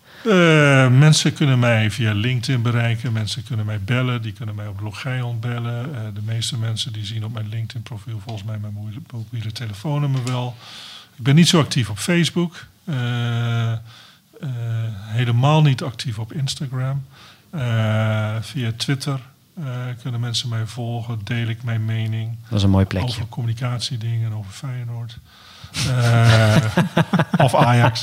Mensen 0.91 1.33
kunnen 1.33 1.59
mij 1.59 1.91
via 1.91 2.13
LinkedIn 2.13 2.63
bereiken. 2.63 3.13
Mensen 3.13 3.45
kunnen 3.45 3.67
mij 3.67 3.81
bellen. 3.81 4.23
Die 4.23 4.33
kunnen 4.33 4.55
mij 4.55 4.67
op 4.67 4.81
Logeion 4.81 5.41
bellen. 5.41 5.91
De 6.15 6.23
meeste 6.25 6.59
mensen 6.59 6.93
die 6.93 7.05
zien 7.05 7.25
op 7.25 7.33
mijn 7.33 7.49
LinkedIn 7.49 7.83
profiel 7.83 8.21
volgens 8.25 8.45
mij 8.45 8.59
mijn 8.59 8.77
mobiele, 9.13 9.53
telefoonnummer 9.53 10.25
wel. 10.25 10.55
Ik 11.17 11.25
ben 11.25 11.35
niet 11.35 11.49
zo 11.49 11.61
actief 11.61 11.91
op 11.91 11.99
Facebook. 11.99 12.67
Helemaal 15.07 15.63
niet 15.63 15.83
actief 15.83 16.19
op 16.19 16.33
Instagram. 16.33 17.05
Eh, 17.55 18.35
via 18.41 18.71
Twitter 18.77 19.21
eh, 19.59 19.65
kunnen 20.03 20.21
mensen 20.21 20.49
mij 20.49 20.67
volgen. 20.67 21.19
Deel 21.25 21.49
ik 21.49 21.63
mijn 21.63 21.85
mening 21.85 22.37
Dat 22.49 22.59
is 22.59 22.65
een 22.65 22.71
mooi 22.71 22.85
plekje. 22.85 23.09
over 23.09 23.27
communicatiedingen, 23.29 24.33
over 24.33 24.53
Feyenoord. 24.53 25.19
Eh, 25.89 26.57
of 27.47 27.55
Ajax. 27.55 28.03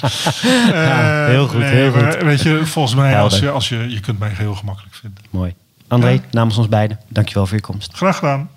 Ja, 0.71 1.25
heel 1.25 1.47
goed, 1.47 1.61
heel 1.63 1.91
maar 1.91 2.11
goed. 2.13 2.21
Weet 2.23 2.41
je, 2.41 2.65
volgens 2.65 2.95
mij, 2.95 3.19
als 3.19 3.39
je, 3.39 3.49
als 3.49 3.69
je, 3.69 3.89
je 3.89 3.99
kunt 3.99 4.19
mij 4.19 4.29
heel 4.29 4.55
gemakkelijk 4.55 4.95
vinden. 4.95 5.23
Mooi. 5.29 5.53
André, 5.87 6.09
Ja. 6.09 6.19
namens 6.31 6.57
ons 6.57 6.67
beiden, 6.69 6.99
dankjewel 7.07 7.45
voor 7.45 7.55
je 7.55 7.61
komst. 7.63 7.93
Graag 7.95 8.17
gedaan. 8.17 8.49